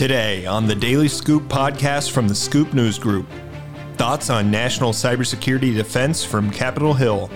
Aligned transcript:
Today 0.00 0.46
on 0.46 0.66
the 0.66 0.74
Daily 0.74 1.08
Scoop 1.08 1.42
podcast 1.42 2.12
from 2.12 2.26
the 2.26 2.34
Scoop 2.34 2.72
News 2.72 2.98
Group, 2.98 3.26
thoughts 3.98 4.30
on 4.30 4.50
national 4.50 4.92
cybersecurity 4.92 5.74
defense 5.74 6.24
from 6.24 6.50
Capitol 6.50 6.94
Hill, 6.94 7.30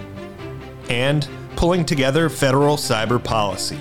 and 0.89 1.29
pulling 1.57 1.85
together 1.85 2.31
federal 2.31 2.79
cyber 2.79 3.23
policy. 3.23 3.79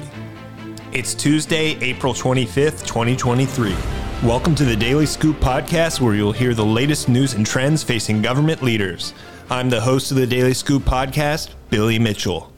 It's 0.91 1.13
Tuesday, 1.13 1.77
April 1.79 2.13
25th, 2.13 2.85
2023. 2.85 3.73
Welcome 4.21 4.54
to 4.55 4.66
the 4.66 4.75
Daily 4.75 5.05
Scoop 5.05 5.38
podcast, 5.38 6.02
where 6.02 6.15
you'll 6.15 6.34
hear 6.34 6.54
the 6.54 6.65
latest 6.65 7.07
news 7.07 7.36
and 7.36 7.45
trends 7.45 7.84
facing 7.84 8.21
government 8.21 8.61
leaders. 8.61 9.13
I'm 9.50 9.70
the 9.70 9.79
host 9.79 10.11
of 10.11 10.18
the 10.18 10.27
Daily 10.27 10.54
Scoop 10.54 10.84
podcast, 10.84 11.52
Billy 11.70 12.00
Mitchell. 12.00 12.52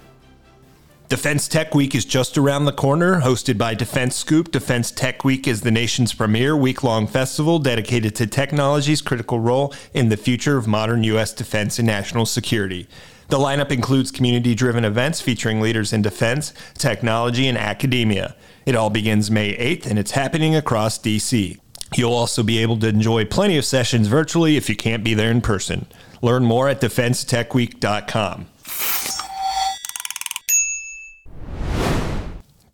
Defense 1.07 1.47
Tech 1.47 1.75
Week 1.75 1.93
is 1.93 2.03
just 2.03 2.35
around 2.35 2.65
the 2.65 2.71
corner. 2.71 3.21
Hosted 3.21 3.59
by 3.59 3.75
Defense 3.75 4.15
Scoop, 4.15 4.51
Defense 4.51 4.89
Tech 4.89 5.23
Week 5.23 5.47
is 5.47 5.61
the 5.61 5.69
nation's 5.69 6.15
premier 6.15 6.57
week 6.57 6.83
long 6.83 7.05
festival 7.05 7.59
dedicated 7.59 8.15
to 8.15 8.25
technology's 8.25 9.03
critical 9.03 9.39
role 9.39 9.71
in 9.93 10.09
the 10.09 10.17
future 10.17 10.57
of 10.57 10.65
modern 10.67 11.03
U.S. 11.03 11.31
defense 11.31 11.77
and 11.77 11.85
national 11.85 12.25
security. 12.25 12.87
The 13.27 13.37
lineup 13.37 13.71
includes 13.71 14.09
community 14.09 14.55
driven 14.55 14.83
events 14.83 15.21
featuring 15.21 15.61
leaders 15.61 15.93
in 15.93 16.01
defense, 16.01 16.53
technology, 16.73 17.47
and 17.47 17.57
academia. 17.57 18.35
It 18.65 18.75
all 18.75 18.89
begins 18.89 19.29
May 19.29 19.55
8th 19.55 19.85
and 19.85 19.99
it's 19.99 20.11
happening 20.11 20.55
across 20.55 20.97
D.C. 20.97 21.59
You'll 21.95 22.13
also 22.13 22.41
be 22.41 22.57
able 22.57 22.79
to 22.79 22.87
enjoy 22.87 23.25
plenty 23.25 23.59
of 23.59 23.65
sessions 23.65 24.07
virtually 24.07 24.57
if 24.57 24.69
you 24.69 24.75
can't 24.75 25.03
be 25.03 25.13
there 25.13 25.29
in 25.29 25.41
person. 25.41 25.85
Learn 26.23 26.45
more 26.45 26.67
at 26.67 26.81
defensetechweek.com. 26.81 28.47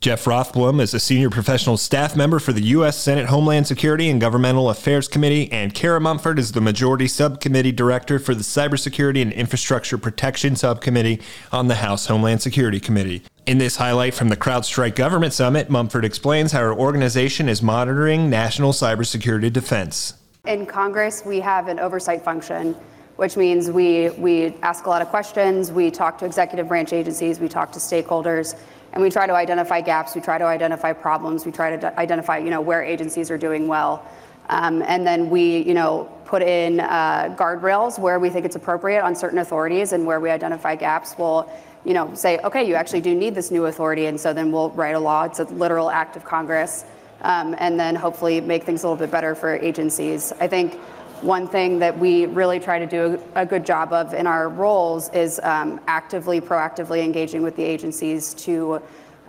Jeff 0.02 0.26
Rothblum 0.26 0.82
is 0.82 0.96
a 0.96 1.00
senior 1.00 1.30
professional 1.30 1.78
staff 1.78 2.16
member 2.16 2.40
for 2.40 2.54
the 2.54 2.64
U.S. 2.70 2.98
Senate 2.98 3.28
Homeland 3.28 3.68
Security 3.68 4.10
and 4.10 4.20
Governmental 4.20 4.72
Affairs 4.72 5.08
Committee, 5.08 5.52
and 5.52 5.76
Cara 5.76 6.02
Mumford 6.02 6.40
is 6.40 6.54
the 6.54 6.60
Majority 6.60 7.08
Subcommittee 7.08 7.72
Director 7.72 8.18
for 8.18 8.34
the 8.34 8.42
Cybersecurity 8.42 9.22
and 9.22 9.32
Infrastructure 9.32 10.00
Protection 10.00 10.56
Subcommittee 10.56 11.22
on 11.52 11.68
the 11.68 11.76
House 11.76 12.08
Homeland 12.08 12.42
Security 12.42 12.80
Committee. 12.80 13.22
In 13.46 13.60
this 13.60 13.76
highlight 13.76 14.16
from 14.16 14.30
the 14.30 14.36
CrowdStrike 14.36 14.96
Government 14.96 15.34
Summit, 15.34 15.70
Mumford 15.70 16.04
explains 16.04 16.52
how 16.52 16.62
her 16.62 16.74
organization 16.74 17.48
is 17.48 17.62
monitoring 17.62 18.28
national 18.28 18.72
cybersecurity 18.72 19.54
defense. 19.54 20.16
In 20.48 20.66
Congress, 20.66 21.22
we 21.24 21.40
have 21.42 21.68
an 21.68 21.80
oversight 21.80 22.24
function 22.24 22.76
which 23.18 23.38
means 23.38 23.70
we, 23.70 24.10
we 24.12 24.56
ask 24.64 24.88
a 24.88 24.90
lot 24.90 25.00
of 25.00 25.08
questions, 25.10 25.72
we 25.72 25.92
talk 25.92 26.18
to 26.18 26.26
executive 26.26 26.68
branch 26.68 26.92
agencies, 26.92 27.40
we 27.40 27.48
talk 27.48 27.72
to 27.72 27.78
stakeholders, 27.78 28.56
and 28.94 29.02
we 29.02 29.10
try 29.10 29.26
to 29.26 29.34
identify 29.34 29.82
gaps, 29.82 30.16
we 30.16 30.22
try 30.22 30.38
to 30.38 30.46
identify 30.46 30.94
problems, 30.94 31.46
we 31.46 31.52
try 31.52 31.76
to 31.76 32.00
identify, 32.00 32.38
you 32.38 32.50
know, 32.50 32.62
where 32.62 32.84
agencies 32.84 33.32
are 33.32 33.38
doing 33.38 33.68
well. 33.68 34.06
Um, 34.50 34.82
and 34.82 35.08
then 35.08 35.30
we, 35.30 35.60
you 35.60 35.74
know, 35.74 36.12
put 36.26 36.42
in 36.42 36.82
uh, 36.82 37.36
guardrails 37.38 37.98
where 37.98 38.20
we 38.20 38.30
think 38.30 38.46
it's 38.46 38.56
appropriate 38.56 39.02
on 39.02 39.16
certain 39.16 39.40
authorities 39.40 39.94
and 39.94 40.06
where 40.06 40.20
we 40.20 40.30
identify 40.30 40.76
gaps. 40.76 41.16
We'll, 41.18 41.50
you 41.86 41.94
know, 41.94 42.14
say, 42.14 42.38
okay, 42.40 42.68
you 42.68 42.76
actually 42.76 43.02
do 43.02 43.16
need 43.16 43.34
this 43.34 43.50
new 43.50 43.66
authority, 43.66 44.08
and 44.08 44.20
so 44.20 44.34
then 44.34 44.52
we'll 44.52 44.70
write 44.72 44.96
a 44.96 45.00
law. 45.00 45.24
It's 45.24 45.40
a 45.40 45.46
literal 45.46 45.90
act 45.90 46.16
of 46.16 46.26
Congress, 46.26 46.86
um, 47.22 47.56
and 47.60 47.80
then 47.80 47.96
hopefully 47.96 48.42
make 48.42 48.64
things 48.64 48.84
a 48.84 48.88
little 48.88 48.98
bit 48.98 49.10
better 49.10 49.36
for 49.36 49.56
agencies. 49.56 50.34
I 50.40 50.48
think 50.48 50.78
one 51.22 51.48
thing 51.48 51.80
that 51.80 51.98
we 51.98 52.26
really 52.26 52.60
try 52.60 52.80
to 52.80 52.88
do 52.88 53.22
a, 53.36 53.46
good 53.46 53.66
job 53.66 53.94
of 53.94 54.14
in 54.14 54.26
our 54.26 54.50
roles 54.50 55.10
is 55.10 55.40
um, 55.44 55.80
actively, 55.88 56.42
proactively 56.42 57.04
engaging 57.04 57.44
with 57.44 57.56
the 57.56 57.64
agencies 57.64 58.34
to, 58.34 58.82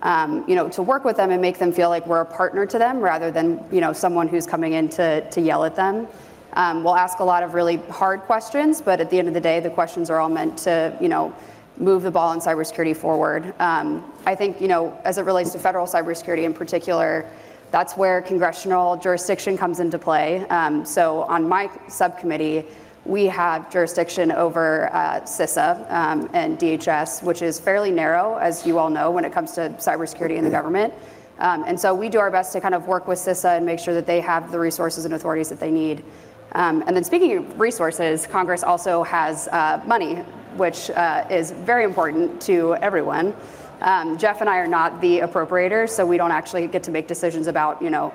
um, 0.03 0.45
you 0.49 0.55
know, 0.55 0.69
to 0.71 0.83
work 0.83 1.05
with 1.05 1.17
them 1.17 1.31
and 1.31 1.43
make 1.43 1.59
them 1.59 1.73
feel 1.73 1.91
like 1.91 2.07
we're 2.07 2.23
a 2.23 2.27
partner 2.27 2.65
to 2.65 2.79
them 2.79 3.01
rather 3.01 3.31
than, 3.31 3.63
you 3.71 3.81
know, 3.81 3.93
someone 3.93 4.27
who's 4.27 4.47
coming 4.47 4.73
in 4.73 4.89
to, 4.89 5.29
to 5.31 5.41
yell 5.41 5.65
at 5.65 5.77
them. 5.77 6.07
Um, 6.55 6.85
we'll 6.85 6.97
ask 6.97 7.19
a 7.19 7.25
lot 7.25 7.43
of 7.43 7.55
really 7.55 7.77
hard 7.77 8.21
questions, 8.23 8.81
but 8.81 9.01
at 9.01 9.11
the 9.11 9.19
end 9.19 9.29
of 9.29 9.35
the 9.35 9.41
day, 9.41 9.61
the 9.61 9.71
questions 9.71 10.11
are 10.11 10.19
all 10.19 10.29
meant 10.29 10.59
to, 10.59 10.97
you 11.01 11.09
know, 11.09 11.35
move 11.79 12.03
the 12.03 12.11
ball 12.11 12.33
in 12.33 12.41
cybersecurity 12.41 12.97
forward. 12.97 13.55
Um, 13.59 14.13
I 14.27 14.35
think, 14.35 14.61
you 14.61 14.69
know, 14.69 14.99
as 15.05 15.19
it 15.19 15.23
relates 15.23 15.53
to 15.53 15.59
federal 15.59 15.87
cybersecurity 15.87 16.45
in 16.45 16.53
particular, 16.53 17.31
that's 17.73 17.97
where 17.97 18.21
congressional 18.21 18.97
jurisdiction 18.99 19.57
comes 19.57 19.81
into 19.81 19.99
play. 19.99 20.47
Um, 20.49 20.85
so 20.85 21.23
on 21.23 21.49
my 21.49 21.71
subcommittee, 21.89 22.65
we 23.05 23.25
have 23.25 23.73
jurisdiction 23.73 24.31
over 24.31 24.93
uh, 24.95 25.21
CISA 25.23 25.91
um, 25.91 26.29
and 26.35 26.59
DHS, 26.59 27.23
which 27.23 27.43
is 27.43 27.59
fairly 27.59 27.91
narrow, 27.91 28.37
as 28.37 28.65
you 28.67 28.79
all 28.79 28.91
know, 28.91 29.11
when 29.11 29.25
it 29.25 29.33
comes 29.33 29.53
to 29.53 29.71
cybersecurity 29.71 30.37
in 30.37 30.45
the 30.45 30.51
government. 30.51 30.93
Um, 31.39 31.65
and 31.67 31.81
so 31.81 31.95
we 31.95 32.11
do 32.11 32.21
our 32.21 32.31
best 32.31 32.53
to 32.53 32.61
kind 32.61 32.75
of 32.75 32.87
work 32.87 33.09
with 33.09 33.19
CISA 33.19 33.57
and 33.57 33.67
make 33.67 33.81
sure 33.81 33.95
that 33.95 34.07
they 34.07 34.21
have 34.21 34.53
the 34.53 34.61
resources 34.61 35.07
and 35.07 35.15
authorities 35.15 35.49
that 35.49 35.59
they 35.59 35.71
need. 35.71 36.05
Um, 36.53 36.85
and 36.87 36.95
then 36.95 37.05
speaking 37.05 37.39
of 37.39 37.59
resources, 37.59 38.27
Congress 38.27 38.63
also 38.63 39.03
has 39.03 39.49
uh, 39.49 39.81
money, 39.87 40.17
which 40.57 40.91
uh, 40.91 41.27
is 41.31 41.51
very 41.51 41.85
important 41.85 42.41
to 42.43 42.75
everyone. 42.77 43.35
Um, 43.83 44.17
Jeff 44.17 44.41
and 44.41 44.49
I 44.49 44.59
are 44.59 44.69
not 44.69 45.01
the 45.01 45.19
appropriators, 45.21 45.91
so 45.91 46.07
we 46.07 46.17
don't 46.17 46.31
actually 46.31 46.67
get 46.69 46.85
to 46.85 46.91
make 46.91 47.09
decisions 47.09 47.49
about, 47.49 47.83
you 47.83 47.91
know, 47.91 48.15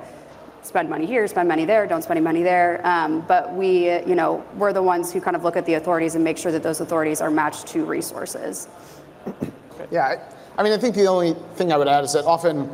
spend 0.64 0.90
money 0.90 1.06
here, 1.06 1.28
spend 1.28 1.48
money 1.48 1.66
there, 1.66 1.86
don't 1.88 2.02
spend 2.02 2.18
any 2.18 2.24
money 2.24 2.42
there. 2.42 2.86
Um, 2.86 3.22
but 3.22 3.54
we, 3.54 3.90
you 4.06 4.16
know, 4.16 4.44
we're 4.56 4.74
the 4.74 4.84
ones 4.84 5.12
who 5.12 5.20
kind 5.20 5.36
of 5.36 5.44
look 5.44 5.58
at 5.58 5.66
the 5.66 5.76
authorities 5.76 6.16
and 6.16 6.24
make 6.24 6.38
sure 6.38 6.52
that 6.52 6.64
those 6.64 6.80
authorities 6.80 7.22
are 7.22 7.30
matched 7.30 7.68
to 7.68 7.86
resources. 7.86 8.68
Yeah, 9.92 10.22
I 10.58 10.64
mean, 10.64 10.74
I 10.74 10.78
think 10.78 10.96
the 10.96 11.08
only 11.08 11.34
thing 11.56 11.72
I 11.72 11.78
would 11.78 11.88
add 11.88 12.04
is 12.04 12.14
that 12.14 12.26
often 12.26 12.70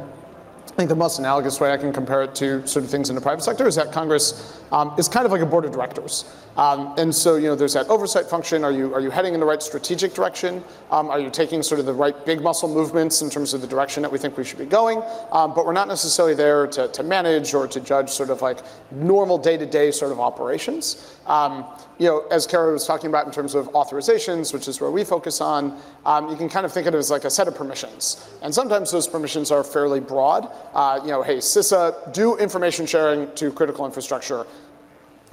I 0.74 0.75
think 0.75 0.90
the 0.90 0.96
most 0.96 1.20
analogous 1.20 1.60
way 1.60 1.72
I 1.72 1.78
can 1.78 1.94
compare 1.94 2.24
it 2.24 2.34
to 2.36 2.66
sort 2.68 2.86
of 2.86 2.90
things 2.90 3.10
in 3.10 3.16
the 3.16 3.22
private 3.22 3.44
sector 3.44 3.68
is 3.68 3.75
that 3.75 3.92
Congress 3.92 4.62
um, 4.73 4.94
is 4.97 5.07
kind 5.07 5.25
of 5.25 5.31
like 5.31 5.41
a 5.41 5.45
board 5.45 5.63
of 5.63 5.72
directors. 5.72 6.25
Um, 6.57 6.94
and 6.97 7.13
so, 7.16 7.35
you 7.35 7.47
know, 7.47 7.56
there's 7.56 7.73
that 7.73 7.88
oversight 7.89 8.25
function. 8.28 8.63
Are 8.63 8.72
you, 8.72 8.94
are 8.94 9.00
you 9.00 9.09
heading 9.09 9.34
in 9.34 9.39
the 9.39 9.45
right 9.45 9.61
strategic 9.61 10.13
direction? 10.13 10.63
Um, 10.91 11.09
are 11.09 11.19
you 11.19 11.29
taking 11.29 11.63
sort 11.63 11.79
of 11.79 11.85
the 11.85 11.94
right 11.94 12.25
big 12.25 12.41
muscle 12.41 12.69
movements 12.69 13.22
in 13.22 13.29
terms 13.29 13.53
of 13.53 13.62
the 13.62 13.67
direction 13.67 14.03
that 14.03 14.12
we 14.12 14.19
think 14.19 14.38
we 14.38 14.44
should 14.44 14.59
be 14.59 14.66
going? 14.66 15.01
Um, 15.31 15.53
but 15.53 15.66
we're 15.66 15.73
not 15.73 15.88
necessarily 15.88 16.35
there 16.35 16.67
to, 16.67 16.88
to 16.89 17.03
manage 17.03 17.53
or 17.53 17.67
to 17.67 17.79
judge 17.79 18.09
sort 18.09 18.29
of 18.29 18.41
like 18.41 18.59
normal 18.91 19.38
day-to-day 19.38 19.91
sort 19.91 20.12
of 20.12 20.19
operations. 20.19 21.17
Um, 21.25 21.66
you 22.00 22.07
know, 22.07 22.25
as 22.31 22.45
Cara 22.47 22.73
was 22.73 22.85
talking 22.85 23.09
about 23.09 23.25
in 23.25 23.31
terms 23.31 23.56
of 23.56 23.72
authorizations, 23.72 24.53
which 24.53 24.67
is 24.67 24.81
where 24.81 24.91
we 24.91 25.03
focus 25.03 25.41
on, 25.41 25.79
um, 26.06 26.29
you 26.29 26.35
can 26.35 26.50
kind 26.50 26.66
of 26.66 26.73
think 26.73 26.88
of 26.88 26.94
it 26.94 26.97
as 26.97 27.09
like 27.09 27.23
a 27.23 27.29
set 27.29 27.47
of 27.47 27.56
permissions. 27.56 28.28
And 28.41 28.53
sometimes 28.53 28.91
those 28.91 29.07
permissions 29.07 29.51
are 29.51 29.63
fairly 29.63 30.00
broad. 30.00 30.51
Uh, 30.73 31.00
you 31.03 31.12
know, 31.12 31.22
hey, 31.22 31.38
CISA, 31.38 32.13
do 32.13 32.35
information 32.38 32.85
sharing 32.85 33.33
to 33.35 33.51
critical 33.51 33.85
infrastructure. 33.85 34.45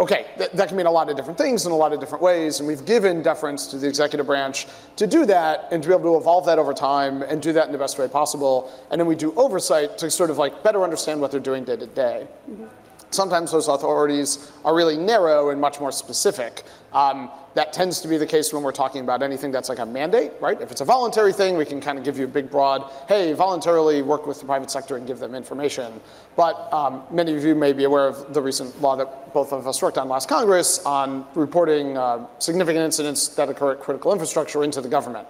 Okay, 0.00 0.24
th- 0.38 0.50
that 0.52 0.68
can 0.68 0.78
mean 0.78 0.86
a 0.86 0.90
lot 0.90 1.10
of 1.10 1.16
different 1.16 1.36
things 1.36 1.66
in 1.66 1.72
a 1.72 1.76
lot 1.76 1.92
of 1.92 2.00
different 2.00 2.22
ways, 2.22 2.58
and 2.58 2.66
we've 2.66 2.86
given 2.86 3.22
deference 3.22 3.66
to 3.66 3.76
the 3.76 3.86
executive 3.86 4.24
branch 4.24 4.66
to 4.96 5.06
do 5.06 5.26
that 5.26 5.68
and 5.70 5.82
to 5.82 5.90
be 5.90 5.94
able 5.94 6.14
to 6.14 6.16
evolve 6.16 6.46
that 6.46 6.58
over 6.58 6.72
time 6.72 7.20
and 7.20 7.42
do 7.42 7.52
that 7.52 7.66
in 7.66 7.72
the 7.72 7.76
best 7.76 7.98
way 7.98 8.08
possible. 8.08 8.72
And 8.90 8.98
then 8.98 9.06
we 9.06 9.14
do 9.14 9.34
oversight 9.34 9.98
to 9.98 10.10
sort 10.10 10.30
of 10.30 10.38
like 10.38 10.62
better 10.62 10.82
understand 10.82 11.20
what 11.20 11.30
they're 11.30 11.38
doing 11.38 11.64
day 11.64 11.76
to 11.76 11.86
day. 11.86 12.26
Mm-hmm. 12.50 12.64
Sometimes 13.10 13.50
those 13.52 13.68
authorities 13.68 14.50
are 14.64 14.74
really 14.74 14.96
narrow 14.96 15.50
and 15.50 15.60
much 15.60 15.80
more 15.80 15.92
specific. 15.92 16.62
Um, 16.92 17.30
that 17.54 17.72
tends 17.72 18.00
to 18.00 18.08
be 18.08 18.16
the 18.16 18.26
case 18.26 18.52
when 18.52 18.62
we're 18.62 18.70
talking 18.70 19.02
about 19.02 19.22
anything 19.22 19.50
that's 19.50 19.68
like 19.68 19.80
a 19.80 19.86
mandate, 19.86 20.32
right? 20.40 20.60
If 20.60 20.70
it's 20.70 20.80
a 20.80 20.84
voluntary 20.84 21.32
thing, 21.32 21.56
we 21.56 21.64
can 21.64 21.80
kind 21.80 21.98
of 21.98 22.04
give 22.04 22.16
you 22.16 22.24
a 22.24 22.28
big, 22.28 22.48
broad, 22.48 22.88
hey, 23.08 23.32
voluntarily 23.32 24.02
work 24.02 24.26
with 24.26 24.38
the 24.38 24.46
private 24.46 24.70
sector 24.70 24.96
and 24.96 25.06
give 25.06 25.18
them 25.18 25.34
information. 25.34 26.00
But 26.36 26.72
um, 26.72 27.02
many 27.10 27.34
of 27.34 27.44
you 27.44 27.56
may 27.56 27.72
be 27.72 27.84
aware 27.84 28.06
of 28.06 28.32
the 28.32 28.40
recent 28.40 28.80
law 28.80 28.94
that 28.96 29.34
both 29.34 29.52
of 29.52 29.66
us 29.66 29.82
worked 29.82 29.98
on 29.98 30.08
last 30.08 30.28
Congress 30.28 30.84
on 30.86 31.26
reporting 31.34 31.98
uh, 31.98 32.26
significant 32.38 32.84
incidents 32.84 33.28
that 33.28 33.48
occur 33.48 33.72
at 33.72 33.80
critical 33.80 34.12
infrastructure 34.12 34.62
into 34.62 34.80
the 34.80 34.88
government. 34.88 35.26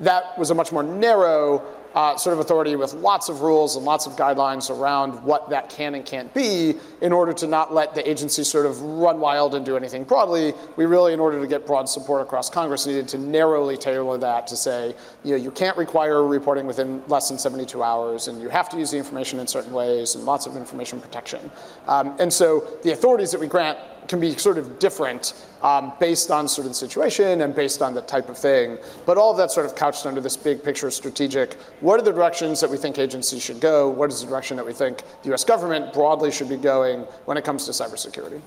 That 0.00 0.36
was 0.36 0.50
a 0.50 0.54
much 0.54 0.72
more 0.72 0.82
narrow 0.82 1.62
uh, 1.94 2.16
sort 2.16 2.34
of 2.34 2.40
authority 2.40 2.76
with 2.76 2.92
lots 2.94 3.28
of 3.28 3.40
rules 3.40 3.76
and 3.76 3.84
lots 3.84 4.06
of 4.06 4.14
guidelines 4.14 4.70
around 4.70 5.22
what 5.22 5.48
that 5.50 5.68
can 5.68 5.94
and 5.94 6.04
can't 6.04 6.32
be 6.34 6.74
in 7.00 7.12
order 7.12 7.32
to 7.32 7.46
not 7.46 7.72
let 7.72 7.94
the 7.94 8.08
agency 8.08 8.42
sort 8.42 8.66
of 8.66 8.80
run 8.82 9.20
wild 9.20 9.54
and 9.54 9.64
do 9.64 9.76
anything 9.76 10.04
broadly. 10.04 10.52
We 10.76 10.86
really, 10.86 11.12
in 11.12 11.20
order 11.20 11.40
to 11.40 11.46
get 11.46 11.66
broad 11.66 11.88
support 11.88 12.22
across 12.22 12.50
Congress, 12.50 12.86
needed 12.86 13.08
to 13.08 13.18
narrowly 13.18 13.76
tailor 13.76 14.18
that 14.18 14.46
to 14.48 14.56
say, 14.56 14.94
you 15.22 15.30
know, 15.30 15.36
you 15.36 15.50
can't 15.50 15.76
require 15.76 16.24
reporting 16.24 16.66
within 16.66 17.02
less 17.06 17.28
than 17.28 17.38
72 17.38 17.82
hours, 17.82 18.28
and 18.28 18.42
you 18.42 18.48
have 18.48 18.68
to 18.70 18.78
use 18.78 18.90
the 18.90 18.98
information 18.98 19.38
in 19.38 19.46
certain 19.46 19.72
ways, 19.72 20.14
and 20.16 20.24
lots 20.24 20.46
of 20.46 20.56
information 20.56 21.00
protection. 21.00 21.50
Um, 21.86 22.16
and 22.18 22.32
so 22.32 22.66
the 22.82 22.92
authorities 22.92 23.30
that 23.30 23.40
we 23.40 23.46
grant 23.46 23.78
can 24.08 24.20
be 24.20 24.36
sort 24.36 24.58
of 24.58 24.78
different 24.78 25.34
um, 25.62 25.92
based 25.98 26.30
on 26.30 26.46
sort 26.46 26.66
of 26.66 26.76
situation 26.76 27.40
and 27.40 27.54
based 27.54 27.80
on 27.80 27.94
the 27.94 28.02
type 28.02 28.28
of 28.28 28.36
thing. 28.36 28.78
But 29.06 29.16
all 29.16 29.30
of 29.30 29.36
that 29.38 29.50
sort 29.50 29.66
of 29.66 29.74
couched 29.74 30.06
under 30.06 30.20
this 30.20 30.36
big 30.36 30.62
picture 30.62 30.90
strategic. 30.90 31.54
What 31.80 31.98
are 31.98 32.02
the 32.02 32.12
directions 32.12 32.60
that 32.60 32.70
we 32.70 32.76
think 32.76 32.98
agencies 32.98 33.42
should 33.42 33.60
go? 33.60 33.88
What 33.88 34.10
is 34.10 34.20
the 34.20 34.26
direction 34.26 34.56
that 34.58 34.66
we 34.66 34.72
think 34.72 35.02
the 35.22 35.32
US 35.32 35.44
government 35.44 35.92
broadly 35.92 36.30
should 36.30 36.48
be 36.48 36.56
going 36.56 37.00
when 37.24 37.36
it 37.36 37.44
comes 37.44 37.64
to 37.66 37.72
cybersecurity? 37.72 38.40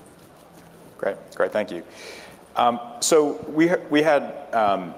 Great, 0.96 1.16
great, 1.34 1.52
thank 1.52 1.70
you. 1.70 1.82
Um, 2.56 2.80
so 3.00 3.44
we, 3.48 3.70
we 3.88 4.02
had 4.02 4.34
um, 4.52 4.94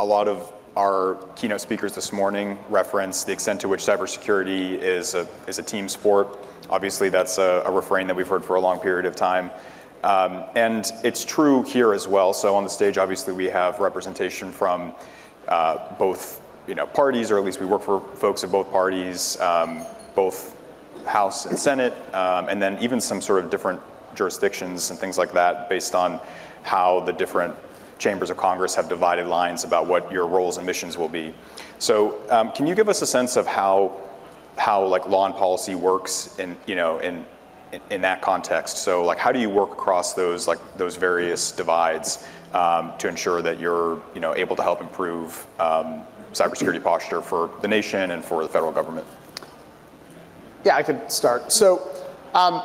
a 0.00 0.04
lot 0.04 0.28
of 0.28 0.52
our 0.76 1.16
keynote 1.34 1.60
speakers 1.60 1.92
this 1.92 2.12
morning 2.12 2.56
reference 2.68 3.24
the 3.24 3.32
extent 3.32 3.60
to 3.60 3.68
which 3.68 3.80
cybersecurity 3.80 4.78
is 4.78 5.14
a, 5.14 5.26
is 5.48 5.58
a 5.58 5.62
team 5.62 5.88
sport. 5.88 6.38
Obviously, 6.70 7.08
that's 7.08 7.38
a, 7.38 7.62
a 7.66 7.70
refrain 7.70 8.06
that 8.06 8.14
we've 8.14 8.28
heard 8.28 8.44
for 8.44 8.56
a 8.56 8.60
long 8.60 8.78
period 8.78 9.06
of 9.06 9.16
time. 9.16 9.50
Um, 10.04 10.44
and 10.54 10.90
it's 11.02 11.24
true 11.24 11.62
here 11.62 11.92
as 11.92 12.06
well. 12.06 12.32
So 12.32 12.54
on 12.54 12.64
the 12.64 12.70
stage, 12.70 12.98
obviously, 12.98 13.32
we 13.32 13.46
have 13.46 13.80
representation 13.80 14.52
from 14.52 14.94
uh, 15.48 15.94
both 15.96 16.40
you 16.66 16.74
know, 16.74 16.86
parties, 16.86 17.30
or 17.30 17.38
at 17.38 17.44
least 17.44 17.60
we 17.60 17.66
work 17.66 17.82
for 17.82 18.00
folks 18.16 18.42
of 18.42 18.52
both 18.52 18.70
parties, 18.70 19.40
um, 19.40 19.84
both 20.14 20.54
House 21.06 21.46
and 21.46 21.58
Senate, 21.58 21.94
um, 22.14 22.48
and 22.48 22.60
then 22.60 22.78
even 22.80 23.00
some 23.00 23.20
sort 23.20 23.42
of 23.42 23.50
different 23.50 23.80
jurisdictions 24.14 24.90
and 24.90 24.98
things 24.98 25.16
like 25.16 25.32
that 25.32 25.68
based 25.68 25.94
on 25.94 26.20
how 26.62 27.00
the 27.00 27.12
different 27.12 27.54
chambers 27.98 28.30
of 28.30 28.36
Congress 28.36 28.74
have 28.74 28.88
divided 28.88 29.26
lines 29.26 29.64
about 29.64 29.86
what 29.86 30.10
your 30.12 30.26
roles 30.26 30.58
and 30.58 30.66
missions 30.66 30.96
will 30.96 31.08
be. 31.08 31.34
So 31.78 32.20
um, 32.30 32.52
can 32.52 32.66
you 32.66 32.74
give 32.74 32.88
us 32.88 33.02
a 33.02 33.06
sense 33.06 33.36
of 33.36 33.46
how 33.46 33.96
how 34.56 34.84
like 34.84 35.06
law 35.08 35.24
and 35.24 35.34
policy 35.34 35.76
works 35.76 36.36
in 36.38 36.56
you 36.66 36.74
know 36.74 36.98
in, 36.98 37.24
in 37.90 38.00
that 38.02 38.22
context? 38.22 38.78
So 38.78 39.04
like 39.04 39.18
how 39.18 39.32
do 39.32 39.38
you 39.38 39.50
work 39.50 39.72
across 39.72 40.14
those 40.14 40.46
like 40.48 40.58
those 40.76 40.96
various 40.96 41.52
divides 41.52 42.26
um, 42.54 42.92
to 42.98 43.08
ensure 43.08 43.42
that 43.42 43.60
you're 43.60 44.00
you 44.14 44.20
know 44.20 44.34
able 44.34 44.56
to 44.56 44.62
help 44.62 44.80
improve 44.80 45.46
um, 45.58 46.02
cybersecurity 46.32 46.82
posture 46.82 47.22
for 47.22 47.50
the 47.62 47.68
nation 47.68 48.10
and 48.10 48.24
for 48.24 48.42
the 48.42 48.48
federal 48.48 48.72
government? 48.72 49.06
Yeah, 50.64 50.76
I 50.76 50.82
could 50.82 51.10
start. 51.10 51.52
So. 51.52 51.90
Um, 52.34 52.62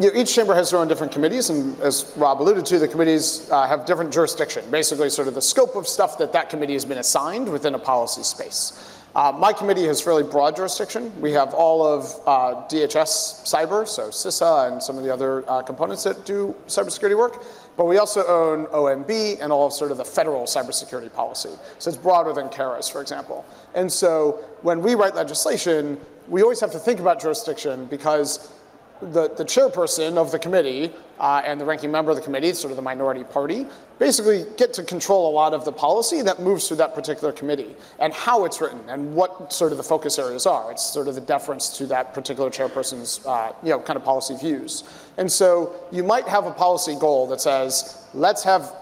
you 0.00 0.12
know, 0.12 0.20
each 0.20 0.34
chamber 0.34 0.54
has 0.54 0.70
their 0.70 0.80
own 0.80 0.88
different 0.88 1.12
committees, 1.12 1.50
and 1.50 1.78
as 1.80 2.12
Rob 2.16 2.42
alluded 2.42 2.66
to, 2.66 2.80
the 2.80 2.88
committees 2.88 3.48
uh, 3.50 3.66
have 3.68 3.86
different 3.86 4.12
jurisdiction, 4.12 4.68
basically 4.68 5.08
sort 5.08 5.28
of 5.28 5.34
the 5.34 5.42
scope 5.42 5.76
of 5.76 5.86
stuff 5.86 6.18
that 6.18 6.32
that 6.32 6.50
committee 6.50 6.72
has 6.72 6.84
been 6.84 6.98
assigned 6.98 7.48
within 7.48 7.76
a 7.76 7.78
policy 7.78 8.24
space. 8.24 8.93
Uh, 9.14 9.32
my 9.38 9.52
committee 9.52 9.84
has 9.84 10.00
fairly 10.00 10.24
broad 10.24 10.56
jurisdiction. 10.56 11.12
We 11.20 11.30
have 11.32 11.54
all 11.54 11.86
of 11.86 12.04
uh, 12.26 12.66
DHS 12.66 13.44
cyber, 13.44 13.86
so 13.86 14.08
CISA 14.08 14.72
and 14.72 14.82
some 14.82 14.98
of 14.98 15.04
the 15.04 15.12
other 15.12 15.48
uh, 15.48 15.62
components 15.62 16.02
that 16.02 16.26
do 16.26 16.52
cybersecurity 16.66 17.16
work, 17.16 17.44
but 17.76 17.84
we 17.84 17.98
also 17.98 18.26
own 18.26 18.66
OMB 18.66 19.38
and 19.40 19.52
all 19.52 19.66
of 19.68 19.72
sort 19.72 19.92
of 19.92 19.98
the 19.98 20.04
federal 20.04 20.44
cybersecurity 20.44 21.12
policy. 21.12 21.50
So 21.78 21.90
it's 21.90 21.98
broader 21.98 22.32
than 22.32 22.48
Cara's, 22.48 22.88
for 22.88 23.00
example. 23.00 23.46
And 23.76 23.92
so 23.92 24.44
when 24.62 24.82
we 24.82 24.96
write 24.96 25.14
legislation, 25.14 26.00
we 26.26 26.42
always 26.42 26.58
have 26.58 26.72
to 26.72 26.78
think 26.80 26.98
about 26.98 27.20
jurisdiction 27.20 27.84
because 27.86 28.50
the, 29.12 29.28
the 29.36 29.44
chairperson 29.44 30.16
of 30.16 30.32
the 30.32 30.38
committee 30.38 30.92
uh, 31.18 31.42
and 31.44 31.60
the 31.60 31.64
ranking 31.64 31.90
member 31.90 32.10
of 32.10 32.16
the 32.16 32.22
committee, 32.22 32.52
sort 32.52 32.70
of 32.70 32.76
the 32.76 32.82
minority 32.82 33.24
party, 33.24 33.66
basically 33.98 34.44
get 34.56 34.72
to 34.74 34.82
control 34.82 35.30
a 35.30 35.32
lot 35.32 35.54
of 35.54 35.64
the 35.64 35.72
policy 35.72 36.22
that 36.22 36.40
moves 36.40 36.66
through 36.66 36.78
that 36.78 36.94
particular 36.94 37.32
committee 37.32 37.76
and 38.00 38.12
how 38.12 38.44
it's 38.44 38.60
written 38.60 38.80
and 38.88 39.14
what 39.14 39.52
sort 39.52 39.70
of 39.70 39.78
the 39.78 39.84
focus 39.84 40.18
areas 40.18 40.46
are. 40.46 40.72
It's 40.72 40.82
sort 40.84 41.08
of 41.08 41.14
the 41.14 41.20
deference 41.20 41.76
to 41.78 41.86
that 41.86 42.14
particular 42.14 42.50
chairperson's 42.50 43.24
uh, 43.26 43.52
you 43.62 43.70
know, 43.70 43.80
kind 43.80 43.96
of 43.96 44.04
policy 44.04 44.36
views. 44.36 44.84
And 45.16 45.30
so 45.30 45.74
you 45.92 46.02
might 46.02 46.26
have 46.26 46.46
a 46.46 46.52
policy 46.52 46.96
goal 46.98 47.26
that 47.28 47.40
says, 47.40 48.06
let's 48.14 48.42
have 48.42 48.72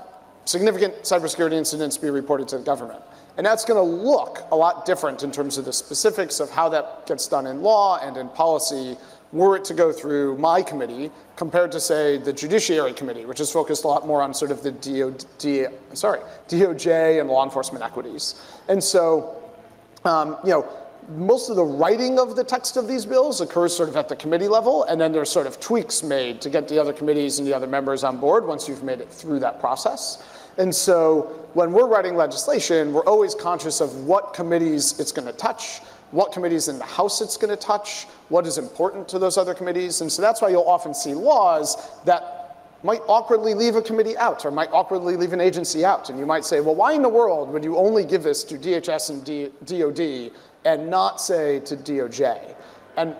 significant 0.44 0.94
cybersecurity 1.02 1.52
incidents 1.52 1.96
be 1.96 2.10
reported 2.10 2.48
to 2.48 2.58
the 2.58 2.64
government. 2.64 3.02
And 3.36 3.46
that's 3.46 3.64
going 3.64 3.78
to 3.78 4.04
look 4.04 4.46
a 4.50 4.56
lot 4.56 4.84
different 4.84 5.22
in 5.22 5.30
terms 5.30 5.56
of 5.56 5.64
the 5.64 5.72
specifics 5.72 6.38
of 6.38 6.50
how 6.50 6.68
that 6.68 7.06
gets 7.06 7.26
done 7.26 7.46
in 7.46 7.62
law 7.62 7.98
and 7.98 8.16
in 8.16 8.28
policy 8.28 8.96
were 9.32 9.56
it 9.56 9.64
to 9.64 9.74
go 9.74 9.92
through 9.92 10.36
my 10.38 10.62
committee 10.62 11.10
compared 11.36 11.72
to, 11.72 11.80
say, 11.80 12.18
the 12.18 12.32
Judiciary 12.32 12.92
Committee, 12.92 13.24
which 13.24 13.40
is 13.40 13.50
focused 13.50 13.84
a 13.84 13.88
lot 13.88 14.06
more 14.06 14.22
on 14.22 14.34
sort 14.34 14.50
of 14.50 14.62
the 14.62 14.72
DO, 14.72 15.16
sorry, 15.94 16.20
DOJ 16.48 17.20
and 17.20 17.28
law 17.28 17.42
enforcement 17.42 17.82
equities. 17.82 18.34
And 18.68 18.82
so, 18.82 19.42
um, 20.04 20.36
you 20.44 20.50
know, 20.50 20.68
most 21.16 21.50
of 21.50 21.56
the 21.56 21.64
writing 21.64 22.18
of 22.18 22.36
the 22.36 22.44
text 22.44 22.76
of 22.76 22.86
these 22.86 23.04
bills 23.04 23.40
occurs 23.40 23.76
sort 23.76 23.88
of 23.88 23.96
at 23.96 24.08
the 24.08 24.16
committee 24.16 24.48
level, 24.48 24.84
and 24.84 25.00
then 25.00 25.12
there's 25.12 25.30
sort 25.30 25.46
of 25.46 25.58
tweaks 25.58 26.02
made 26.02 26.40
to 26.40 26.50
get 26.50 26.68
the 26.68 26.78
other 26.78 26.92
committees 26.92 27.38
and 27.38 27.48
the 27.48 27.54
other 27.54 27.66
members 27.66 28.04
on 28.04 28.18
board 28.18 28.46
once 28.46 28.68
you've 28.68 28.84
made 28.84 29.00
it 29.00 29.10
through 29.10 29.40
that 29.40 29.58
process. 29.58 30.22
And 30.58 30.74
so 30.74 31.48
when 31.54 31.72
we're 31.72 31.88
writing 31.88 32.14
legislation, 32.14 32.92
we're 32.92 33.04
always 33.04 33.34
conscious 33.34 33.80
of 33.80 34.04
what 34.04 34.34
committees 34.34 34.98
it's 35.00 35.12
going 35.12 35.26
to 35.26 35.32
touch, 35.32 35.80
what 36.12 36.30
committees 36.30 36.68
in 36.68 36.78
the 36.78 36.84
House 36.84 37.20
it's 37.20 37.36
going 37.36 37.50
to 37.50 37.56
touch, 37.56 38.04
what 38.28 38.46
is 38.46 38.58
important 38.58 39.08
to 39.08 39.18
those 39.18 39.36
other 39.36 39.54
committees. 39.54 40.00
And 40.00 40.12
so 40.12 40.22
that's 40.22 40.40
why 40.40 40.50
you'll 40.50 40.68
often 40.68 40.94
see 40.94 41.14
laws 41.14 41.90
that 42.04 42.42
might 42.84 43.00
awkwardly 43.06 43.54
leave 43.54 43.76
a 43.76 43.82
committee 43.82 44.16
out 44.16 44.44
or 44.44 44.50
might 44.50 44.70
awkwardly 44.72 45.16
leave 45.16 45.32
an 45.32 45.40
agency 45.40 45.84
out. 45.84 46.10
And 46.10 46.18
you 46.18 46.26
might 46.26 46.44
say, 46.44 46.60
well, 46.60 46.74
why 46.74 46.92
in 46.92 47.02
the 47.02 47.08
world 47.08 47.50
would 47.50 47.64
you 47.64 47.76
only 47.76 48.04
give 48.04 48.22
this 48.22 48.44
to 48.44 48.56
DHS 48.56 49.10
and 49.10 49.24
D- 49.24 49.50
DOD 49.64 50.32
and 50.64 50.90
not 50.90 51.20
say 51.20 51.60
to 51.60 51.76
DOJ? 51.76 52.54
And 52.96 53.16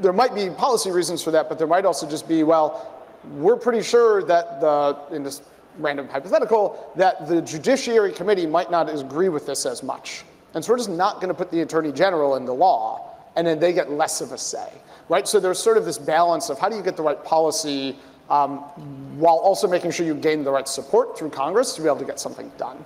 there 0.00 0.12
might 0.12 0.34
be 0.34 0.50
policy 0.50 0.90
reasons 0.90 1.22
for 1.22 1.30
that, 1.30 1.48
but 1.48 1.58
there 1.58 1.66
might 1.66 1.84
also 1.84 2.08
just 2.08 2.28
be, 2.28 2.42
well, 2.42 2.92
we're 3.32 3.56
pretty 3.56 3.82
sure 3.82 4.22
that 4.24 4.60
the, 4.60 4.98
in 5.10 5.22
this 5.22 5.42
random 5.78 6.08
hypothetical, 6.08 6.92
that 6.96 7.28
the 7.28 7.40
Judiciary 7.40 8.12
Committee 8.12 8.46
might 8.46 8.70
not 8.70 8.88
agree 8.92 9.28
with 9.28 9.46
this 9.46 9.64
as 9.66 9.82
much. 9.82 10.24
And 10.54 10.64
so 10.64 10.72
we're 10.72 10.78
just 10.78 10.90
not 10.90 11.16
going 11.16 11.28
to 11.28 11.34
put 11.34 11.50
the 11.50 11.60
attorney 11.60 11.92
general 11.92 12.36
in 12.36 12.44
the 12.44 12.54
law, 12.54 13.14
and 13.36 13.46
then 13.46 13.58
they 13.58 13.72
get 13.72 13.90
less 13.90 14.20
of 14.20 14.32
a 14.32 14.38
say, 14.38 14.72
right? 15.08 15.26
So 15.28 15.38
there's 15.38 15.58
sort 15.58 15.76
of 15.76 15.84
this 15.84 15.98
balance 15.98 16.48
of 16.48 16.58
how 16.58 16.68
do 16.68 16.76
you 16.76 16.82
get 16.82 16.96
the 16.96 17.02
right 17.02 17.22
policy 17.22 17.96
um, 18.30 18.58
while 19.18 19.36
also 19.36 19.68
making 19.68 19.90
sure 19.90 20.06
you 20.06 20.14
gain 20.14 20.44
the 20.44 20.50
right 20.50 20.66
support 20.66 21.18
through 21.18 21.30
Congress 21.30 21.74
to 21.74 21.82
be 21.82 21.86
able 21.86 21.98
to 21.98 22.04
get 22.04 22.18
something 22.18 22.50
done. 22.58 22.84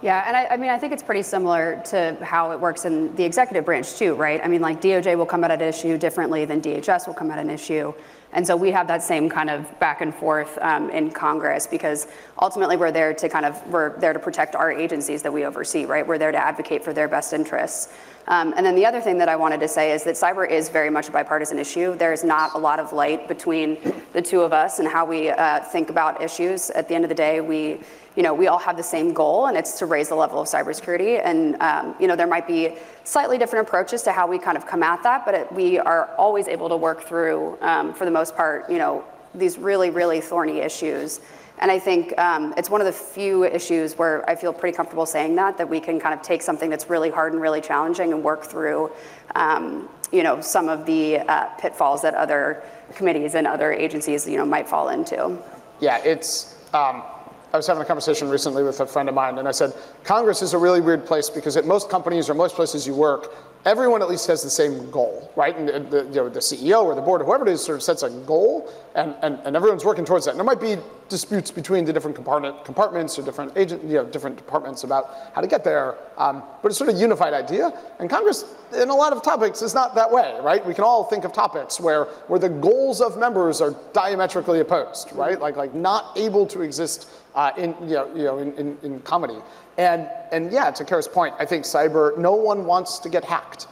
Yeah, 0.00 0.22
and 0.28 0.36
I, 0.36 0.46
I, 0.46 0.56
mean, 0.56 0.70
I 0.70 0.78
think 0.78 0.92
it's 0.92 1.02
pretty 1.02 1.22
similar 1.22 1.82
to 1.86 2.16
how 2.22 2.52
it 2.52 2.60
works 2.60 2.84
in 2.84 3.14
the 3.16 3.24
executive 3.24 3.64
branch 3.64 3.96
too, 3.96 4.14
right? 4.14 4.40
I 4.42 4.46
mean, 4.46 4.60
like 4.60 4.80
DOJ 4.80 5.18
will 5.18 5.26
come 5.26 5.42
at 5.42 5.50
an 5.50 5.60
issue 5.60 5.98
differently 5.98 6.44
than 6.44 6.60
DHS 6.60 7.08
will 7.08 7.14
come 7.14 7.32
at 7.32 7.38
an 7.40 7.50
issue. 7.50 7.92
And 8.32 8.46
so 8.46 8.56
we 8.56 8.70
have 8.72 8.86
that 8.88 9.02
same 9.02 9.30
kind 9.30 9.48
of 9.48 9.78
back 9.78 10.00
and 10.00 10.14
forth 10.14 10.58
um, 10.60 10.90
in 10.90 11.10
Congress 11.10 11.66
because 11.66 12.08
ultimately 12.40 12.76
we're 12.76 12.92
there 12.92 13.14
to 13.14 13.28
kind 13.28 13.46
of 13.46 13.66
we're 13.68 13.98
there 13.98 14.12
to 14.12 14.18
protect 14.18 14.54
our 14.54 14.70
agencies 14.70 15.22
that 15.22 15.32
we 15.32 15.44
oversee, 15.44 15.86
right? 15.86 16.06
We're 16.06 16.18
there 16.18 16.32
to 16.32 16.38
advocate 16.38 16.84
for 16.84 16.92
their 16.92 17.08
best 17.08 17.32
interests. 17.32 17.88
Um, 18.28 18.52
and 18.58 18.66
then 18.66 18.74
the 18.74 18.84
other 18.84 19.00
thing 19.00 19.16
that 19.18 19.30
I 19.30 19.36
wanted 19.36 19.60
to 19.60 19.68
say 19.68 19.92
is 19.92 20.04
that 20.04 20.14
cyber 20.14 20.48
is 20.48 20.68
very 20.68 20.90
much 20.90 21.08
a 21.08 21.12
bipartisan 21.12 21.58
issue. 21.58 21.96
There's 21.96 22.24
not 22.24 22.54
a 22.54 22.58
lot 22.58 22.78
of 22.78 22.92
light 22.92 23.26
between 23.26 23.78
the 24.12 24.20
two 24.20 24.42
of 24.42 24.52
us 24.52 24.80
and 24.80 24.86
how 24.86 25.06
we 25.06 25.30
uh, 25.30 25.60
think 25.60 25.88
about 25.88 26.20
issues. 26.20 26.68
At 26.70 26.88
the 26.88 26.94
end 26.94 27.06
of 27.06 27.08
the 27.08 27.14
day, 27.14 27.40
we 27.40 27.80
you 28.18 28.24
know, 28.24 28.34
we 28.34 28.48
all 28.48 28.58
have 28.58 28.76
the 28.76 28.82
same 28.82 29.12
goal, 29.12 29.46
and 29.46 29.56
it's 29.56 29.78
to 29.78 29.86
raise 29.86 30.08
the 30.08 30.14
level 30.16 30.40
of 30.40 30.48
cybersecurity. 30.48 31.22
And 31.24 31.54
um, 31.62 31.94
you 32.00 32.08
know, 32.08 32.16
there 32.16 32.26
might 32.26 32.48
be 32.48 32.74
slightly 33.04 33.38
different 33.38 33.68
approaches 33.68 34.02
to 34.02 34.10
how 34.10 34.26
we 34.26 34.40
kind 34.40 34.56
of 34.56 34.66
come 34.66 34.82
at 34.82 35.04
that, 35.04 35.24
but 35.24 35.36
it, 35.36 35.52
we 35.52 35.78
are 35.78 36.12
always 36.16 36.48
able 36.48 36.68
to 36.68 36.76
work 36.76 37.04
through, 37.04 37.56
um, 37.60 37.94
for 37.94 38.04
the 38.04 38.10
most 38.10 38.34
part, 38.34 38.68
you 38.68 38.78
know, 38.78 39.04
these 39.36 39.56
really, 39.56 39.90
really 39.90 40.20
thorny 40.20 40.58
issues. 40.58 41.20
And 41.60 41.70
I 41.70 41.78
think 41.78 42.18
um, 42.18 42.54
it's 42.56 42.68
one 42.68 42.80
of 42.80 42.86
the 42.86 42.92
few 42.92 43.44
issues 43.44 43.96
where 43.96 44.28
I 44.28 44.34
feel 44.34 44.52
pretty 44.52 44.76
comfortable 44.76 45.06
saying 45.06 45.36
that, 45.36 45.56
that 45.58 45.68
we 45.68 45.78
can 45.78 46.00
kind 46.00 46.12
of 46.12 46.20
take 46.20 46.42
something 46.42 46.70
that's 46.70 46.90
really 46.90 47.10
hard 47.10 47.34
and 47.34 47.40
really 47.40 47.60
challenging 47.60 48.12
and 48.12 48.24
work 48.24 48.42
through, 48.42 48.90
um, 49.36 49.88
you 50.10 50.24
know, 50.24 50.40
some 50.40 50.68
of 50.68 50.86
the 50.86 51.18
uh, 51.18 51.44
pitfalls 51.60 52.02
that 52.02 52.14
other 52.14 52.64
committees 52.96 53.36
and 53.36 53.46
other 53.46 53.72
agencies, 53.72 54.26
you 54.26 54.38
know, 54.38 54.44
might 54.44 54.68
fall 54.68 54.88
into. 54.88 55.38
Yeah, 55.78 55.98
it's, 56.04 56.56
um, 56.74 57.04
I 57.52 57.56
was 57.56 57.66
having 57.66 57.82
a 57.82 57.86
conversation 57.86 58.28
recently 58.28 58.62
with 58.62 58.80
a 58.80 58.86
friend 58.86 59.08
of 59.08 59.14
mine, 59.14 59.38
and 59.38 59.48
I 59.48 59.52
said, 59.52 59.72
Congress 60.04 60.42
is 60.42 60.52
a 60.52 60.58
really 60.58 60.80
weird 60.80 61.06
place 61.06 61.30
because 61.30 61.56
at 61.56 61.66
most 61.66 61.88
companies 61.88 62.28
or 62.28 62.34
most 62.34 62.54
places 62.54 62.86
you 62.86 62.94
work, 62.94 63.34
everyone 63.68 64.00
at 64.00 64.08
least 64.08 64.26
has 64.26 64.42
the 64.42 64.50
same 64.50 64.90
goal, 64.90 65.30
right? 65.36 65.56
And 65.56 65.90
the, 65.90 66.04
you 66.04 66.14
know, 66.14 66.28
the 66.30 66.40
CEO 66.40 66.82
or 66.84 66.94
the 66.94 67.02
board 67.02 67.20
or 67.20 67.24
whoever 67.24 67.46
it 67.46 67.52
is 67.52 67.62
sort 67.62 67.76
of 67.76 67.82
sets 67.82 68.02
a 68.02 68.08
goal, 68.08 68.72
and, 68.94 69.14
and, 69.22 69.38
and 69.44 69.54
everyone's 69.54 69.84
working 69.84 70.06
towards 70.06 70.24
that. 70.24 70.30
And 70.30 70.40
there 70.40 70.44
might 70.44 70.60
be 70.60 70.76
disputes 71.10 71.50
between 71.50 71.84
the 71.84 71.92
different 71.92 72.16
compartment, 72.16 72.64
compartments 72.64 73.18
or 73.18 73.22
different 73.22 73.52
agent, 73.56 73.82
you 73.84 73.94
know, 73.94 74.04
different 74.04 74.36
departments 74.36 74.84
about 74.84 75.10
how 75.34 75.42
to 75.42 75.46
get 75.46 75.64
there. 75.64 75.96
Um, 76.16 76.42
but 76.62 76.68
it's 76.70 76.78
sort 76.78 76.88
of 76.88 76.96
a 76.96 76.98
unified 76.98 77.34
idea. 77.34 77.72
And 77.98 78.08
Congress, 78.08 78.44
in 78.74 78.88
a 78.88 78.94
lot 78.94 79.12
of 79.12 79.22
topics, 79.22 79.60
is 79.60 79.74
not 79.74 79.94
that 79.94 80.10
way, 80.10 80.38
right? 80.42 80.64
We 80.66 80.72
can 80.72 80.84
all 80.84 81.04
think 81.04 81.24
of 81.24 81.32
topics 81.32 81.78
where 81.78 82.04
where 82.28 82.38
the 82.38 82.48
goals 82.48 83.00
of 83.00 83.18
members 83.18 83.60
are 83.60 83.74
diametrically 83.92 84.60
opposed, 84.60 85.12
right? 85.12 85.38
Like 85.38 85.56
like 85.56 85.74
not 85.74 86.16
able 86.16 86.46
to 86.46 86.62
exist 86.62 87.10
uh, 87.34 87.52
in 87.58 87.74
you 87.82 87.96
know, 87.96 88.14
you 88.14 88.24
know 88.24 88.38
in, 88.38 88.52
in, 88.54 88.78
in 88.82 89.00
comedy. 89.00 89.38
And, 89.78 90.08
and 90.32 90.52
yeah, 90.52 90.70
to 90.72 90.84
Cara's 90.84 91.08
point, 91.08 91.34
I 91.38 91.46
think 91.46 91.64
cyber, 91.64 92.18
no 92.18 92.32
one 92.32 92.66
wants 92.66 92.98
to 92.98 93.08
get 93.08 93.24
hacked, 93.24 93.68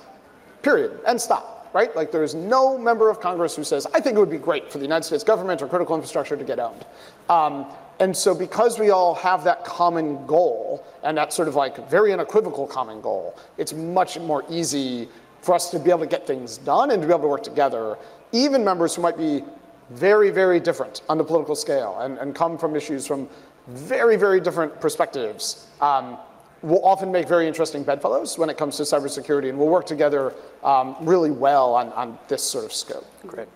period, 0.62 1.00
and 1.06 1.20
stop, 1.20 1.68
right? 1.75 1.94
Like 1.96 2.12
there's 2.12 2.34
no 2.34 2.78
member 2.78 3.10
of 3.10 3.20
Congress 3.20 3.56
who 3.56 3.64
says, 3.64 3.86
I 3.92 4.00
think 4.00 4.16
it 4.16 4.20
would 4.20 4.30
be 4.30 4.38
great 4.38 4.70
for 4.70 4.78
the 4.78 4.84
United 4.84 5.04
States 5.04 5.25
government 5.25 5.60
or 5.62 5.66
critical 5.66 5.96
infrastructure 5.96 6.36
to 6.36 6.44
get 6.44 6.60
owned. 6.60 6.84
Um, 7.28 7.66
and 7.98 8.16
so 8.16 8.34
because 8.34 8.78
we 8.78 8.90
all 8.90 9.14
have 9.16 9.42
that 9.44 9.64
common 9.64 10.25
goal, 10.26 10.86
and 11.02 11.16
that 11.18 11.32
sort 11.32 11.48
of 11.48 11.54
like 11.54 11.88
very 11.90 12.12
unequivocal 12.12 12.66
common 12.66 13.00
goal, 13.00 13.36
it's 13.58 13.72
much 13.72 14.18
more 14.18 14.44
easy 14.48 15.08
for 15.40 15.54
us 15.54 15.70
to 15.70 15.78
be 15.78 15.90
able 15.90 16.00
to 16.00 16.06
get 16.06 16.26
things 16.26 16.58
done 16.58 16.90
and 16.90 17.00
to 17.02 17.08
be 17.08 17.12
able 17.12 17.22
to 17.22 17.28
work 17.28 17.42
together, 17.42 17.96
even 18.32 18.64
members 18.64 18.94
who 18.94 19.02
might 19.02 19.16
be 19.16 19.42
very, 19.90 20.31
very 20.31 20.61
different 20.61 21.02
on 21.09 21.19
the 21.19 21.25
political 21.25 21.55
scale 21.55 21.99
and, 22.00 22.19
and 22.19 22.35
come 22.35 22.59
from 22.59 22.75
issues 22.75 23.07
from 23.07 23.28
very, 23.69 24.16
very 24.16 24.40
different 24.40 24.81
perspectives. 24.81 25.66
Um, 25.81 26.19
we'll 26.62 26.85
often 26.85 27.12
make 27.12 27.28
very 27.28 27.47
interesting 27.47 27.85
bedfellows 27.85 28.38
when 28.38 28.50
it 28.50 28.57
comes 28.57 28.76
to 28.76 28.83
cybersecurity, 28.83 29.49
and 29.49 29.59
we'll 29.59 29.69
work 29.69 29.87
together 29.87 30.33
um, 30.64 30.97
really 31.00 31.31
well 31.31 31.75
on, 31.75 31.93
on 31.93 32.19
this 32.28 32.43
sort 32.43 32.64
of 32.64 32.73
scope. 32.73 33.07
Great. 33.26 33.49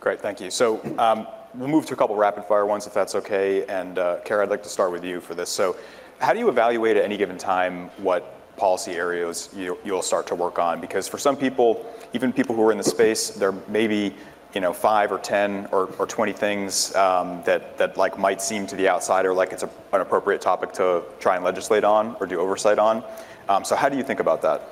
Great, 0.00 0.20
thank 0.20 0.40
you. 0.40 0.50
So 0.50 0.80
um, 0.98 1.26
we'll 1.54 1.68
move 1.68 1.86
to 1.86 1.94
a 1.94 1.96
couple 1.96 2.16
rapid 2.16 2.44
fire 2.44 2.66
ones 2.66 2.86
if 2.86 2.94
that's 2.94 3.14
okay. 3.14 3.64
And 3.66 3.98
uh, 3.98 4.20
Cara, 4.24 4.44
I'd 4.44 4.50
like 4.50 4.62
to 4.62 4.68
start 4.68 4.92
with 4.92 5.04
you 5.04 5.20
for 5.20 5.34
this. 5.34 5.50
So 5.50 5.76
how 6.20 6.32
do 6.32 6.38
you 6.38 6.48
evaluate 6.48 6.96
at 6.96 7.04
any 7.04 7.16
given 7.16 7.38
time 7.38 7.88
what 7.98 8.32
policy 8.56 8.92
areas 8.92 9.50
you, 9.54 9.78
you'll 9.84 10.02
start 10.02 10.26
to 10.28 10.34
work 10.34 10.58
on? 10.58 10.80
Because 10.80 11.08
for 11.08 11.18
some 11.18 11.36
people, 11.36 11.92
even 12.12 12.32
people 12.32 12.54
who 12.54 12.62
are 12.62 12.72
in 12.72 12.78
the 12.78 12.84
space, 12.84 13.30
there 13.30 13.52
may 13.68 13.86
be 13.86 14.14
you 14.54 14.60
know, 14.60 14.72
five 14.72 15.12
or 15.12 15.18
10 15.18 15.68
or, 15.72 15.86
or 15.98 16.06
20 16.06 16.32
things 16.32 16.94
um, 16.94 17.42
that, 17.44 17.76
that 17.78 17.96
like 17.96 18.18
might 18.18 18.40
seem 18.40 18.66
to 18.66 18.76
the 18.76 18.88
outsider 18.88 19.34
like 19.34 19.52
it's 19.52 19.62
a, 19.62 19.70
an 19.92 20.00
appropriate 20.00 20.40
topic 20.40 20.72
to 20.72 21.02
try 21.20 21.36
and 21.36 21.44
legislate 21.44 21.84
on 21.84 22.16
or 22.20 22.26
do 22.26 22.40
oversight 22.40 22.78
on. 22.78 23.04
Um, 23.48 23.64
so 23.64 23.76
how 23.76 23.88
do 23.88 23.96
you 23.96 24.02
think 24.02 24.20
about 24.20 24.42
that? 24.42 24.62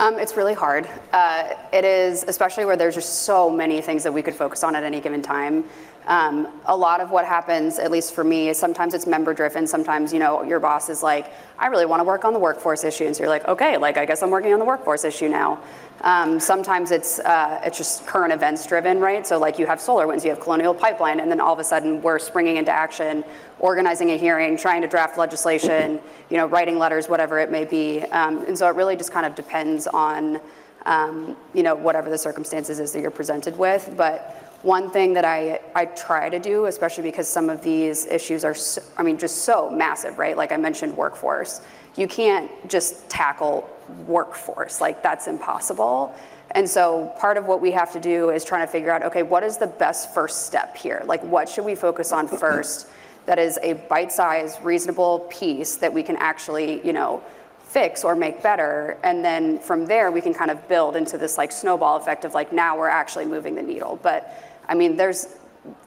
Um, 0.00 0.18
it's 0.18 0.36
really 0.36 0.54
hard. 0.54 0.88
Uh, 1.12 1.54
it 1.72 1.84
is, 1.84 2.24
especially 2.28 2.64
where 2.64 2.76
there's 2.76 2.94
just 2.94 3.22
so 3.22 3.50
many 3.50 3.80
things 3.80 4.02
that 4.04 4.12
we 4.12 4.22
could 4.22 4.34
focus 4.34 4.62
on 4.62 4.76
at 4.76 4.84
any 4.84 5.00
given 5.00 5.22
time. 5.22 5.64
Um, 6.06 6.48
a 6.64 6.76
lot 6.76 7.00
of 7.00 7.10
what 7.10 7.26
happens, 7.26 7.78
at 7.78 7.90
least 7.90 8.14
for 8.14 8.24
me, 8.24 8.48
is 8.48 8.58
sometimes 8.58 8.94
it's 8.94 9.06
member 9.06 9.34
driven. 9.34 9.66
Sometimes, 9.66 10.10
you 10.12 10.18
know, 10.18 10.42
your 10.42 10.58
boss 10.58 10.88
is 10.88 11.02
like, 11.02 11.30
I 11.58 11.66
really 11.66 11.84
want 11.84 12.00
to 12.00 12.04
work 12.04 12.24
on 12.24 12.32
the 12.32 12.38
workforce 12.38 12.82
issue. 12.82 13.04
And 13.04 13.14
so 13.14 13.24
you're 13.24 13.28
like, 13.28 13.46
okay, 13.46 13.76
like 13.76 13.98
I 13.98 14.06
guess 14.06 14.22
I'm 14.22 14.30
working 14.30 14.52
on 14.54 14.58
the 14.58 14.64
workforce 14.64 15.04
issue 15.04 15.28
now. 15.28 15.60
Um, 16.02 16.38
sometimes 16.38 16.90
it's 16.90 17.18
uh, 17.18 17.60
it's 17.64 17.76
just 17.76 18.06
current 18.06 18.32
events 18.32 18.66
driven, 18.66 19.00
right? 19.00 19.26
So 19.26 19.38
like 19.38 19.58
you 19.58 19.66
have 19.66 19.78
SolarWinds, 19.78 20.22
you 20.22 20.30
have 20.30 20.40
Colonial 20.40 20.74
Pipeline, 20.74 21.20
and 21.20 21.30
then 21.30 21.40
all 21.40 21.52
of 21.52 21.58
a 21.58 21.64
sudden 21.64 22.00
we're 22.02 22.18
springing 22.18 22.56
into 22.56 22.70
action, 22.70 23.24
organizing 23.58 24.12
a 24.12 24.16
hearing, 24.16 24.56
trying 24.56 24.82
to 24.82 24.88
draft 24.88 25.18
legislation, 25.18 25.98
you 26.30 26.36
know, 26.36 26.46
writing 26.46 26.78
letters, 26.78 27.08
whatever 27.08 27.38
it 27.40 27.50
may 27.50 27.64
be. 27.64 28.02
Um, 28.02 28.44
and 28.46 28.56
so 28.56 28.68
it 28.68 28.76
really 28.76 28.96
just 28.96 29.12
kind 29.12 29.26
of 29.26 29.34
depends 29.34 29.86
on, 29.88 30.40
um, 30.86 31.36
you 31.52 31.64
know, 31.64 31.74
whatever 31.74 32.10
the 32.10 32.18
circumstances 32.18 32.78
is 32.78 32.92
that 32.92 33.00
you're 33.00 33.10
presented 33.10 33.58
with. 33.58 33.92
But 33.96 34.58
one 34.62 34.90
thing 34.90 35.14
that 35.14 35.24
I, 35.24 35.60
I 35.74 35.86
try 35.86 36.28
to 36.28 36.38
do, 36.38 36.66
especially 36.66 37.04
because 37.04 37.28
some 37.28 37.48
of 37.50 37.62
these 37.62 38.06
issues 38.06 38.44
are, 38.44 38.54
so, 38.54 38.82
I 38.96 39.02
mean, 39.02 39.18
just 39.18 39.38
so 39.38 39.70
massive, 39.70 40.18
right? 40.18 40.36
Like 40.36 40.52
I 40.52 40.56
mentioned, 40.56 40.96
workforce. 40.96 41.60
You 41.96 42.08
can't 42.08 42.50
just 42.68 43.08
tackle 43.08 43.68
workforce, 44.06 44.80
like 44.80 45.02
that's 45.02 45.26
impossible. 45.26 46.14
And 46.52 46.68
so 46.68 47.12
part 47.18 47.36
of 47.36 47.46
what 47.46 47.60
we 47.60 47.70
have 47.72 47.92
to 47.92 48.00
do 48.00 48.30
is 48.30 48.44
trying 48.44 48.66
to 48.66 48.70
figure 48.70 48.90
out, 48.90 49.02
okay, 49.02 49.22
what 49.22 49.42
is 49.42 49.58
the 49.58 49.66
best 49.66 50.14
first 50.14 50.46
step 50.46 50.76
here? 50.76 51.02
Like 51.06 51.22
what 51.22 51.48
should 51.48 51.64
we 51.64 51.74
focus 51.74 52.12
on 52.12 52.28
first 52.28 52.88
that 53.26 53.38
is 53.38 53.58
a 53.62 53.74
bite-sized, 53.74 54.62
reasonable 54.62 55.20
piece 55.30 55.76
that 55.76 55.92
we 55.92 56.02
can 56.02 56.16
actually, 56.16 56.84
you 56.86 56.94
know, 56.94 57.22
fix 57.64 58.02
or 58.02 58.16
make 58.16 58.42
better 58.42 58.96
and 59.02 59.22
then 59.22 59.58
from 59.58 59.84
there 59.84 60.10
we 60.10 60.22
can 60.22 60.32
kind 60.32 60.50
of 60.50 60.66
build 60.68 60.96
into 60.96 61.18
this 61.18 61.36
like 61.36 61.52
snowball 61.52 61.98
effect 61.98 62.24
of 62.24 62.32
like 62.32 62.50
now 62.50 62.78
we're 62.78 62.88
actually 62.88 63.26
moving 63.26 63.54
the 63.54 63.60
needle 63.60 64.00
but 64.02 64.42
I 64.68 64.74
mean, 64.74 64.96
there's 64.96 65.26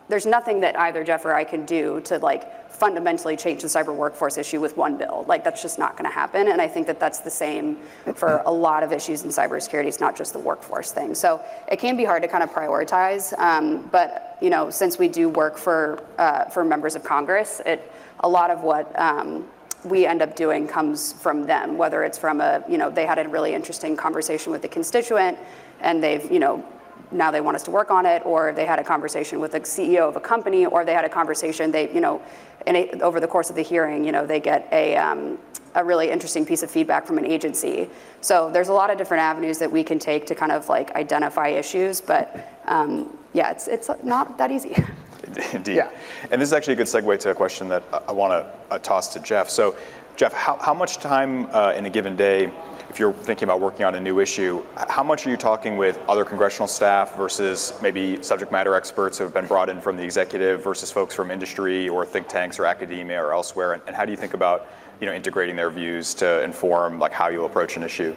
there's 0.08 0.26
nothing 0.26 0.60
that 0.60 0.78
either 0.78 1.04
Jeff 1.04 1.26
or 1.26 1.34
I 1.34 1.44
can 1.44 1.66
do 1.66 2.02
to 2.02 2.18
like 2.18 2.72
fundamentally 2.72 3.38
change 3.38 3.62
the 3.62 3.68
cyber 3.68 3.96
workforce 3.96 4.38
issue 4.38 4.60
with 4.60 4.76
one 4.76 4.98
bill. 4.98 5.24
Like 5.28 5.44
that's 5.44 5.62
just 5.62 5.80
not 5.80 5.98
going 5.98 6.10
to 6.10 6.14
happen. 6.14 6.50
And 6.50 6.62
I 6.62 6.68
think 6.68 6.88
that 6.88 7.00
that's 7.00 7.20
the 7.20 7.30
same 7.30 7.78
for 8.16 8.42
a 8.46 8.52
lot 8.52 8.84
of 8.84 8.92
issues 8.92 9.24
in 9.24 9.30
cybersecurity. 9.30 9.86
It's 9.86 10.00
not 10.00 10.18
just 10.18 10.34
the 10.34 10.40
workforce 10.40 10.92
thing. 10.92 11.16
So 11.16 11.44
it 11.72 11.78
can 11.78 11.96
be 11.96 12.04
hard 12.04 12.24
to 12.24 12.28
kind 12.28 12.44
of 12.44 12.50
prioritize. 12.50 13.38
Um, 13.40 13.88
but 13.92 14.38
you 14.42 14.50
know, 14.50 14.70
since 14.70 14.98
we 14.98 15.08
do 15.08 15.30
work 15.30 15.58
for 15.58 16.04
uh, 16.18 16.46
for 16.46 16.66
members 16.66 16.96
of 16.96 17.04
Congress, 17.04 17.62
it 17.66 17.92
a 18.22 18.28
lot 18.28 18.50
of 18.52 18.64
what 18.64 18.98
um, 19.00 19.48
we 19.84 20.06
end 20.06 20.22
up 20.22 20.36
doing 20.36 20.68
comes 20.68 21.14
from 21.14 21.46
them. 21.46 21.78
Whether 21.78 22.04
it's 22.04 22.18
from 22.18 22.42
a 22.42 22.64
you 22.68 22.78
know 22.78 22.90
they 22.90 23.06
had 23.06 23.20
a 23.20 23.30
really 23.30 23.54
interesting 23.54 23.96
conversation 23.96 24.52
with 24.52 24.62
the 24.62 24.68
constituent, 24.68 25.38
and 25.80 26.04
they've 26.04 26.30
you 26.32 26.40
know 26.40 26.66
now 27.12 27.32
they 27.32 27.42
want 27.42 27.56
us 27.56 27.64
to 27.64 27.72
work 27.72 27.92
on 27.92 28.06
it, 28.06 28.26
or 28.26 28.54
they 28.54 28.66
had 28.66 28.80
a 28.80 28.84
conversation 28.84 29.40
with 29.40 29.52
the 29.52 29.60
CEO 29.62 30.08
of 30.08 30.16
a 30.16 30.20
company, 30.20 30.66
or 30.66 30.86
they 30.86 30.94
had 30.94 31.06
a 31.06 31.10
conversation, 31.10 31.72
they, 31.72 31.94
you 31.94 32.02
know, 32.02 32.22
a, 32.68 33.00
over 33.02 33.20
the 33.20 33.28
course 33.28 33.50
of 33.50 33.56
the 33.56 33.62
hearing, 33.62 34.06
you 34.06 34.12
know, 34.12 34.26
they 34.26 34.40
get 34.40 34.68
a, 34.72 34.96
um, 34.96 35.38
a 35.76 35.84
really 35.84 36.10
interesting 36.10 36.46
piece 36.46 36.64
of 36.64 36.72
feedback 36.72 37.06
from 37.06 37.18
an 37.18 37.26
agency. 37.26 37.90
So 38.22 38.50
there's 38.52 38.70
a 38.70 38.74
lot 38.74 38.90
of 38.90 38.98
different 38.98 39.24
avenues 39.24 39.58
that 39.60 39.72
we 39.72 39.84
can 39.84 40.00
take 40.00 40.26
to 40.28 40.36
kind 40.36 40.52
of 40.52 40.70
like 40.70 40.92
identify 40.92 41.48
issues, 41.50 42.02
but 42.02 42.60
um, 42.66 43.18
yeah, 43.34 43.52
it's, 43.52 43.68
it's 43.68 43.90
not 44.04 44.38
that 44.38 44.52
easy. 44.52 44.76
Indeed. 45.54 45.76
Yeah. 45.76 45.90
And 46.30 46.42
this 46.42 46.50
is 46.50 46.54
actually 46.54 46.74
a 46.74 46.78
good 46.78 46.88
segue 46.88 47.20
to 47.20 47.32
a 47.32 47.36
question 47.36 47.70
that 47.70 47.84
I 48.08 48.12
want 48.12 48.32
to 48.32 48.74
uh, 48.74 48.80
toss 48.80 49.14
to 49.14 49.20
Jeff. 49.20 49.50
So, 49.50 49.76
Jeff, 50.18 50.34
how, 50.34 50.58
how 50.58 50.74
much 50.74 50.98
time 50.98 51.48
uh, 51.52 51.74
in 51.76 51.86
a 51.86 51.90
given 51.90 52.16
day 52.16 52.52
if 52.92 53.00
you're 53.00 53.14
thinking 53.14 53.46
about 53.46 53.62
working 53.62 53.86
on 53.86 53.96
a 53.96 54.00
new 54.02 54.20
issue, 54.20 54.62
how 54.90 55.02
much 55.02 55.26
are 55.26 55.30
you 55.30 55.38
talking 55.38 55.78
with 55.78 55.98
other 56.10 56.26
congressional 56.26 56.68
staff 56.68 57.16
versus 57.16 57.72
maybe 57.82 58.22
subject 58.22 58.52
matter 58.52 58.76
experts 58.76 59.18
who 59.18 59.24
have 59.24 59.34
been 59.34 59.48
brought 59.48 59.70
in 59.70 59.80
from 59.80 59.96
the 59.96 60.04
executive 60.04 60.62
versus 60.62 60.92
folks 60.92 61.16
from 61.16 61.32
industry 61.32 61.88
or 61.88 62.06
think 62.06 62.28
tanks 62.28 62.60
or 62.60 62.66
academia 62.66 63.18
or 63.18 63.32
elsewhere? 63.32 63.72
And, 63.72 63.82
and 63.88 63.96
how 63.96 64.04
do 64.04 64.12
you 64.12 64.18
think 64.18 64.34
about 64.34 64.68
you 65.00 65.08
know, 65.08 65.14
integrating 65.14 65.56
their 65.56 65.70
views 65.70 66.14
to 66.16 66.44
inform 66.44 67.00
like 67.00 67.14
how 67.14 67.30
you 67.30 67.46
approach 67.46 67.78
an 67.78 67.84
issue? 67.84 68.14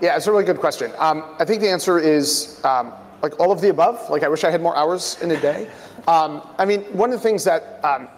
Yeah, 0.00 0.16
it's 0.16 0.26
a 0.26 0.32
really 0.32 0.44
good 0.44 0.58
question. 0.58 0.90
Um, 0.98 1.36
I 1.38 1.44
think 1.44 1.60
the 1.60 1.68
answer 1.68 1.98
is 1.98 2.64
um, 2.64 2.94
like 3.22 3.38
all 3.38 3.52
of 3.52 3.60
the 3.60 3.68
above. 3.68 4.08
Like 4.08 4.22
I 4.22 4.28
wish 4.28 4.42
I 4.42 4.50
had 4.50 4.62
more 4.62 4.74
hours 4.74 5.18
in 5.20 5.32
a 5.32 5.38
day. 5.38 5.68
Um, 6.08 6.48
I 6.56 6.64
mean, 6.64 6.80
one 6.94 7.12
of 7.12 7.18
the 7.18 7.22
things 7.22 7.44
that 7.44 7.78
um, 7.84 8.08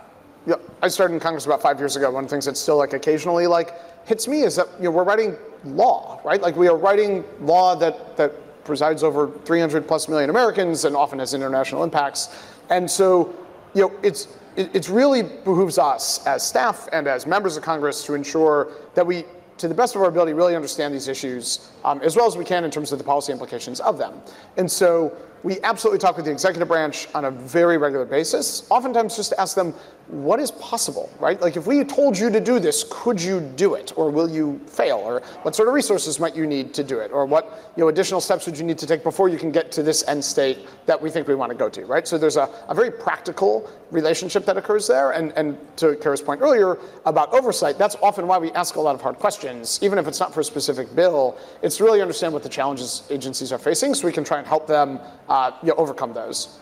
you 0.47 0.53
know, 0.53 0.61
I 0.83 0.87
started 0.87 1.15
in 1.15 1.21
Congress 1.21 1.47
about 1.47 1.61
five 1.61 1.81
years 1.81 1.97
ago. 1.97 2.13
One 2.13 2.23
of 2.23 2.31
the 2.31 2.35
things 2.35 2.45
that's 2.45 2.61
still 2.61 2.77
like 2.77 2.93
occasionally 2.93 3.49
like 3.49 3.75
hits 4.05 4.29
me 4.29 4.43
is 4.43 4.57
that 4.57 4.69
you 4.79 4.85
know, 4.85 4.91
we're 4.91 5.05
writing 5.05 5.37
law, 5.65 6.21
right? 6.25 6.41
Like 6.41 6.57
we 6.57 6.69
are 6.69 6.77
writing 6.77 7.25
law 7.41 7.75
that, 7.77 8.17
that 8.17 8.33
presides 8.65 9.03
over 9.03 9.31
300 9.45 9.87
plus 9.87 10.09
million 10.09 10.31
Americans 10.31 10.85
and 10.85 10.97
often 10.97 11.19
has 11.19 11.35
international 11.35 11.85
impacts. 11.85 12.29
And 12.71 12.91
so, 12.91 13.35
you 13.75 13.83
know, 13.83 13.93
it's, 14.03 14.29
it 14.57 14.71
it's 14.75 14.89
really 14.89 15.23
behooves 15.23 15.79
us 15.79 16.25
as 16.27 16.47
staff 16.47 16.89
and 16.93 17.07
as 17.07 17.27
members 17.27 17.57
of 17.57 17.63
Congress 17.63 18.05
to 18.05 18.15
ensure 18.15 18.69
that 18.95 19.07
we, 19.07 19.25
to 19.59 19.69
the 19.69 19.75
best 19.75 19.95
of 19.95 20.03
our 20.03 20.09
ability, 20.09 20.33
really 20.33 20.57
understand 20.57 20.95
these 20.95 21.09
issues 21.09 21.71
um, 21.85 22.01
as 22.03 22.17
well 22.17 22.27
as 22.27 22.37
we 22.37 22.45
can 22.45 22.65
in 22.65 22.71
terms 22.71 22.93
of 22.93 22.99
the 22.99 23.05
policy 23.05 23.33
implications 23.33 23.81
of 23.81 23.99
them. 23.99 24.21
And 24.57 24.71
so 24.71 25.17
we 25.43 25.61
absolutely 25.63 25.99
talk 25.99 26.17
with 26.17 26.27
the 26.27 26.31
executive 26.31 26.69
branch 26.69 27.09
on 27.15 27.25
a 27.25 27.31
very 27.31 27.77
regular 27.77 28.05
basis, 28.05 28.67
oftentimes 28.71 29.17
just 29.17 29.31
to 29.31 29.41
ask 29.41 29.57
them, 29.57 29.75
what 30.09 30.41
is 30.41 30.51
possible, 30.51 31.11
right? 31.19 31.41
Like 31.41 31.57
if 31.57 31.67
we 31.67 31.85
told 31.85 32.19
you 32.19 32.29
to 32.31 32.41
do 32.41 32.59
this, 32.59 32.85
could 32.91 33.21
you 33.21 33.41
do 33.41 33.75
it? 33.75 33.93
Or 33.97 34.11
will 34.11 34.31
you 34.31 34.61
fail? 34.67 34.99
Or 34.99 35.21
what 35.43 35.57
sort 35.57 35.69
of 35.69 35.75
resources 35.75 36.21
might 36.21 36.37
you 36.37 36.47
need 36.47 36.75
to 36.75 36.85
do 36.85 36.99
it? 36.99 37.11
Or 37.13 37.25
what 37.25 37.73
you 37.77 37.83
know, 37.83 37.89
additional 37.89 38.21
steps 38.21 38.45
would 38.47 38.59
you 38.59 38.65
need 38.65 38.79
to 38.79 38.87
take 38.87 39.03
before 39.03 39.29
you 39.29 39.39
can 39.39 39.51
get 39.51 39.73
to 39.73 39.83
this 39.83 40.07
end 40.09 40.25
state 40.25 40.59
that 40.87 41.01
we 41.01 41.09
think 41.09 41.29
we 41.29 41.35
want 41.35 41.51
to 41.51 41.57
go 41.57 41.69
to, 41.69 41.87
right? 41.87 42.07
So 42.07 42.19
there's 42.19 42.37
a, 42.37 42.49
a 42.69 42.75
very 42.75 42.91
practical 42.91 43.71
relationship 43.91 44.45
that 44.47 44.57
occurs 44.57 44.87
there. 44.87 45.13
And, 45.13 45.33
and 45.33 45.59
to 45.79 45.97
Cara's 45.97 46.21
point 46.21 46.41
earlier 46.43 46.79
about 47.07 47.33
oversight, 47.33 47.79
that's 47.79 47.97
often 48.03 48.27
why 48.27 48.39
we 48.39 48.53
ask 48.53 48.77
a 48.77 48.81
lot 48.81 48.95
of 48.95 49.01
hard 49.01 49.17
questions, 49.17 49.79
even 49.83 49.99
if 49.99 50.07
it's 50.07 50.21
not 50.21 50.35
for 50.35 50.41
a 50.41 50.45
specific 50.45 50.95
bill. 50.95 51.39
It's 51.63 51.81
really 51.81 52.03
understand 52.03 52.33
what 52.33 52.43
the 52.43 52.49
challenges 52.49 53.05
agencies 53.09 53.53
are 53.53 53.59
facing 53.59 53.95
so 53.95 54.07
we 54.07 54.13
can 54.13 54.25
try 54.25 54.39
and 54.39 54.47
help 54.47 54.67
them 54.67 55.01
uh, 55.29 55.53
you 55.63 55.69
know, 55.69 55.75
overcome 55.77 56.13
those. 56.13 56.59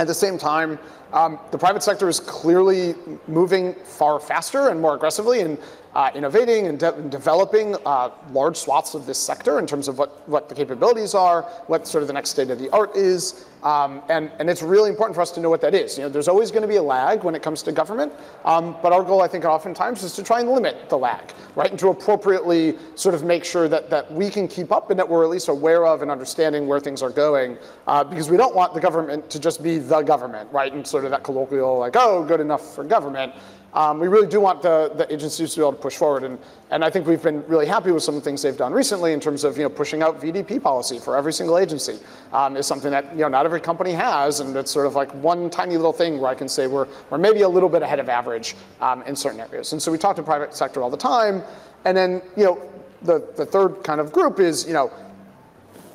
At 0.00 0.06
the 0.06 0.14
same 0.14 0.38
time, 0.38 0.78
um, 1.12 1.38
the 1.50 1.58
private 1.58 1.82
sector 1.82 2.08
is 2.08 2.20
clearly 2.20 2.94
moving 3.28 3.74
far 3.74 4.18
faster 4.18 4.70
and 4.70 4.80
more 4.80 4.94
aggressively 4.94 5.40
in 5.40 5.58
uh, 5.94 6.10
innovating 6.14 6.66
and, 6.66 6.78
de- 6.78 6.94
and 6.94 7.10
developing 7.10 7.76
uh, 7.84 8.10
large 8.32 8.56
swaths 8.56 8.94
of 8.94 9.06
this 9.06 9.18
sector 9.18 9.58
in 9.58 9.66
terms 9.66 9.88
of 9.88 9.98
what, 9.98 10.28
what 10.28 10.48
the 10.48 10.54
capabilities 10.54 11.14
are, 11.14 11.42
what 11.66 11.86
sort 11.86 12.02
of 12.02 12.08
the 12.08 12.12
next 12.12 12.30
state 12.30 12.50
of 12.50 12.58
the 12.58 12.70
art 12.70 12.94
is. 12.96 13.46
Um, 13.62 14.00
and, 14.08 14.30
and 14.38 14.48
it's 14.48 14.62
really 14.62 14.88
important 14.88 15.14
for 15.14 15.20
us 15.20 15.30
to 15.32 15.40
know 15.40 15.50
what 15.50 15.60
that 15.60 15.74
is. 15.74 15.98
You 15.98 16.04
know, 16.04 16.08
there's 16.08 16.28
always 16.28 16.50
going 16.50 16.62
to 16.62 16.68
be 16.68 16.76
a 16.76 16.82
lag 16.82 17.24
when 17.24 17.34
it 17.34 17.42
comes 17.42 17.62
to 17.64 17.72
government, 17.72 18.12
um, 18.46 18.74
but 18.82 18.92
our 18.92 19.02
goal, 19.02 19.20
I 19.20 19.28
think, 19.28 19.44
oftentimes 19.44 20.02
is 20.02 20.14
to 20.14 20.22
try 20.22 20.40
and 20.40 20.48
limit 20.48 20.88
the 20.88 20.96
lag, 20.96 21.34
right, 21.56 21.70
and 21.70 21.78
to 21.80 21.88
appropriately 21.88 22.78
sort 22.94 23.14
of 23.14 23.22
make 23.22 23.44
sure 23.44 23.68
that, 23.68 23.90
that 23.90 24.10
we 24.10 24.30
can 24.30 24.48
keep 24.48 24.72
up 24.72 24.88
and 24.90 24.98
that 24.98 25.06
we're 25.06 25.24
at 25.24 25.30
least 25.30 25.48
aware 25.48 25.86
of 25.86 26.00
and 26.00 26.10
understanding 26.10 26.66
where 26.68 26.80
things 26.80 27.02
are 27.02 27.10
going, 27.10 27.58
uh, 27.86 28.02
because 28.02 28.30
we 28.30 28.38
don't 28.38 28.54
want 28.54 28.72
the 28.72 28.80
government 28.80 29.28
to 29.28 29.38
just 29.38 29.62
be 29.62 29.76
the 29.76 30.00
government, 30.00 30.50
right, 30.52 30.72
and 30.72 30.86
sort 30.86 31.04
of 31.04 31.10
that 31.10 31.22
colloquial, 31.22 31.78
like, 31.78 31.96
oh, 31.96 32.24
good 32.24 32.40
enough 32.40 32.74
for 32.74 32.82
government. 32.82 33.34
Um, 33.72 34.00
we 34.00 34.08
really 34.08 34.26
do 34.26 34.40
want 34.40 34.62
the, 34.62 34.92
the 34.96 35.12
agencies 35.12 35.54
to 35.54 35.60
be 35.60 35.62
able 35.62 35.72
to 35.72 35.78
push 35.78 35.96
forward. 35.96 36.24
And, 36.24 36.38
and 36.70 36.84
I 36.84 36.90
think 36.90 37.06
we've 37.06 37.22
been 37.22 37.46
really 37.46 37.66
happy 37.66 37.92
with 37.92 38.02
some 38.02 38.16
of 38.16 38.22
the 38.22 38.24
things 38.28 38.42
they've 38.42 38.56
done 38.56 38.72
recently 38.72 39.12
in 39.12 39.20
terms 39.20 39.44
of 39.44 39.56
you 39.56 39.62
know, 39.62 39.68
pushing 39.68 40.02
out 40.02 40.20
VDP 40.20 40.60
policy 40.62 40.98
for 40.98 41.16
every 41.16 41.32
single 41.32 41.56
agency 41.56 41.98
um, 42.32 42.56
is 42.56 42.66
something 42.66 42.90
that 42.90 43.12
you 43.12 43.20
know, 43.20 43.28
not 43.28 43.46
every 43.46 43.60
company 43.60 43.92
has. 43.92 44.40
And 44.40 44.56
it's 44.56 44.70
sort 44.70 44.86
of 44.86 44.94
like 44.94 45.12
one 45.14 45.50
tiny 45.50 45.76
little 45.76 45.92
thing 45.92 46.18
where 46.18 46.30
I 46.30 46.34
can 46.34 46.48
say 46.48 46.66
we're, 46.66 46.88
we're 47.10 47.18
maybe 47.18 47.42
a 47.42 47.48
little 47.48 47.68
bit 47.68 47.82
ahead 47.82 48.00
of 48.00 48.08
average 48.08 48.56
um, 48.80 49.02
in 49.02 49.14
certain 49.14 49.40
areas. 49.40 49.72
And 49.72 49.80
so 49.80 49.92
we 49.92 49.98
talk 49.98 50.16
to 50.16 50.22
private 50.22 50.54
sector 50.54 50.82
all 50.82 50.90
the 50.90 50.96
time. 50.96 51.42
And 51.84 51.96
then 51.96 52.22
you 52.36 52.44
know, 52.44 52.70
the, 53.02 53.24
the 53.36 53.46
third 53.46 53.84
kind 53.84 54.00
of 54.00 54.12
group 54.12 54.40
is, 54.40 54.66
you 54.66 54.72
know, 54.72 54.92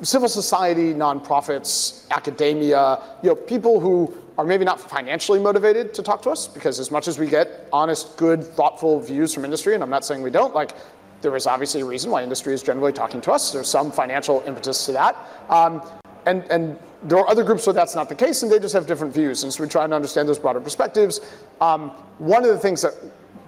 civil 0.01 0.27
society, 0.27 0.93
nonprofits, 0.93 2.09
academia, 2.09 3.01
you 3.21 3.29
know, 3.29 3.35
people 3.35 3.79
who 3.79 4.13
are 4.37 4.45
maybe 4.45 4.65
not 4.65 4.79
financially 4.79 5.39
motivated 5.39 5.93
to 5.93 6.03
talk 6.03 6.21
to 6.23 6.29
us 6.29 6.47
because 6.47 6.79
as 6.79 6.91
much 6.91 7.07
as 7.07 7.17
we 7.17 7.27
get 7.27 7.67
honest, 7.71 8.17
good, 8.17 8.43
thoughtful 8.43 8.99
views 8.99 9.33
from 9.33 9.45
industry, 9.45 9.73
and 9.73 9.83
I'm 9.83 9.89
not 9.89 10.03
saying 10.03 10.21
we 10.21 10.29
don't, 10.29 10.53
like 10.53 10.71
there 11.21 11.35
is 11.35 11.47
obviously 11.47 11.81
a 11.81 11.85
reason 11.85 12.11
why 12.11 12.21
industry 12.21 12.53
is 12.53 12.61
generally 12.61 12.91
talking 12.91 13.21
to 13.21 13.31
us. 13.31 13.51
There's 13.51 13.69
some 13.69 13.91
financial 13.91 14.43
impetus 14.45 14.85
to 14.85 14.91
that. 14.93 15.15
Um, 15.49 15.81
and, 16.25 16.43
and 16.51 16.77
there 17.03 17.19
are 17.19 17.29
other 17.29 17.43
groups 17.43 17.65
where 17.65 17.73
that's 17.73 17.95
not 17.95 18.09
the 18.09 18.15
case, 18.15 18.43
and 18.43 18.51
they 18.51 18.59
just 18.59 18.73
have 18.73 18.87
different 18.87 19.13
views. 19.13 19.43
And 19.43 19.53
so 19.53 19.63
we 19.63 19.69
try 19.69 19.87
to 19.87 19.95
understand 19.95 20.27
those 20.27 20.39
broader 20.39 20.59
perspectives. 20.59 21.21
Um, 21.61 21.91
one 22.17 22.43
of 22.43 22.49
the 22.49 22.59
things 22.59 22.81
that, 22.81 22.93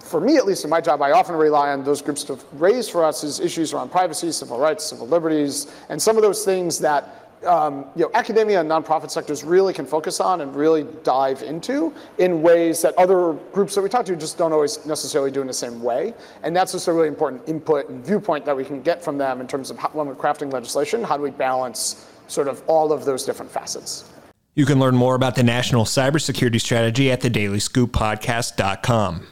for 0.00 0.20
me 0.20 0.36
at 0.36 0.46
least 0.46 0.64
in 0.64 0.70
my 0.70 0.80
job, 0.80 1.02
I 1.02 1.12
often 1.12 1.34
rely 1.36 1.70
on 1.70 1.84
those 1.84 2.00
groups 2.00 2.24
to 2.24 2.38
raise 2.52 2.88
for 2.88 3.04
us 3.04 3.24
is 3.24 3.40
issues 3.40 3.72
around 3.72 3.90
privacy, 3.90 4.32
civil 4.32 4.58
rights, 4.58 4.84
civil 4.84 5.06
liberties, 5.06 5.66
and 5.88 6.00
some 6.00 6.16
of 6.16 6.22
those 6.22 6.44
things 6.44 6.78
that 6.78 7.27
um, 7.46 7.86
you 7.94 8.02
know, 8.02 8.10
academia 8.14 8.60
and 8.60 8.70
nonprofit 8.70 9.10
sectors 9.10 9.44
really 9.44 9.72
can 9.72 9.86
focus 9.86 10.20
on 10.20 10.40
and 10.40 10.54
really 10.54 10.86
dive 11.02 11.42
into 11.42 11.92
in 12.18 12.42
ways 12.42 12.82
that 12.82 12.94
other 12.96 13.32
groups 13.52 13.74
that 13.74 13.82
we 13.82 13.88
talk 13.88 14.04
to 14.06 14.16
just 14.16 14.38
don't 14.38 14.52
always 14.52 14.84
necessarily 14.86 15.30
do 15.30 15.40
in 15.40 15.46
the 15.46 15.52
same 15.52 15.82
way. 15.82 16.14
And 16.42 16.56
that's 16.56 16.72
just 16.72 16.88
a 16.88 16.92
really 16.92 17.08
important 17.08 17.48
input 17.48 17.88
and 17.88 18.04
viewpoint 18.04 18.44
that 18.44 18.56
we 18.56 18.64
can 18.64 18.82
get 18.82 19.02
from 19.02 19.18
them 19.18 19.40
in 19.40 19.46
terms 19.46 19.70
of 19.70 19.78
how, 19.78 19.88
when 19.90 20.06
we're 20.06 20.14
crafting 20.14 20.52
legislation, 20.52 21.02
how 21.02 21.16
do 21.16 21.22
we 21.22 21.30
balance 21.30 22.06
sort 22.28 22.48
of 22.48 22.62
all 22.66 22.92
of 22.92 23.04
those 23.04 23.24
different 23.24 23.50
facets. 23.50 24.08
You 24.54 24.66
can 24.66 24.78
learn 24.78 24.96
more 24.96 25.14
about 25.14 25.34
the 25.34 25.42
national 25.42 25.84
cybersecurity 25.84 26.60
strategy 26.60 27.10
at 27.10 27.22
thedailyscooppodcast.com. 27.22 29.26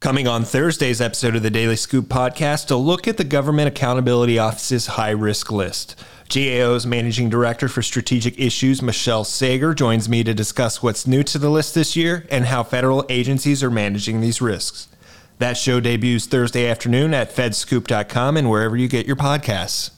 Coming 0.00 0.26
on 0.26 0.44
Thursday's 0.44 1.02
episode 1.02 1.36
of 1.36 1.42
the 1.42 1.50
Daily 1.50 1.76
Scoop 1.76 2.06
podcast, 2.06 2.70
a 2.70 2.76
look 2.76 3.06
at 3.06 3.18
the 3.18 3.24
Government 3.24 3.68
Accountability 3.68 4.38
Office's 4.38 4.86
high 4.86 5.10
risk 5.10 5.52
list. 5.52 6.02
GAO's 6.30 6.86
Managing 6.86 7.28
Director 7.28 7.66
for 7.66 7.82
Strategic 7.82 8.38
Issues, 8.38 8.80
Michelle 8.80 9.24
Sager, 9.24 9.74
joins 9.74 10.08
me 10.08 10.22
to 10.22 10.32
discuss 10.32 10.80
what's 10.80 11.04
new 11.04 11.24
to 11.24 11.38
the 11.38 11.50
list 11.50 11.74
this 11.74 11.96
year 11.96 12.24
and 12.30 12.44
how 12.44 12.62
federal 12.62 13.04
agencies 13.08 13.64
are 13.64 13.70
managing 13.70 14.20
these 14.20 14.40
risks. 14.40 14.86
That 15.38 15.56
show 15.56 15.80
debuts 15.80 16.26
Thursday 16.26 16.68
afternoon 16.68 17.14
at 17.14 17.34
fedscoop.com 17.34 18.36
and 18.36 18.48
wherever 18.48 18.76
you 18.76 18.86
get 18.86 19.06
your 19.06 19.16
podcasts. 19.16 19.90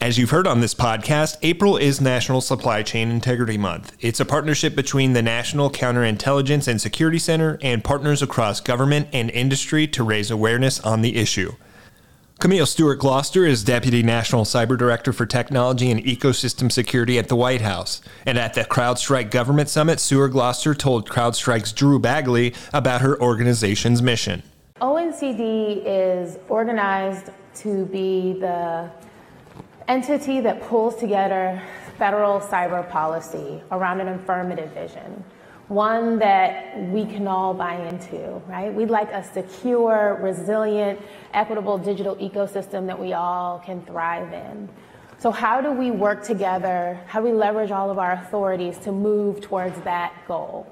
As 0.00 0.16
you've 0.16 0.30
heard 0.30 0.46
on 0.46 0.62
this 0.62 0.74
podcast, 0.74 1.36
April 1.42 1.76
is 1.76 2.00
National 2.00 2.40
Supply 2.40 2.82
Chain 2.82 3.10
Integrity 3.10 3.58
Month. 3.58 3.94
It's 4.00 4.20
a 4.20 4.24
partnership 4.24 4.74
between 4.74 5.12
the 5.12 5.20
National 5.20 5.68
Counterintelligence 5.68 6.68
and 6.68 6.80
Security 6.80 7.18
Center 7.18 7.58
and 7.60 7.84
partners 7.84 8.22
across 8.22 8.62
government 8.62 9.08
and 9.12 9.28
industry 9.28 9.86
to 9.88 10.02
raise 10.02 10.30
awareness 10.30 10.80
on 10.80 11.02
the 11.02 11.16
issue. 11.16 11.52
Camille 12.40 12.66
Stewart 12.66 13.00
Gloster 13.00 13.44
is 13.44 13.64
Deputy 13.64 14.00
National 14.00 14.44
Cyber 14.44 14.78
Director 14.78 15.12
for 15.12 15.26
Technology 15.26 15.90
and 15.90 16.00
Ecosystem 16.04 16.70
Security 16.70 17.18
at 17.18 17.26
the 17.26 17.34
White 17.34 17.62
House. 17.62 18.00
And 18.24 18.38
at 18.38 18.54
the 18.54 18.60
CrowdStrike 18.60 19.32
Government 19.32 19.68
Summit, 19.68 19.98
Stewart 19.98 20.30
Gloster 20.30 20.72
told 20.72 21.08
CrowdStrike's 21.08 21.72
Drew 21.72 21.98
Bagley 21.98 22.54
about 22.72 23.00
her 23.00 23.20
organization's 23.20 24.02
mission. 24.02 24.44
ONCD 24.80 25.82
is 25.84 26.38
organized 26.48 27.30
to 27.56 27.86
be 27.86 28.34
the 28.34 28.88
entity 29.88 30.38
that 30.40 30.62
pulls 30.62 30.94
together 30.94 31.60
federal 31.98 32.38
cyber 32.38 32.88
policy 32.88 33.60
around 33.72 34.00
an 34.00 34.06
affirmative 34.10 34.70
vision 34.74 35.24
one 35.68 36.18
that 36.18 36.78
we 36.88 37.04
can 37.04 37.28
all 37.28 37.52
buy 37.52 37.76
into, 37.88 38.40
right? 38.48 38.72
We'd 38.72 38.88
like 38.88 39.12
a 39.12 39.22
secure, 39.22 40.18
resilient, 40.22 40.98
equitable 41.34 41.76
digital 41.76 42.16
ecosystem 42.16 42.86
that 42.86 42.98
we 42.98 43.12
all 43.12 43.58
can 43.58 43.82
thrive 43.82 44.32
in. 44.32 44.68
So, 45.18 45.30
how 45.30 45.60
do 45.60 45.70
we 45.72 45.90
work 45.90 46.22
together? 46.24 46.98
How 47.06 47.20
do 47.20 47.26
we 47.26 47.32
leverage 47.32 47.70
all 47.70 47.90
of 47.90 47.98
our 47.98 48.12
authorities 48.12 48.78
to 48.78 48.92
move 48.92 49.40
towards 49.40 49.78
that 49.80 50.14
goal? 50.26 50.66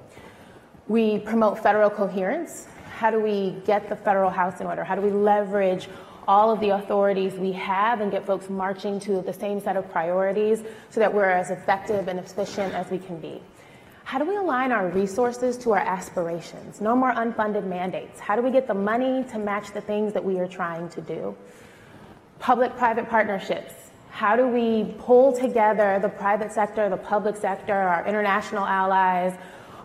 We 0.89 1.19
promote 1.19 1.59
federal 1.63 1.91
coherence. 1.91 2.67
How 2.97 3.11
do 3.11 3.21
we 3.21 3.57
get 3.67 3.89
the 3.89 3.97
federal 3.97 4.31
house 4.31 4.61
in 4.61 4.67
order? 4.67 4.85
How 4.85 4.95
do 4.95 5.03
we 5.03 5.11
leverage 5.11 5.89
all 6.27 6.51
of 6.51 6.61
the 6.61 6.71
authorities 6.71 7.35
we 7.35 7.53
have 7.53 8.01
and 8.01 8.11
get 8.11 8.25
folks 8.25 8.49
marching 8.49 8.99
to 9.01 9.21
the 9.21 9.33
same 9.33 9.61
set 9.61 9.77
of 9.77 9.91
priorities 9.91 10.63
so 10.91 11.01
that 11.01 11.13
we're 11.13 11.29
as 11.29 11.51
effective 11.51 12.09
and 12.09 12.19
efficient 12.19 12.73
as 12.73 12.91
we 12.91 12.99
can 12.99 13.21
be? 13.21 13.43
How 14.07 14.21
do 14.21 14.25
we 14.25 14.37
align 14.37 14.71
our 14.71 14.87
resources 14.87 15.57
to 15.59 15.73
our 15.73 15.81
aspirations? 15.81 16.81
No 16.81 16.95
more 16.95 17.13
unfunded 17.13 17.67
mandates. 17.67 18.21
How 18.21 18.37
do 18.37 18.41
we 18.41 18.53
get 18.53 18.69
the 18.69 18.73
money 18.73 19.25
to 19.33 19.39
match 19.41 19.73
the 19.73 19.81
things 19.81 20.13
that 20.13 20.25
we 20.25 20.39
are 20.39 20.47
trying 20.47 20.89
to 20.91 21.01
do? 21.01 21.37
Public 22.39 22.77
private 22.77 23.09
partnerships. 23.11 23.75
How 24.11 24.37
do 24.37 24.47
we 24.47 24.95
pull 25.01 25.33
together 25.33 25.99
the 26.01 26.09
private 26.09 26.53
sector, 26.53 26.89
the 26.89 26.97
public 26.97 27.35
sector, 27.35 27.75
our 27.75 28.07
international 28.07 28.65
allies 28.65 29.37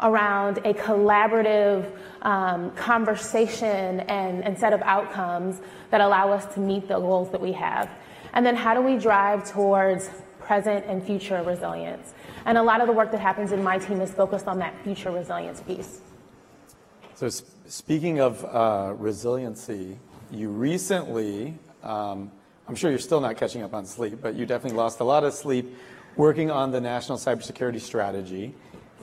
around 0.04 0.60
a 0.60 0.76
collaborative 0.76 1.92
um, 2.22 2.70
conversation 2.76 4.02
and, 4.02 4.44
and 4.44 4.56
set 4.56 4.72
of 4.72 4.84
outcomes 4.84 5.62
that 5.90 6.00
allow 6.00 6.32
us 6.32 6.46
to 6.54 6.60
meet 6.60 6.88
the 6.88 7.00
goals 7.00 7.32
that 7.32 7.42
we 7.42 7.54
have? 7.54 7.90
And 8.34 8.46
then 8.46 8.56
how 8.56 8.76
do 8.76 8.82
we 8.82 9.00
drive 9.00 9.52
towards 9.52 10.12
present 10.42 10.86
and 10.86 11.04
future 11.04 11.42
resilience? 11.44 12.14
And 12.46 12.58
a 12.58 12.64
lot 12.64 12.82
of 12.82 12.88
the 12.88 12.94
work 12.94 13.12
that 13.12 13.20
happens 13.20 13.52
in 13.52 13.64
my 13.64 13.78
team 13.78 14.02
is 14.02 14.12
focused 14.12 14.48
on 14.48 14.60
that 14.60 14.74
future 14.84 15.12
resilience 15.12 15.62
piece. 15.62 16.02
So, 17.16 17.30
speaking 17.68 18.20
of 18.20 18.44
uh, 18.46 18.94
resiliency, 18.98 20.00
you 20.32 20.50
recently, 20.50 21.54
um, 21.84 22.32
I'm 22.68 22.76
sure 22.76 22.90
you're 22.90 23.00
still 23.00 23.22
not 23.22 23.38
catching 23.38 23.62
up 23.64 23.74
on 23.74 23.86
sleep, 23.86 24.20
but 24.22 24.36
you 24.36 24.46
definitely 24.46 24.78
lost 24.78 25.00
a 25.02 25.04
lot 25.04 25.24
of 25.24 25.34
sleep 25.34 25.76
working 26.16 26.50
on 26.50 26.72
the 26.72 26.82
National 26.82 27.18
Cybersecurity 27.18 27.80
Strategy. 27.80 28.56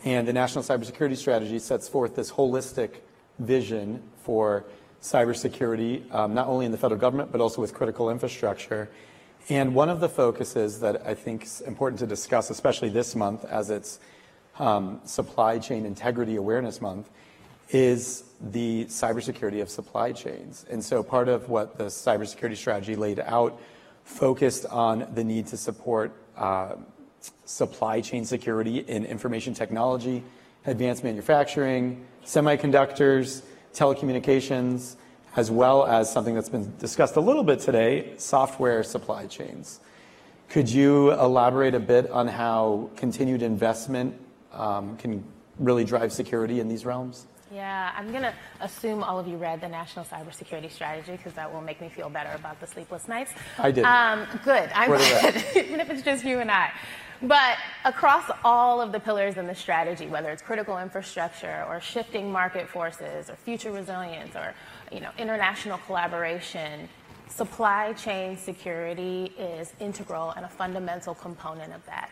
And 0.04 0.26
the 0.26 0.32
National 0.32 0.64
Cybersecurity 0.64 1.16
Strategy 1.16 1.58
sets 1.58 1.88
forth 1.88 2.14
this 2.14 2.30
holistic 2.30 3.00
vision 3.38 4.02
for 4.22 4.64
cybersecurity, 5.02 6.12
um, 6.12 6.34
not 6.34 6.48
only 6.48 6.66
in 6.66 6.72
the 6.72 6.78
federal 6.78 7.00
government, 7.00 7.30
but 7.30 7.40
also 7.40 7.60
with 7.60 7.72
critical 7.72 8.10
infrastructure. 8.10 8.90
And 9.48 9.74
one 9.74 9.88
of 9.88 10.00
the 10.00 10.08
focuses 10.08 10.80
that 10.80 11.06
I 11.06 11.14
think 11.14 11.44
is 11.44 11.60
important 11.62 12.00
to 12.00 12.06
discuss, 12.06 12.50
especially 12.50 12.90
this 12.90 13.14
month 13.16 13.44
as 13.44 13.70
it's 13.70 13.98
um, 14.58 15.00
Supply 15.04 15.58
Chain 15.58 15.86
Integrity 15.86 16.36
Awareness 16.36 16.80
Month, 16.80 17.08
is 17.70 18.24
the 18.40 18.84
cybersecurity 18.86 19.60
of 19.60 19.68
supply 19.68 20.12
chains. 20.12 20.64
And 20.70 20.82
so 20.82 21.02
part 21.02 21.28
of 21.28 21.48
what 21.48 21.76
the 21.76 21.84
cybersecurity 21.84 22.56
strategy 22.56 22.96
laid 22.96 23.20
out 23.20 23.60
focused 24.04 24.64
on 24.66 25.06
the 25.14 25.22
need 25.22 25.46
to 25.48 25.56
support 25.56 26.12
uh, 26.36 26.76
supply 27.44 28.00
chain 28.00 28.24
security 28.24 28.78
in 28.78 29.04
information 29.04 29.52
technology, 29.54 30.22
advanced 30.66 31.04
manufacturing, 31.04 32.06
semiconductors, 32.24 33.42
telecommunications, 33.74 34.96
as 35.38 35.52
well 35.52 35.86
as 35.86 36.12
something 36.12 36.34
that's 36.34 36.48
been 36.48 36.72
discussed 36.78 37.14
a 37.14 37.20
little 37.20 37.44
bit 37.44 37.60
today, 37.60 38.12
software 38.16 38.82
supply 38.82 39.24
chains. 39.28 39.78
Could 40.48 40.68
you 40.68 41.12
elaborate 41.12 41.76
a 41.76 41.80
bit 41.80 42.10
on 42.10 42.26
how 42.26 42.90
continued 42.96 43.42
investment 43.42 44.20
um, 44.52 44.96
can 44.96 45.22
really 45.60 45.84
drive 45.84 46.12
security 46.12 46.58
in 46.58 46.66
these 46.66 46.84
realms? 46.84 47.28
Yeah, 47.54 47.92
I'm 47.96 48.10
going 48.10 48.24
to 48.24 48.34
assume 48.60 49.04
all 49.04 49.20
of 49.20 49.28
you 49.28 49.36
read 49.36 49.60
the 49.60 49.68
National 49.68 50.04
Cybersecurity 50.04 50.72
Strategy 50.72 51.12
because 51.12 51.34
that 51.34 51.52
will 51.52 51.62
make 51.62 51.80
me 51.80 51.88
feel 51.88 52.10
better 52.10 52.32
about 52.34 52.58
the 52.58 52.66
sleepless 52.66 53.06
nights. 53.06 53.32
I 53.58 53.70
did. 53.70 53.84
Um, 53.84 54.26
good. 54.44 54.68
I'm 54.74 54.90
good, 54.90 55.44
even 55.56 55.78
if 55.78 55.88
it's 55.88 56.02
just 56.02 56.24
you 56.24 56.40
and 56.40 56.50
I. 56.50 56.72
But 57.22 57.56
across 57.84 58.30
all 58.44 58.80
of 58.80 58.92
the 58.92 59.00
pillars 59.00 59.38
in 59.38 59.46
the 59.46 59.54
strategy, 59.54 60.06
whether 60.06 60.30
it's 60.30 60.42
critical 60.42 60.78
infrastructure 60.78 61.64
or 61.68 61.80
shifting 61.80 62.30
market 62.30 62.68
forces 62.68 63.28
or 63.28 63.34
future 63.34 63.72
resilience 63.72 64.36
or 64.36 64.54
you 64.92 65.00
know, 65.00 65.10
international 65.18 65.78
collaboration, 65.86 66.88
supply 67.28 67.92
chain 67.92 68.36
security 68.36 69.32
is 69.38 69.72
integral 69.80 70.30
and 70.30 70.44
a 70.44 70.48
fundamental 70.48 71.14
component 71.14 71.72
of 71.72 71.84
that. 71.86 72.10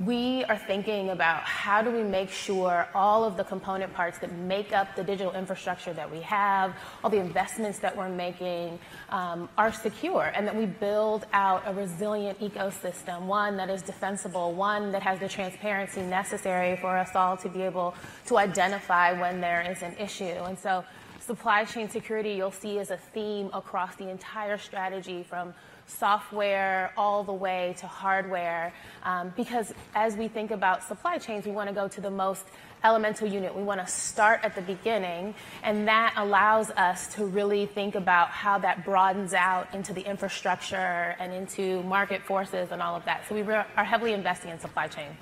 We 0.00 0.42
are 0.44 0.56
thinking 0.56 1.10
about 1.10 1.42
how 1.42 1.80
do 1.80 1.90
we 1.90 2.02
make 2.02 2.28
sure 2.30 2.88
all 2.92 3.24
of 3.24 3.36
the 3.36 3.44
component 3.44 3.94
parts 3.94 4.18
that 4.18 4.32
make 4.32 4.72
up 4.72 4.96
the 4.96 5.04
digital 5.04 5.32
infrastructure 5.32 5.92
that 5.92 6.10
we 6.10 6.20
have, 6.22 6.74
all 7.04 7.10
the 7.10 7.20
investments 7.20 7.78
that 7.80 7.96
we're 7.96 8.08
making, 8.08 8.80
um, 9.10 9.48
are 9.56 9.70
secure, 9.70 10.32
and 10.34 10.44
that 10.46 10.56
we 10.56 10.66
build 10.66 11.26
out 11.32 11.62
a 11.66 11.74
resilient 11.74 12.40
ecosystem, 12.40 13.26
one 13.26 13.56
that 13.58 13.70
is 13.70 13.82
defensible, 13.82 14.52
one 14.52 14.90
that 14.90 15.02
has 15.02 15.20
the 15.20 15.28
transparency 15.28 16.02
necessary 16.02 16.76
for 16.76 16.96
us 16.96 17.14
all 17.14 17.36
to 17.36 17.48
be 17.48 17.62
able 17.62 17.94
to 18.26 18.38
identify 18.38 19.12
when 19.12 19.40
there 19.40 19.60
is 19.70 19.82
an 19.82 19.94
issue. 19.98 20.24
And 20.24 20.58
so 20.58 20.84
supply 21.26 21.64
chain 21.64 21.88
security 21.88 22.32
you'll 22.32 22.50
see 22.50 22.78
as 22.78 22.90
a 22.90 22.96
theme 22.96 23.50
across 23.52 23.94
the 23.96 24.08
entire 24.08 24.58
strategy 24.58 25.22
from 25.22 25.54
software 25.86 26.92
all 26.96 27.24
the 27.24 27.32
way 27.32 27.74
to 27.78 27.86
hardware. 27.86 28.72
Um, 29.02 29.32
because 29.36 29.72
as 29.94 30.16
we 30.16 30.28
think 30.28 30.50
about 30.50 30.82
supply 30.82 31.18
chains, 31.18 31.46
we 31.46 31.52
want 31.52 31.68
to 31.68 31.74
go 31.74 31.88
to 31.88 32.00
the 32.00 32.10
most 32.10 32.44
elemental 32.84 33.28
unit. 33.28 33.54
We 33.54 33.62
want 33.62 33.80
to 33.80 33.86
start 33.86 34.40
at 34.42 34.54
the 34.54 34.62
beginning, 34.62 35.34
and 35.62 35.86
that 35.86 36.14
allows 36.16 36.70
us 36.70 37.14
to 37.14 37.26
really 37.26 37.66
think 37.66 37.94
about 37.94 38.30
how 38.30 38.58
that 38.58 38.84
broadens 38.84 39.34
out 39.34 39.72
into 39.72 39.92
the 39.92 40.04
infrastructure 40.08 41.14
and 41.20 41.32
into 41.32 41.82
market 41.84 42.22
forces 42.22 42.72
and 42.72 42.82
all 42.82 42.96
of 42.96 43.04
that. 43.04 43.22
So 43.28 43.34
we 43.34 43.42
are 43.42 43.84
heavily 43.84 44.12
investing 44.12 44.50
in 44.50 44.58
supply 44.58 44.88
chain. 44.88 45.16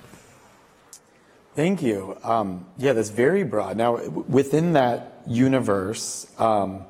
Thank 1.54 1.82
you. 1.82 2.16
Um, 2.22 2.66
yeah, 2.78 2.92
that's 2.92 3.10
very 3.10 3.42
broad. 3.42 3.76
Now, 3.76 3.96
within 4.06 4.74
that 4.74 5.22
universe, 5.26 6.30
um, 6.38 6.84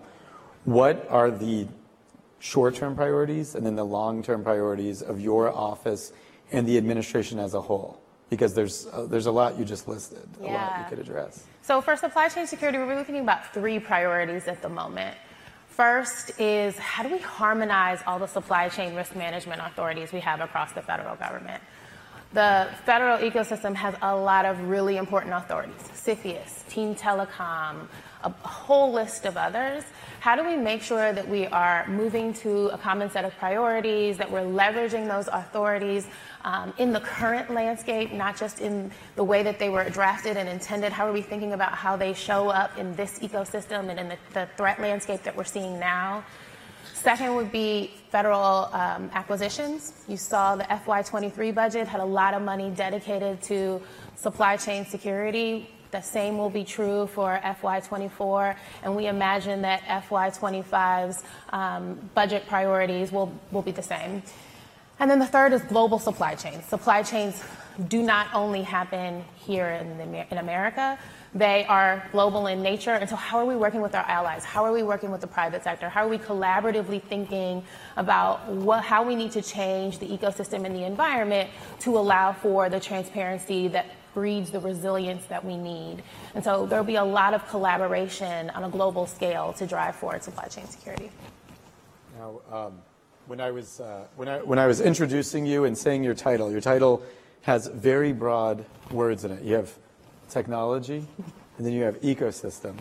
what 0.65 1.07
are 1.11 1.31
the 1.31 1.67
short-term 2.41 2.95
priorities 2.95 3.55
and 3.55 3.65
then 3.65 3.75
the 3.75 3.85
long-term 3.85 4.45
priorities 4.45 5.03
of 5.03 5.21
your 5.21 5.51
office 5.51 6.13
and 6.53 6.67
the 6.67 6.77
administration 6.77 7.39
as 7.39 7.55
a 7.55 7.61
whole? 7.61 8.01
Because 8.29 8.55
there's 8.55 8.87
uh, 8.87 9.07
there's 9.07 9.27
a 9.27 9.33
lot 9.33 9.59
you 9.59 9.65
just 9.65 9.89
listed, 9.89 10.29
a 10.41 10.45
lot 10.45 10.79
you 10.79 10.85
could 10.89 10.99
address. 11.01 11.45
So 11.63 11.81
for 11.81 11.97
supply 11.97 12.29
chain 12.29 12.47
security, 12.47 12.79
we're 12.79 12.87
really 12.87 13.03
thinking 13.03 13.25
about 13.25 13.53
three 13.53 13.81
priorities 13.81 14.47
at 14.47 14.63
the 14.63 14.69
moment. 14.69 15.17
First 15.69 16.39
is 16.39 16.77
how 16.77 17.03
do 17.03 17.09
we 17.09 17.19
harmonize 17.19 18.01
all 18.07 18.19
the 18.19 18.29
supply 18.29 18.69
chain 18.69 18.95
risk 18.95 19.17
management 19.17 19.63
authorities 19.65 20.13
we 20.13 20.21
have 20.21 20.41
across 20.41 20.73
the 20.73 20.83
federal 20.83 21.17
government? 21.17 21.63
The 22.33 22.69
federal 22.87 23.19
ecosystem 23.19 23.75
has 23.75 23.97
a 24.03 24.15
lot 24.15 24.45
of 24.45 24.69
really 24.69 24.99
important 24.99 25.35
authorities, 25.35 25.83
CFIUS, 25.95 26.69
Team 26.69 26.95
Telecom, 26.95 27.89
a 28.23 28.31
whole 28.47 28.93
list 28.93 29.25
of 29.25 29.37
others. 29.37 29.83
How 30.21 30.37
do 30.37 30.47
we 30.47 30.57
make 30.57 30.81
sure 30.81 31.13
that 31.13 31.27
we 31.27 31.47
are 31.47 31.89
moving 31.89 32.33
to 32.35 32.69
a 32.69 32.79
common 32.79 33.11
set 33.11 33.25
of 33.25 33.37
priorities, 33.39 34.17
that 34.19 34.31
we're 34.31 34.43
leveraging 34.43 35.09
those 35.09 35.27
authorities 35.27 36.07
um, 36.45 36.73
in 36.79 36.93
the 36.93 37.01
current 37.01 37.51
landscape, 37.51 38.13
not 38.13 38.37
just 38.37 38.61
in 38.61 38.93
the 39.17 39.25
way 39.25 39.43
that 39.43 39.59
they 39.59 39.69
were 39.69 39.89
drafted 39.91 40.37
and 40.37 40.49
intended? 40.49 40.93
How 40.93 41.09
are 41.09 41.13
we 41.13 41.23
thinking 41.23 41.53
about 41.53 41.73
how 41.73 41.97
they 41.97 42.13
show 42.13 42.49
up 42.49 42.79
in 42.79 42.95
this 42.95 43.19
ecosystem 43.19 43.89
and 43.89 43.99
in 43.99 44.09
the, 44.09 44.19
the 44.35 44.49
threat 44.57 44.81
landscape 44.81 45.25
that 45.25 45.35
we're 45.35 45.43
seeing 45.43 45.81
now? 45.81 46.23
Second 46.95 47.35
would 47.35 47.51
be 47.51 47.91
federal 48.11 48.69
um, 48.73 49.11
acquisitions. 49.15 49.93
You 50.09 50.17
saw 50.17 50.57
the 50.57 50.65
FY23 50.65 51.55
budget 51.55 51.87
had 51.87 52.01
a 52.01 52.05
lot 52.05 52.35
of 52.35 52.43
money 52.43 52.71
dedicated 52.71 53.41
to 53.43 53.81
supply 54.17 54.57
chain 54.57 54.85
security. 54.85 55.71
The 55.93 56.01
same 56.01 56.37
will 56.39 56.51
be 56.51 56.65
true 56.65 57.07
for 57.09 57.41
FY24, 57.43 58.57
and 58.83 58.95
we 58.95 59.07
imagine 59.07 59.63
that 59.63 59.83
FY25's 59.83 61.25
um, 61.53 61.99
budget 62.15 62.47
priorities 62.47 63.11
will, 63.11 63.33
will 63.51 63.63
be 63.63 63.73
the 63.73 63.83
same. 63.83 64.23
And 65.01 65.11
then 65.11 65.19
the 65.19 65.27
third 65.27 65.53
is 65.53 65.63
global 65.63 65.99
supply 65.99 66.35
chains. 66.35 66.65
Supply 66.67 67.03
chains 67.03 67.43
do 67.89 68.03
not 68.03 68.29
only 68.35 68.63
happen 68.63 69.25
here 69.37 69.69
in, 69.69 69.99
the, 69.99 70.31
in 70.31 70.39
America, 70.39 70.99
they 71.35 71.65
are 71.67 72.05
global 72.11 72.49
in 72.49 72.63
nature. 72.63 72.91
And 72.91 73.09
so, 73.09 73.17
how 73.17 73.39
are 73.39 73.45
we 73.45 73.55
working 73.55 73.81
with 73.81 73.95
our 73.95 74.05
allies? 74.05 74.45
How 74.45 74.65
are 74.65 74.73
we 74.73 74.83
working 74.83 75.11
with 75.11 75.21
the 75.21 75.27
private 75.27 75.63
sector? 75.63 75.89
How 75.89 76.05
are 76.05 76.09
we 76.09 76.19
collaboratively 76.19 77.03
thinking 77.05 77.63
about 77.97 78.47
what, 78.49 78.83
how 78.83 79.05
we 79.05 79.15
need 79.15 79.33
to 79.33 79.43
change 79.43 79.99
the 79.99 80.07
ecosystem 80.07 80.65
and 80.65 80.75
the 80.75 80.85
environment 80.85 81.51
to 81.81 81.97
allow 81.97 82.33
for 82.33 82.69
the 82.69 82.81
transparency 82.81 83.69
that 83.69 83.87
breeds 84.13 84.51
the 84.51 84.59
resilience 84.59 85.25
that 85.27 85.45
we 85.45 85.57
need? 85.57 86.03
And 86.35 86.43
so, 86.43 86.67
there'll 86.67 86.85
be 86.85 86.97
a 86.97 87.05
lot 87.05 87.33
of 87.33 87.47
collaboration 87.49 88.51
on 88.51 88.65
a 88.65 88.69
global 88.69 89.07
scale 89.07 89.53
to 89.55 89.67
drive 89.67 89.95
forward 89.97 90.25
supply 90.25 90.47
chain 90.47 90.67
security. 90.67 91.13
Now, 92.19 92.41
um, 92.51 92.79
when 93.27 93.41
I 93.41 93.53
was 93.53 93.79
uh, 93.79 94.07
when 94.17 94.29
I 94.29 94.39
when 94.39 94.59
I 94.59 94.67
was 94.67 94.81
introducing 94.81 95.47
you 95.47 95.65
and 95.65 95.79
saying 95.79 96.03
your 96.03 96.15
title, 96.15 96.51
your 96.51 96.61
title 96.61 97.03
has 97.43 97.69
very 97.69 98.13
broad 98.13 98.67
words 98.91 99.25
in 99.25 99.31
it. 99.31 99.45
You 99.45 99.55
have 99.55 99.73
technology, 100.31 101.07
and 101.59 101.67
then 101.67 101.73
you 101.73 101.83
have 101.83 102.01
ecosystem. 102.01 102.77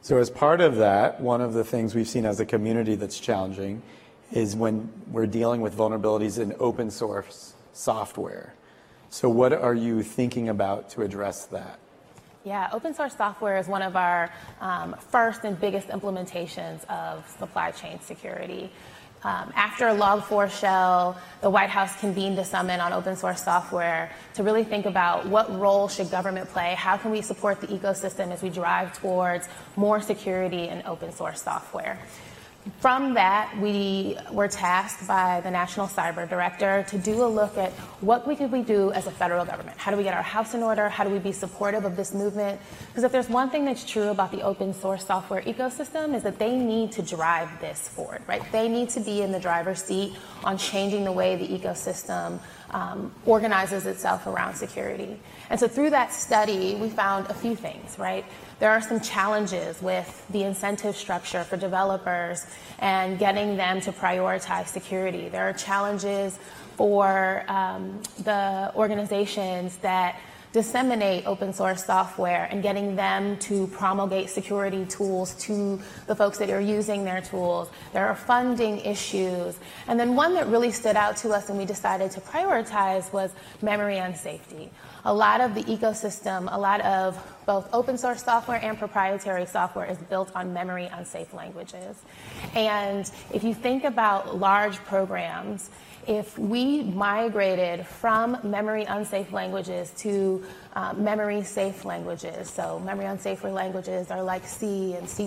So 0.00 0.18
as 0.18 0.30
part 0.30 0.60
of 0.60 0.76
that, 0.76 1.20
one 1.20 1.40
of 1.40 1.52
the 1.52 1.64
things 1.64 1.94
we've 1.94 2.08
seen 2.08 2.24
as 2.24 2.40
a 2.40 2.46
community 2.46 2.94
that's 2.94 3.18
challenging 3.18 3.82
is 4.32 4.56
when 4.56 4.90
we're 5.10 5.26
dealing 5.26 5.60
with 5.60 5.76
vulnerabilities 5.76 6.38
in 6.40 6.54
open 6.58 6.90
source 6.90 7.54
software. 7.72 8.54
So 9.10 9.28
what 9.28 9.52
are 9.52 9.74
you 9.74 10.02
thinking 10.02 10.48
about 10.48 10.90
to 10.90 11.02
address 11.02 11.46
that? 11.46 11.78
Yeah, 12.44 12.68
open 12.72 12.94
source 12.94 13.16
software 13.16 13.58
is 13.58 13.66
one 13.68 13.82
of 13.82 13.96
our 13.96 14.32
um, 14.60 14.96
first 15.10 15.44
and 15.44 15.58
biggest 15.60 15.88
implementations 15.88 16.84
of 16.86 17.28
supply 17.38 17.70
chain 17.72 18.00
security. 18.00 18.70
Um, 19.24 19.52
after 19.56 19.86
Log4Shell, 19.86 21.16
the 21.40 21.50
White 21.50 21.70
House 21.70 21.98
convened 21.98 22.38
a 22.38 22.44
summit 22.44 22.80
on 22.80 22.92
open 22.92 23.16
source 23.16 23.42
software 23.42 24.12
to 24.34 24.44
really 24.44 24.62
think 24.62 24.86
about 24.86 25.26
what 25.26 25.52
role 25.58 25.88
should 25.88 26.10
government 26.10 26.48
play, 26.50 26.74
how 26.74 26.96
can 26.96 27.10
we 27.10 27.20
support 27.20 27.60
the 27.60 27.66
ecosystem 27.66 28.30
as 28.30 28.42
we 28.42 28.48
drive 28.48 28.96
towards 28.98 29.48
more 29.74 30.00
security 30.00 30.68
in 30.68 30.82
open 30.86 31.12
source 31.12 31.42
software. 31.42 31.98
From 32.80 33.14
that, 33.14 33.58
we 33.60 34.16
were 34.30 34.48
tasked 34.48 35.06
by 35.06 35.40
the 35.40 35.50
National 35.50 35.86
Cyber 35.86 36.28
Director 36.28 36.84
to 36.88 36.98
do 36.98 37.24
a 37.24 37.26
look 37.26 37.56
at 37.56 37.72
what 38.00 38.26
we 38.26 38.36
could 38.36 38.52
we 38.52 38.62
do 38.62 38.92
as 38.92 39.06
a 39.06 39.10
federal 39.10 39.44
government. 39.44 39.76
How 39.78 39.90
do 39.90 39.96
we 39.96 40.02
get 40.02 40.14
our 40.14 40.22
house 40.22 40.54
in 40.54 40.62
order? 40.62 40.88
How 40.88 41.04
do 41.04 41.10
we 41.10 41.18
be 41.18 41.32
supportive 41.32 41.84
of 41.84 41.96
this 41.96 42.12
movement? 42.12 42.60
Because 42.88 43.04
if 43.04 43.12
there's 43.12 43.28
one 43.28 43.50
thing 43.50 43.64
that's 43.64 43.84
true 43.84 44.08
about 44.08 44.30
the 44.30 44.42
open 44.42 44.74
source 44.74 45.06
software 45.06 45.42
ecosystem 45.42 46.14
is 46.14 46.22
that 46.22 46.38
they 46.38 46.56
need 46.56 46.92
to 46.92 47.02
drive 47.02 47.48
this 47.60 47.88
forward, 47.88 48.22
right? 48.26 48.42
They 48.52 48.68
need 48.68 48.90
to 48.90 49.00
be 49.00 49.22
in 49.22 49.32
the 49.32 49.40
driver's 49.40 49.82
seat 49.82 50.14
on 50.44 50.58
changing 50.58 51.04
the 51.04 51.12
way 51.12 51.36
the 51.36 51.46
ecosystem 51.46 52.40
um, 52.70 53.12
organizes 53.24 53.86
itself 53.86 54.26
around 54.26 54.54
security. 54.54 55.18
And 55.50 55.58
so 55.58 55.68
through 55.68 55.90
that 55.90 56.12
study, 56.12 56.74
we 56.74 56.90
found 56.90 57.30
a 57.30 57.34
few 57.34 57.56
things, 57.56 57.98
right? 57.98 58.24
There 58.58 58.70
are 58.72 58.80
some 58.80 59.00
challenges 59.00 59.80
with 59.80 60.26
the 60.30 60.42
incentive 60.42 60.96
structure 60.96 61.44
for 61.44 61.56
developers 61.56 62.44
and 62.80 63.18
getting 63.18 63.56
them 63.56 63.80
to 63.82 63.92
prioritize 63.92 64.66
security. 64.66 65.28
There 65.28 65.48
are 65.48 65.52
challenges 65.52 66.38
for 66.76 67.44
um, 67.48 68.02
the 68.24 68.72
organizations 68.74 69.76
that 69.78 70.18
disseminate 70.52 71.26
open 71.26 71.52
source 71.52 71.84
software 71.84 72.48
and 72.50 72.62
getting 72.62 72.96
them 72.96 73.38
to 73.38 73.66
promulgate 73.68 74.30
security 74.30 74.84
tools 74.86 75.34
to 75.34 75.78
the 76.06 76.14
folks 76.16 76.38
that 76.38 76.50
are 76.50 76.60
using 76.60 77.04
their 77.04 77.20
tools. 77.20 77.68
There 77.92 78.06
are 78.06 78.14
funding 78.14 78.78
issues. 78.78 79.58
And 79.86 80.00
then 80.00 80.16
one 80.16 80.34
that 80.34 80.46
really 80.46 80.72
stood 80.72 80.96
out 80.96 81.16
to 81.18 81.30
us 81.30 81.48
and 81.48 81.58
we 81.58 81.64
decided 81.64 82.10
to 82.12 82.20
prioritize 82.20 83.12
was 83.12 83.30
memory 83.60 83.98
and 83.98 84.16
safety. 84.16 84.70
A 85.04 85.12
lot 85.12 85.40
of 85.40 85.54
the 85.54 85.62
ecosystem, 85.64 86.48
a 86.50 86.58
lot 86.58 86.80
of 86.80 87.22
both 87.48 87.66
open 87.72 87.96
source 87.96 88.22
software 88.22 88.60
and 88.62 88.78
proprietary 88.78 89.46
software 89.46 89.86
is 89.86 89.96
built 89.96 90.30
on 90.36 90.52
memory 90.52 90.84
unsafe 90.92 91.32
languages. 91.32 91.96
And 92.54 93.10
if 93.32 93.42
you 93.42 93.54
think 93.54 93.84
about 93.84 94.36
large 94.36 94.76
programs, 94.84 95.70
if 96.06 96.38
we 96.38 96.82
migrated 96.82 97.86
from 97.86 98.36
memory 98.44 98.84
unsafe 98.84 99.32
languages 99.32 99.92
to 99.96 100.44
uh, 100.74 100.92
memory 100.92 101.42
safe 101.42 101.86
languages, 101.86 102.50
so 102.50 102.80
memory 102.80 103.06
unsafe 103.06 103.42
languages 103.44 104.10
are 104.10 104.22
like 104.22 104.46
C 104.46 104.94
and 104.94 105.08
C, 105.08 105.26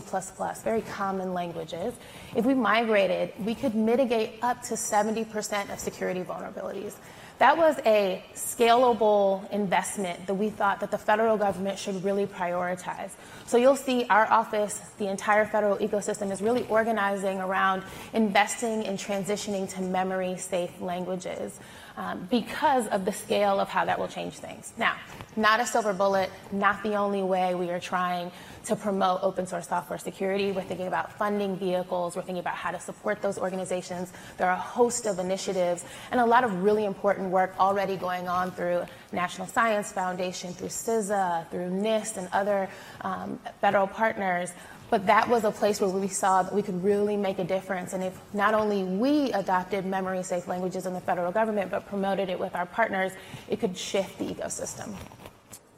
very 0.63 0.81
common 0.81 1.33
languages. 1.33 1.95
If 2.35 2.45
we 2.45 2.53
migrated, 2.53 3.33
we 3.43 3.55
could 3.55 3.73
mitigate 3.73 4.33
up 4.43 4.61
to 4.63 4.75
70% 4.75 5.73
of 5.73 5.79
security 5.79 6.21
vulnerabilities. 6.21 6.93
That 7.41 7.57
was 7.57 7.75
a 7.87 8.23
scalable 8.35 9.49
investment 9.49 10.27
that 10.27 10.35
we 10.35 10.51
thought 10.51 10.79
that 10.81 10.91
the 10.91 10.97
federal 10.99 11.37
government 11.37 11.79
should 11.79 12.03
really 12.03 12.27
prioritize. 12.27 13.09
So 13.47 13.57
you'll 13.57 13.75
see 13.75 14.05
our 14.11 14.31
office, 14.31 14.79
the 14.99 15.07
entire 15.07 15.47
federal 15.47 15.77
ecosystem 15.77 16.31
is 16.31 16.39
really 16.39 16.67
organizing 16.69 17.39
around 17.39 17.81
investing 18.13 18.83
in 18.83 18.95
transitioning 18.95 19.67
to 19.73 19.81
memory 19.81 20.37
safe 20.37 20.79
languages 20.79 21.59
um, 21.97 22.27
because 22.29 22.85
of 22.89 23.05
the 23.05 23.11
scale 23.11 23.59
of 23.59 23.69
how 23.69 23.85
that 23.85 23.97
will 23.97 24.07
change 24.07 24.35
things. 24.35 24.71
Now, 24.77 24.95
not 25.35 25.59
a 25.59 25.65
silver 25.65 25.93
bullet, 25.93 26.29
not 26.51 26.83
the 26.83 26.93
only 26.93 27.23
way 27.23 27.55
we 27.55 27.71
are 27.71 27.79
trying 27.79 28.31
to 28.65 28.75
promote 28.75 29.19
open 29.23 29.45
source 29.47 29.67
software 29.67 29.99
security. 29.99 30.51
We're 30.51 30.63
thinking 30.63 30.87
about 30.87 31.11
funding 31.13 31.55
vehicles, 31.55 32.15
we're 32.15 32.21
thinking 32.21 32.39
about 32.39 32.55
how 32.55 32.71
to 32.71 32.79
support 32.79 33.21
those 33.21 33.37
organizations. 33.37 34.11
There 34.37 34.47
are 34.47 34.53
a 34.53 34.59
host 34.59 35.05
of 35.05 35.19
initiatives 35.19 35.85
and 36.11 36.19
a 36.19 36.25
lot 36.25 36.43
of 36.43 36.63
really 36.63 36.85
important 36.85 37.29
work 37.29 37.53
already 37.59 37.97
going 37.97 38.27
on 38.27 38.51
through 38.51 38.83
National 39.11 39.47
Science 39.47 39.91
Foundation, 39.91 40.53
through 40.53 40.69
CISA, 40.69 41.49
through 41.49 41.69
NIST, 41.69 42.17
and 42.17 42.29
other 42.31 42.69
um, 43.01 43.39
federal 43.59 43.87
partners 43.87 44.53
but 44.91 45.07
that 45.07 45.29
was 45.29 45.45
a 45.45 45.51
place 45.51 45.79
where 45.79 45.89
we 45.89 46.09
saw 46.09 46.43
that 46.43 46.53
we 46.53 46.61
could 46.61 46.83
really 46.83 47.15
make 47.15 47.39
a 47.39 47.45
difference. 47.45 47.93
And 47.93 48.03
if 48.03 48.19
not 48.33 48.53
only 48.53 48.83
we 48.83 49.31
adopted 49.31 49.85
memory 49.85 50.21
safe 50.21 50.49
languages 50.49 50.85
in 50.85 50.93
the 50.93 50.99
federal 50.99 51.31
government, 51.31 51.71
but 51.71 51.87
promoted 51.87 52.27
it 52.29 52.37
with 52.37 52.53
our 52.55 52.65
partners, 52.65 53.13
it 53.47 53.61
could 53.61 53.77
shift 53.77 54.19
the 54.19 54.25
ecosystem. 54.25 54.93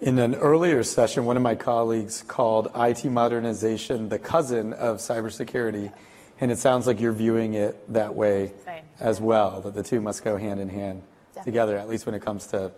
In 0.03 0.19
an 0.19 0.35
earlier 0.35 0.83
session, 0.83 1.23
one 1.23 1.37
of 1.37 1.43
my 1.43 1.55
colleagues 1.55 2.25
called 2.27 2.69
IT 2.75 3.05
modernization 3.05 4.09
the 4.09 4.19
cousin 4.19 4.73
of 4.73 4.97
cybersecurity. 4.97 5.93
And 6.41 6.51
it 6.51 6.57
sounds 6.57 6.87
like 6.87 6.99
you're 6.99 7.13
viewing 7.13 7.53
it 7.53 7.93
that 7.93 8.13
way 8.13 8.51
Same. 8.65 8.83
as 8.99 9.21
well, 9.21 9.61
that 9.61 9.75
the 9.75 9.81
two 9.81 10.01
must 10.01 10.21
go 10.21 10.35
hand 10.35 10.59
in 10.59 10.67
hand 10.67 11.03
Definitely. 11.29 11.51
together, 11.53 11.77
at 11.77 11.87
least 11.87 12.05
when 12.05 12.15
it 12.15 12.21
comes 12.21 12.47
to 12.47 12.73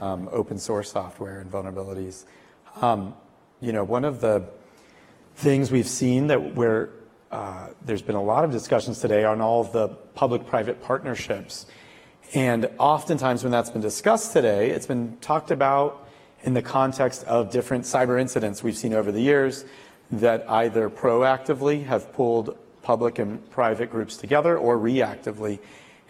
um, 0.00 0.28
open 0.32 0.58
source 0.58 0.90
software 0.90 1.38
and 1.38 1.48
vulnerabilities. 1.48 2.24
Um, 2.82 3.14
you 3.60 3.70
know, 3.70 3.84
one 3.84 4.04
of 4.04 4.20
the 4.20 4.44
things 5.36 5.70
we've 5.70 5.86
seen 5.86 6.26
that 6.26 6.56
where 6.56 6.90
uh, 7.30 7.68
there's 7.84 8.02
been 8.02 8.16
a 8.16 8.22
lot 8.22 8.42
of 8.42 8.50
discussions 8.50 9.00
today 9.00 9.22
on 9.22 9.40
all 9.40 9.60
of 9.60 9.70
the 9.70 9.90
public-private 10.16 10.82
partnerships. 10.82 11.66
And 12.34 12.68
oftentimes 12.78 13.44
when 13.44 13.52
that's 13.52 13.70
been 13.70 13.80
discussed 13.80 14.32
today, 14.32 14.70
it's 14.70 14.86
been 14.86 15.18
talked 15.20 15.52
about 15.52 16.06
in 16.42 16.54
the 16.54 16.62
context 16.62 17.24
of 17.24 17.50
different 17.50 17.84
cyber 17.84 18.20
incidents 18.20 18.62
we've 18.62 18.76
seen 18.76 18.94
over 18.94 19.10
the 19.10 19.20
years 19.20 19.64
that 20.10 20.48
either 20.48 20.88
proactively 20.88 21.84
have 21.84 22.12
pulled 22.12 22.56
public 22.82 23.18
and 23.18 23.50
private 23.50 23.90
groups 23.90 24.16
together 24.16 24.56
or 24.56 24.78
reactively. 24.78 25.58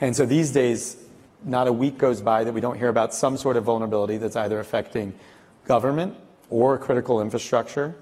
And 0.00 0.14
so 0.14 0.26
these 0.26 0.52
days, 0.52 0.96
not 1.44 1.66
a 1.66 1.72
week 1.72 1.98
goes 1.98 2.20
by 2.20 2.44
that 2.44 2.52
we 2.52 2.60
don't 2.60 2.78
hear 2.78 2.88
about 2.88 3.14
some 3.14 3.36
sort 3.36 3.56
of 3.56 3.64
vulnerability 3.64 4.16
that's 4.16 4.36
either 4.36 4.60
affecting 4.60 5.12
government 5.66 6.14
or 6.50 6.78
critical 6.78 7.20
infrastructure. 7.20 7.94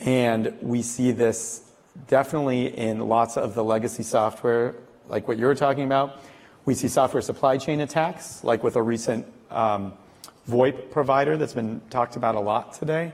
And 0.00 0.56
we 0.60 0.82
see 0.82 1.12
this 1.12 1.70
definitely 2.08 2.76
in 2.76 3.00
lots 3.00 3.36
of 3.36 3.54
the 3.54 3.64
legacy 3.64 4.02
software, 4.02 4.74
like 5.08 5.28
what 5.28 5.38
you 5.38 5.46
were 5.46 5.54
talking 5.54 5.84
about. 5.84 6.20
We 6.64 6.74
see 6.74 6.88
software 6.88 7.22
supply 7.22 7.58
chain 7.58 7.80
attacks, 7.80 8.42
like 8.42 8.62
with 8.62 8.76
a 8.76 8.82
recent 8.82 9.26
um, 9.50 9.92
VoIP 10.48 10.90
provider 10.90 11.36
that's 11.36 11.54
been 11.54 11.80
talked 11.90 12.16
about 12.16 12.34
a 12.34 12.40
lot 12.40 12.72
today. 12.72 13.12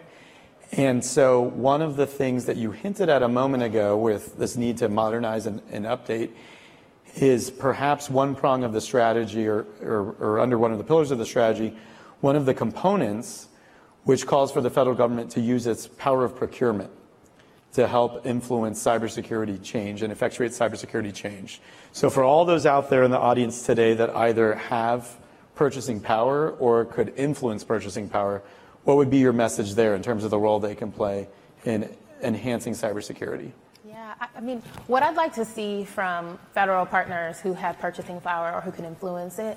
And 0.73 1.05
so, 1.05 1.41
one 1.41 1.83
of 1.83 1.97
the 1.97 2.07
things 2.07 2.47
that 2.47 2.57
you 2.57 2.71
hinted 2.71 3.09
at 3.09 3.23
a 3.23 3.29
moment 3.29 3.63
ago 3.63 3.97
with 3.97 4.39
this 4.39 4.57
need 4.57 4.79
to 4.79 4.89
modernize 4.89 5.47
and, 5.47 5.61
update 5.71 6.31
is 7.15 7.51
perhaps 7.51 8.09
one 8.09 8.35
prong 8.35 8.65
of 8.65 8.73
the 8.73 8.81
strategy, 8.81 9.47
or, 9.47 9.67
or, 9.83 10.17
or 10.19 10.41
under 10.41 10.57
one 10.57 10.73
of 10.73 10.79
the 10.79 10.85
pillars 10.85 11.11
of 11.11 11.19
the 11.19 11.27
strategy, 11.27 11.77
one 12.21 12.37
of 12.37 12.47
the 12.47 12.55
components 12.55 13.49
which 14.05 14.27
calls 14.27 14.51
for 14.51 14.63
the 14.63 14.71
federal 14.71 14.97
government 14.97 15.31
to 15.33 15.41
use 15.41 15.67
its 15.67 15.87
power 15.87 16.25
of 16.25 16.35
procurement 16.35 16.91
to 17.73 17.87
help 17.87 18.27
influence 18.27 18.83
cybersecurity 18.83 19.63
change 19.63 20.03
and 20.03 20.13
effectuate 20.13 20.53
cybersecurity 20.53 21.15
change. 21.15 21.61
So, 21.93 22.09
for 22.09 22.25
all 22.25 22.45
those 22.47 22.65
out 22.65 22.89
there 22.89 23.03
in 23.03 23.11
the 23.11 23.19
audience 23.19 23.65
today 23.67 23.95
that 23.95 24.11
either 24.17 24.55
have 24.55 25.19
purchasing 25.63 26.01
power 26.01 26.51
or 26.59 26.85
could 26.85 27.15
influence 27.17 27.63
purchasing 27.63 28.09
power, 28.09 28.43
what 28.83 28.97
would 28.97 29.09
be 29.09 29.19
your 29.19 29.33
message 29.33 29.75
there 29.75 29.95
in 29.95 30.03
terms 30.03 30.25
of 30.25 30.31
the 30.33 30.37
role 30.37 30.59
they 30.59 30.75
can 30.75 30.91
play 30.91 31.29
in 31.65 31.89
enhancing 32.21 32.73
cybersecurity? 32.73 33.53
Yeah, 33.87 34.15
I, 34.35 34.41
mean, 34.41 34.61
what 34.89 35.05
I'd 35.05 35.15
like 35.15 35.33
to 35.35 35.45
see 35.45 35.85
from 35.85 36.37
federal 36.53 36.85
partners 36.85 37.39
who 37.39 37.53
have 37.53 37.79
purchasing 37.79 38.21
power 38.21 38.53
or 38.53 38.61
who 38.61 38.73
can 38.73 38.85
influence 38.85 39.39
it 39.39 39.57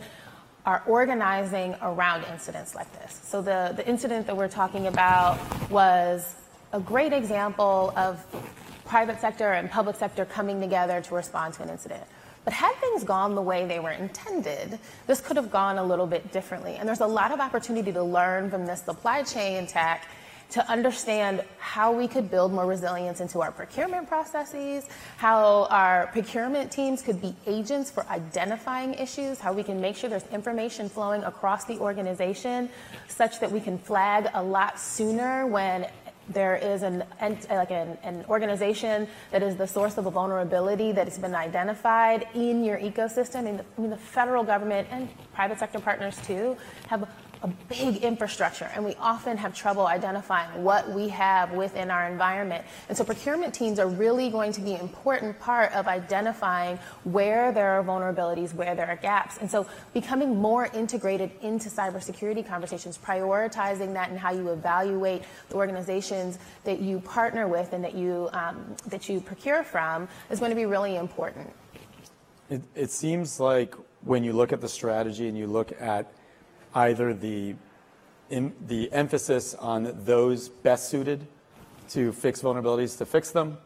are 0.68 0.84
organizing 0.86 1.76
around 1.82 2.24
incidents 2.32 2.76
like 2.76 2.92
this. 3.02 3.20
So 3.24 3.42
the, 3.42 3.74
the 3.76 3.88
incident 3.88 4.28
that 4.28 4.38
we're 4.38 4.48
talking 4.48 4.86
about 4.86 5.40
was 5.72 6.36
a 6.72 6.80
great 6.80 7.14
example 7.14 7.92
of 7.98 8.24
private 8.86 9.20
sector 9.20 9.54
and 9.54 9.72
public 9.72 9.96
sector 9.96 10.24
coming 10.26 10.62
together 10.62 11.02
to 11.02 11.16
respond 11.16 11.56
to 11.56 11.64
an 11.64 11.70
incident. 11.72 12.04
But 12.46 12.54
had 12.54 12.74
things 12.76 13.04
gone 13.04 13.34
the 13.34 13.42
way 13.42 13.66
they 13.66 13.80
were 13.80 13.92
intended, 13.92 14.80
this 15.08 15.20
could 15.20 15.36
have 15.36 15.52
gone 15.52 15.80
a 15.80 15.84
little 15.84 16.08
bit 16.08 16.32
differently. 16.32 16.76
And 16.76 16.88
there's 16.88 17.02
a 17.02 17.08
lot 17.08 17.32
of 17.32 17.40
opportunity 17.40 17.92
to 17.92 18.04
learn 18.04 18.52
from 18.52 18.66
this 18.68 18.84
supply 18.84 19.24
chain 19.24 19.64
attack 19.64 20.08
to 20.52 20.72
understand 20.72 21.44
how 21.58 21.92
we 21.92 22.08
could 22.08 22.30
build 22.30 22.54
more 22.54 22.68
resilience 22.68 23.20
into 23.20 23.42
our 23.42 23.52
procurement 23.52 24.08
processes, 24.08 24.88
how 25.18 25.66
our 25.72 26.08
procurement 26.08 26.72
teams 26.72 27.02
could 27.02 27.20
be 27.20 27.36
agents 27.48 27.90
for 27.90 28.06
identifying 28.10 28.94
issues, 28.94 29.40
how 29.40 29.52
we 29.52 29.64
can 29.64 29.82
make 29.82 29.96
sure 29.96 30.08
there's 30.08 30.28
information 30.28 30.88
flowing 30.88 31.24
across 31.24 31.66
the 31.66 31.78
organization 31.80 32.70
such 33.08 33.40
that 33.40 33.52
we 33.52 33.60
can 33.60 33.78
flag 33.78 34.30
a 34.36 34.44
lot 34.44 34.80
sooner 34.80 35.48
when 35.48 35.88
there 36.30 36.56
is 36.56 36.84
an 36.84 37.04
like 37.50 37.72
an, 37.72 37.98
an, 38.04 38.26
organization 38.30 39.08
that 39.32 39.44
is 39.44 39.56
the 39.56 39.68
source 39.68 39.98
of 39.98 40.06
a 40.06 40.12
vulnerability 40.12 40.92
that 40.92 41.08
has 41.08 41.18
been 41.18 41.36
identified 41.36 42.28
in 42.34 42.64
your 42.64 42.78
ecosystem. 42.80 43.44
Mean, 43.44 43.58
the, 43.58 43.66
I 43.78 43.82
mean, 43.82 43.90
the 43.92 43.98
federal 43.98 44.44
government 44.44 44.88
and 44.92 45.08
private 45.34 45.60
sector 45.60 45.80
partners 45.80 46.18
too 46.26 46.58
have 46.88 47.08
a 47.46 47.48
big 47.70 47.98
infrastructure, 47.98 48.72
and 48.74 48.84
we 48.84 48.96
often 48.96 49.38
have 49.38 49.54
trouble 49.54 49.86
identifying 49.86 50.64
what 50.64 50.90
we 50.90 51.10
have 51.10 51.52
within 51.52 51.92
our 51.92 52.10
environment. 52.10 52.66
And 52.90 52.98
so, 52.98 53.04
procurement 53.04 53.54
teams 53.54 53.78
are 53.78 53.88
really 53.88 54.32
going 54.32 54.52
to 54.54 54.62
be 54.62 54.74
an 54.74 54.82
important 54.82 55.40
part 55.40 55.72
of 55.74 55.88
identifying 55.88 56.80
where 57.04 57.52
there 57.52 57.80
are 57.80 57.84
vulnerabilities, 57.84 58.52
where 58.56 58.74
there 58.74 58.88
are 58.88 58.96
gaps. 58.96 59.38
And 59.38 59.50
so, 59.50 59.68
becoming 59.94 60.42
more 60.42 60.66
integrated 60.74 61.30
into 61.44 61.70
cybersecurity 61.70 62.48
conversations, 62.48 62.98
prioritizing 62.98 63.94
that 63.94 64.10
and 64.10 64.18
how 64.18 64.32
you 64.32 64.50
evaluate 64.50 65.22
the 65.50 65.56
organizations 65.56 66.40
that 66.64 66.80
you 66.80 67.00
partner 67.02 67.48
with 67.48 67.74
and 67.74 67.84
that 67.84 67.94
you 67.94 68.28
um, 68.34 68.76
that 68.88 69.08
you 69.08 69.22
procure 69.22 69.64
from 69.64 70.08
is 70.32 70.40
going 70.40 70.50
to 70.50 70.56
be 70.56 70.66
really 70.66 70.96
important. 70.96 71.54
It, 72.50 72.64
it 72.74 72.90
seems 72.90 73.40
like 73.40 73.76
when 74.02 74.24
you 74.24 74.34
look 74.34 74.52
at 74.52 74.62
the 74.62 74.70
strategy 74.70 75.28
and 75.28 75.38
you 75.38 75.46
look 75.46 75.72
at 75.80 76.12
either 76.76 77.14
the, 77.14 77.56
emphasis 78.30 79.56
on 79.56 79.92
those 80.06 80.50
best 80.50 80.90
suited 80.90 81.26
to 81.90 82.12
fix 82.12 82.42
vulnerabilities 82.42 82.98
to 82.98 83.06
fix 83.06 83.32
them, 83.32 83.58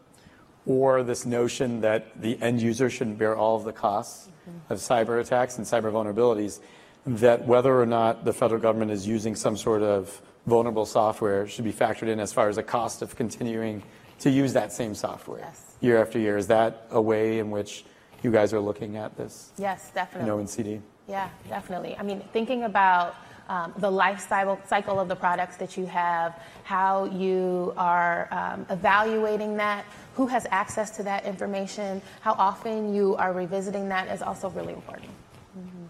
or 0.66 1.04
this 1.04 1.26
notion 1.26 1.82
that 1.82 2.22
the 2.22 2.40
end 2.42 2.62
user 2.62 2.90
shouldn't 2.90 3.18
bear 3.18 3.36
all 3.36 3.56
of 3.56 3.64
the 3.64 3.74
costs 3.74 4.28
mm-hmm. 4.28 4.74
of 4.74 4.80
cyber 4.80 5.20
attacks 5.20 5.58
and 5.58 5.66
cyber 5.66 5.92
vulnerabilities, 5.92 6.60
that 7.06 7.46
whether 7.46 7.80
or 7.80 7.86
not 7.86 8.26
the 8.26 8.34
federal 8.34 8.62
government 8.62 8.92
is 8.92 9.08
using 9.08 9.36
some 9.36 9.58
sort 9.58 9.82
of 9.82 10.22
vulnerable 10.46 10.86
software 10.86 11.48
should 11.48 11.64
be 11.64 11.74
factored 11.74 12.08
in 12.08 12.20
as 12.20 12.34
far 12.34 12.50
as 12.50 12.58
the 12.58 12.64
cost 12.64 13.02
of 13.02 13.16
continuing 13.16 13.82
to 14.20 14.30
use 14.30 14.54
that 14.54 14.72
same 14.72 14.94
software 14.94 15.40
yes. 15.40 15.76
year 15.80 16.02
after 16.02 16.20
year. 16.20 16.38
Is 16.38 16.48
that 16.48 16.88
a 16.92 17.02
way 17.02 17.40
in 17.40 17.52
which 17.52 17.86
you 18.22 18.32
guys 18.32 18.54
are 18.54 18.60
looking 18.60 18.98
at 18.98 19.16
this? 19.16 19.52
Yes, 19.58 19.92
definitely. 19.92 20.30
In 20.30 20.46
ONCD? 20.46 20.82
Yeah, 21.10 21.30
definitely. 21.50 21.98
I 21.98 22.04
mean, 22.04 22.22
thinking 22.32 22.64
about 22.64 23.16
um, 23.50 23.74
the 23.78 23.90
life 23.90 24.22
cycle 24.22 25.00
of 25.00 25.08
the 25.08 25.16
products 25.16 25.58
that 25.58 25.76
you 25.76 25.88
have, 25.88 26.40
how 26.64 27.06
you 27.06 27.74
are 27.78 28.28
um, 28.32 28.68
evaluating 28.70 29.58
that, 29.58 29.86
who 30.14 30.28
has 30.28 30.46
access 30.52 30.92
to 30.98 31.04
that 31.04 31.26
information, 31.26 32.00
how 32.22 32.34
often 32.34 32.94
you 32.94 33.16
are 33.16 33.34
revisiting 33.34 33.90
that 33.90 34.08
is 34.10 34.22
also 34.22 34.52
really 34.52 34.74
important. 34.74 35.10
Mm-hmm. 35.58 35.86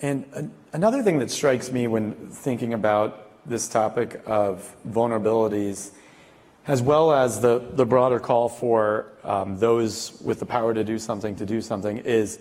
And 0.00 0.50
another 0.72 1.02
thing 1.02 1.20
that 1.20 1.30
strikes 1.30 1.70
me 1.70 1.86
when 1.86 2.14
thinking 2.30 2.74
about 2.74 3.30
this 3.46 3.68
topic 3.68 4.20
of 4.26 4.74
vulnerabilities, 4.88 5.92
as 6.66 6.82
well 6.82 7.12
as 7.12 7.40
the, 7.40 7.60
the 7.74 7.86
broader 7.86 8.18
call 8.18 8.48
for 8.48 9.12
um, 9.22 9.58
those 9.58 10.20
with 10.22 10.40
the 10.40 10.46
power 10.46 10.74
to 10.74 10.82
do 10.82 10.98
something 10.98 11.36
to 11.36 11.46
do 11.46 11.60
something, 11.60 11.98
is 11.98 12.40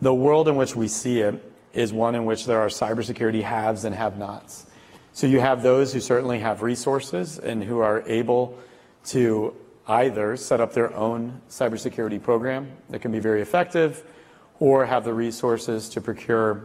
the 0.00 0.14
world 0.14 0.48
in 0.48 0.56
which 0.56 0.74
we 0.74 0.88
see 0.88 1.20
it 1.20 1.52
is 1.72 1.92
one 1.92 2.14
in 2.14 2.24
which 2.24 2.46
there 2.46 2.60
are 2.60 2.68
cybersecurity 2.68 3.42
haves 3.42 3.84
and 3.84 3.94
have 3.94 4.18
nots. 4.18 4.66
So 5.12 5.26
you 5.26 5.40
have 5.40 5.62
those 5.62 5.92
who 5.92 6.00
certainly 6.00 6.38
have 6.38 6.62
resources 6.62 7.38
and 7.38 7.62
who 7.62 7.80
are 7.80 8.02
able 8.06 8.58
to 9.06 9.54
either 9.86 10.36
set 10.36 10.60
up 10.60 10.72
their 10.72 10.94
own 10.94 11.40
cybersecurity 11.48 12.22
program 12.22 12.70
that 12.90 13.00
can 13.00 13.12
be 13.12 13.18
very 13.18 13.42
effective 13.42 14.04
or 14.58 14.86
have 14.86 15.04
the 15.04 15.12
resources 15.12 15.88
to 15.90 16.00
procure 16.00 16.62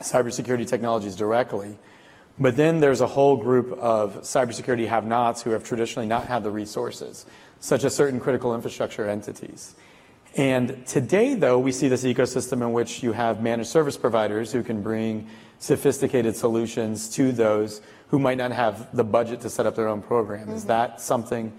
cybersecurity 0.00 0.66
technologies 0.66 1.16
directly. 1.16 1.78
But 2.38 2.56
then 2.56 2.80
there's 2.80 3.00
a 3.00 3.06
whole 3.06 3.36
group 3.36 3.72
of 3.78 4.22
cybersecurity 4.22 4.88
have 4.88 5.06
nots 5.06 5.42
who 5.42 5.50
have 5.50 5.64
traditionally 5.64 6.08
not 6.08 6.26
had 6.26 6.42
the 6.42 6.50
resources, 6.50 7.26
such 7.60 7.84
as 7.84 7.94
certain 7.94 8.20
critical 8.20 8.54
infrastructure 8.54 9.08
entities. 9.08 9.74
And 10.36 10.86
today, 10.86 11.34
though, 11.34 11.58
we 11.58 11.72
see 11.72 11.88
this 11.88 12.04
ecosystem 12.04 12.62
in 12.62 12.72
which 12.72 13.02
you 13.02 13.12
have 13.12 13.42
managed 13.42 13.68
service 13.68 13.96
providers 13.96 14.50
who 14.50 14.62
can 14.62 14.82
bring 14.82 15.28
sophisticated 15.58 16.34
solutions 16.34 17.08
to 17.10 17.32
those 17.32 17.82
who 18.08 18.18
might 18.18 18.38
not 18.38 18.50
have 18.50 18.94
the 18.96 19.04
budget 19.04 19.40
to 19.42 19.50
set 19.50 19.66
up 19.66 19.76
their 19.76 19.88
own 19.88 20.02
program. 20.02 20.46
Mm-hmm. 20.46 20.56
Is 20.56 20.64
that 20.66 21.00
something 21.00 21.52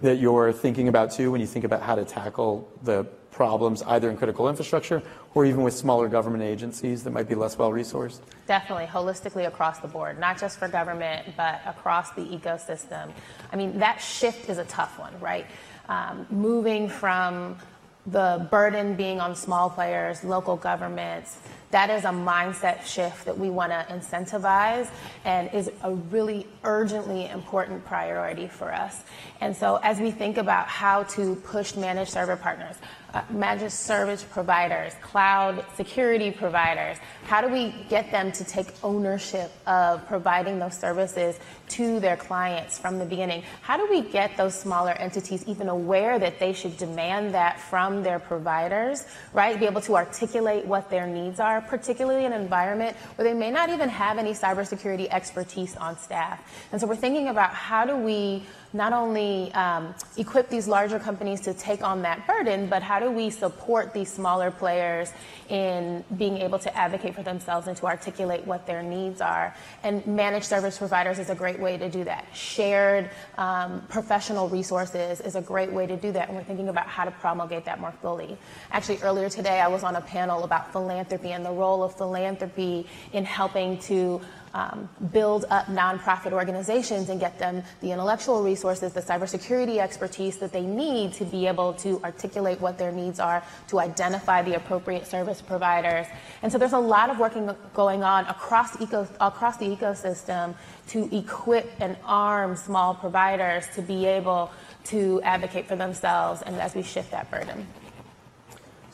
that 0.00 0.18
you're 0.18 0.52
thinking 0.52 0.88
about 0.88 1.12
too 1.12 1.30
when 1.30 1.40
you 1.40 1.46
think 1.46 1.64
about 1.64 1.82
how 1.82 1.94
to 1.94 2.04
tackle 2.04 2.68
the 2.82 3.04
problems 3.30 3.82
either 3.82 4.10
in 4.10 4.16
critical 4.16 4.48
infrastructure 4.48 5.02
or 5.34 5.44
even 5.44 5.62
with 5.62 5.74
smaller 5.74 6.08
government 6.08 6.42
agencies 6.42 7.02
that 7.02 7.10
might 7.10 7.28
be 7.28 7.34
less 7.34 7.58
well 7.58 7.70
resourced? 7.70 8.20
Definitely, 8.46 8.86
holistically 8.86 9.46
across 9.46 9.80
the 9.80 9.88
board, 9.88 10.18
not 10.18 10.38
just 10.38 10.58
for 10.58 10.68
government, 10.68 11.26
but 11.36 11.60
across 11.66 12.10
the 12.12 12.22
ecosystem. 12.22 13.12
I 13.52 13.56
mean, 13.56 13.78
that 13.80 13.98
shift 13.98 14.48
is 14.48 14.58
a 14.58 14.64
tough 14.64 14.98
one, 14.98 15.18
right? 15.20 15.46
Um, 15.88 16.26
moving 16.30 16.88
from 16.88 17.58
the 18.06 18.46
burden 18.50 18.94
being 18.94 19.20
on 19.20 19.34
small 19.34 19.70
players, 19.70 20.22
local 20.24 20.56
governments, 20.56 21.38
that 21.70 21.90
is 21.90 22.04
a 22.04 22.08
mindset 22.08 22.84
shift 22.84 23.24
that 23.24 23.36
we 23.36 23.50
want 23.50 23.72
to 23.72 23.86
incentivize 23.92 24.88
and 25.24 25.52
is 25.52 25.70
a 25.82 25.92
really 25.92 26.46
urgently 26.62 27.26
important 27.26 27.84
priority 27.84 28.46
for 28.46 28.72
us. 28.72 29.02
And 29.40 29.56
so, 29.56 29.80
as 29.82 29.98
we 29.98 30.10
think 30.10 30.36
about 30.36 30.68
how 30.68 31.02
to 31.04 31.34
push 31.36 31.74
managed 31.74 32.12
server 32.12 32.36
partners, 32.36 32.76
Uh, 33.14 33.22
managed 33.30 33.70
service 33.70 34.26
providers, 34.28 34.92
cloud 35.00 35.64
security 35.76 36.32
providers, 36.32 36.96
how 37.22 37.40
do 37.40 37.46
we 37.46 37.72
get 37.88 38.10
them 38.10 38.32
to 38.32 38.42
take 38.42 38.66
ownership 38.82 39.52
of 39.68 40.04
providing 40.08 40.58
those 40.58 40.76
services 40.76 41.38
to 41.68 42.00
their 42.00 42.16
clients 42.16 42.76
from 42.76 42.98
the 42.98 43.04
beginning? 43.04 43.44
How 43.62 43.76
do 43.76 43.86
we 43.88 44.00
get 44.00 44.36
those 44.36 44.52
smaller 44.52 44.90
entities 44.90 45.44
even 45.46 45.68
aware 45.68 46.18
that 46.18 46.40
they 46.40 46.52
should 46.52 46.76
demand 46.76 47.34
that 47.34 47.60
from 47.60 48.02
their 48.02 48.18
providers, 48.18 49.06
right? 49.32 49.60
Be 49.60 49.66
able 49.66 49.82
to 49.82 49.94
articulate 49.94 50.66
what 50.66 50.90
their 50.90 51.06
needs 51.06 51.38
are, 51.38 51.60
particularly 51.60 52.24
in 52.24 52.32
an 52.32 52.42
environment 52.42 52.96
where 53.14 53.28
they 53.28 53.38
may 53.38 53.52
not 53.52 53.68
even 53.68 53.88
have 53.88 54.18
any 54.18 54.32
cybersecurity 54.32 55.06
expertise 55.10 55.76
on 55.76 55.96
staff. 55.98 56.40
And 56.72 56.80
so 56.80 56.88
we're 56.88 56.96
thinking 56.96 57.28
about 57.28 57.50
how 57.50 57.86
do 57.86 57.94
we 57.94 58.42
not 58.74 58.92
only 58.92 59.52
um, 59.54 59.94
equip 60.16 60.48
these 60.48 60.66
larger 60.66 60.98
companies 60.98 61.40
to 61.42 61.54
take 61.54 61.82
on 61.82 62.02
that 62.02 62.26
burden, 62.26 62.66
but 62.66 62.82
how 62.82 62.98
do 62.98 63.08
we 63.08 63.30
support 63.30 63.94
these 63.94 64.12
smaller 64.12 64.50
players 64.50 65.12
in 65.48 66.04
being 66.16 66.38
able 66.38 66.58
to 66.58 66.76
advocate 66.76 67.14
for 67.14 67.22
themselves 67.22 67.68
and 67.68 67.76
to 67.76 67.86
articulate 67.86 68.44
what 68.44 68.66
their 68.66 68.82
needs 68.82 69.20
are? 69.20 69.54
And 69.84 70.04
managed 70.08 70.46
service 70.46 70.76
providers 70.76 71.20
is 71.20 71.30
a 71.30 71.36
great 71.36 71.60
way 71.60 71.78
to 71.78 71.88
do 71.88 72.02
that. 72.02 72.26
Shared 72.34 73.10
um, 73.38 73.80
professional 73.88 74.48
resources 74.48 75.20
is 75.20 75.36
a 75.36 75.42
great 75.42 75.72
way 75.72 75.86
to 75.86 75.96
do 75.96 76.10
that, 76.10 76.28
and 76.28 76.36
we're 76.36 76.42
thinking 76.42 76.68
about 76.68 76.88
how 76.88 77.04
to 77.04 77.12
promulgate 77.12 77.64
that 77.66 77.80
more 77.80 77.92
fully. 78.02 78.36
Actually, 78.72 78.98
earlier 79.02 79.30
today, 79.30 79.60
I 79.60 79.68
was 79.68 79.84
on 79.84 79.94
a 79.94 80.00
panel 80.00 80.42
about 80.42 80.72
philanthropy 80.72 81.30
and 81.30 81.46
the 81.46 81.52
role 81.52 81.84
of 81.84 81.96
philanthropy 81.96 82.88
in 83.12 83.24
helping 83.24 83.78
to 83.78 84.20
um, 84.54 84.88
build 85.12 85.44
up 85.50 85.66
nonprofit 85.66 86.32
organizations 86.32 87.08
and 87.08 87.18
get 87.20 87.38
them 87.38 87.62
the 87.80 87.90
intellectual 87.90 88.42
resources, 88.42 88.92
the 88.92 89.02
cybersecurity 89.02 89.78
expertise 89.78 90.38
that 90.38 90.52
they 90.52 90.62
need 90.62 91.12
to 91.14 91.24
be 91.24 91.46
able 91.46 91.74
to 91.74 92.00
articulate 92.04 92.60
what 92.60 92.78
their 92.78 92.92
needs 92.92 93.18
are, 93.18 93.42
to 93.68 93.80
identify 93.80 94.42
the 94.42 94.54
appropriate 94.54 95.06
service 95.06 95.42
providers. 95.42 96.06
And 96.42 96.50
so 96.52 96.56
there's 96.56 96.72
a 96.72 96.78
lot 96.78 97.10
of 97.10 97.18
working 97.18 97.50
going 97.74 98.04
on 98.04 98.26
across, 98.26 98.80
eco, 98.80 99.08
across 99.20 99.56
the 99.56 99.66
ecosystem 99.66 100.54
to 100.88 101.14
equip 101.14 101.70
and 101.80 101.96
arm 102.04 102.56
small 102.56 102.94
providers 102.94 103.66
to 103.74 103.82
be 103.82 104.06
able 104.06 104.52
to 104.84 105.20
advocate 105.22 105.66
for 105.66 105.76
themselves 105.76 106.42
and 106.42 106.54
as 106.56 106.74
we 106.74 106.82
shift 106.82 107.10
that 107.10 107.30
burden. 107.30 107.66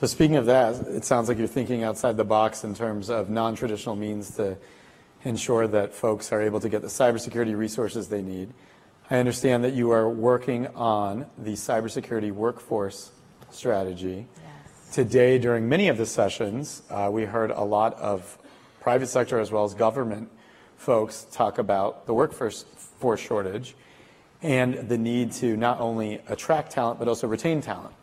So 0.00 0.06
speaking 0.06 0.36
of 0.36 0.46
that, 0.46 0.76
it 0.86 1.04
sounds 1.04 1.28
like 1.28 1.36
you're 1.36 1.46
thinking 1.46 1.82
outside 1.82 2.16
the 2.16 2.24
box 2.24 2.64
in 2.64 2.74
terms 2.74 3.10
of 3.10 3.28
non-traditional 3.28 3.96
means 3.96 4.34
to 4.36 4.56
ensure 5.24 5.66
that 5.66 5.94
folks 5.94 6.32
are 6.32 6.40
able 6.40 6.60
to 6.60 6.68
get 6.68 6.82
the 6.82 6.88
cybersecurity 6.88 7.56
resources 7.56 8.08
they 8.08 8.22
need. 8.22 8.52
I 9.10 9.18
understand 9.18 9.64
that 9.64 9.74
you 9.74 9.90
are 9.90 10.08
working 10.08 10.66
on 10.68 11.26
the 11.36 11.52
cybersecurity 11.52 12.32
workforce 12.32 13.10
strategy. 13.50 14.26
Yes. 14.36 14.94
Today, 14.94 15.38
during 15.38 15.68
many 15.68 15.88
of 15.88 15.98
the 15.98 16.06
sessions, 16.06 16.82
uh, 16.90 17.08
we 17.12 17.24
heard 17.24 17.50
a 17.50 17.62
lot 17.62 17.94
of 17.94 18.38
private 18.80 19.08
sector 19.08 19.38
as 19.38 19.50
well 19.50 19.64
as 19.64 19.74
government 19.74 20.30
folks 20.76 21.26
talk 21.30 21.58
about 21.58 22.06
the 22.06 22.14
workforce 22.14 22.64
shortage 23.16 23.74
and 24.42 24.88
the 24.88 24.96
need 24.96 25.32
to 25.32 25.56
not 25.56 25.78
only 25.80 26.20
attract 26.28 26.72
talent 26.72 26.98
but 26.98 27.06
also 27.06 27.26
retain 27.26 27.60
talent 27.60 27.94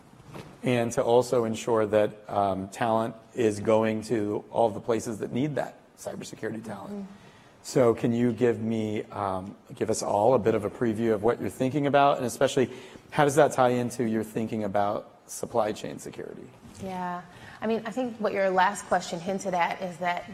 and 0.62 0.92
to 0.92 1.02
also 1.02 1.46
ensure 1.46 1.88
that 1.88 2.12
um, 2.28 2.68
talent 2.68 3.16
is 3.34 3.60
going 3.60 4.04
to 4.04 4.44
all 4.52 4.70
the 4.70 4.80
places 4.80 5.18
that 5.18 5.32
need 5.32 5.56
that 5.56 5.80
cybersecurity 5.98 6.64
talent. 6.64 6.94
Mm-hmm. 6.94 7.14
So 7.64 7.94
can 7.94 8.14
you 8.14 8.32
give 8.32 8.62
me, 8.62 9.04
um, 9.12 9.54
give 9.76 9.90
us 9.90 10.02
all 10.02 10.36
a 10.36 10.40
bit 10.40 10.56
of 10.56 10.64
a 10.64 10.70
preview 10.70 11.14
of 11.14 11.24
what 11.24 11.42
you're 11.42 11.50
thinking 11.50 11.88
about, 11.88 12.18
and 12.18 12.26
especially 12.26 12.70
how 13.12 13.26
does 13.26 13.36
that 13.36 13.52
tie 13.52 13.70
into 13.70 14.06
your 14.06 14.24
thinking 14.24 14.64
about 14.64 15.20
supply 15.26 15.74
chain 15.74 16.00
security? 16.00 16.48
Yeah, 16.82 17.22
I 17.62 17.68
mean, 17.68 17.82
I 17.86 17.92
think 17.92 18.16
what 18.20 18.32
your 18.32 18.50
last 18.50 18.86
question 18.86 19.20
hinted 19.20 19.54
at 19.54 19.82
is 19.82 19.98
that 19.98 20.30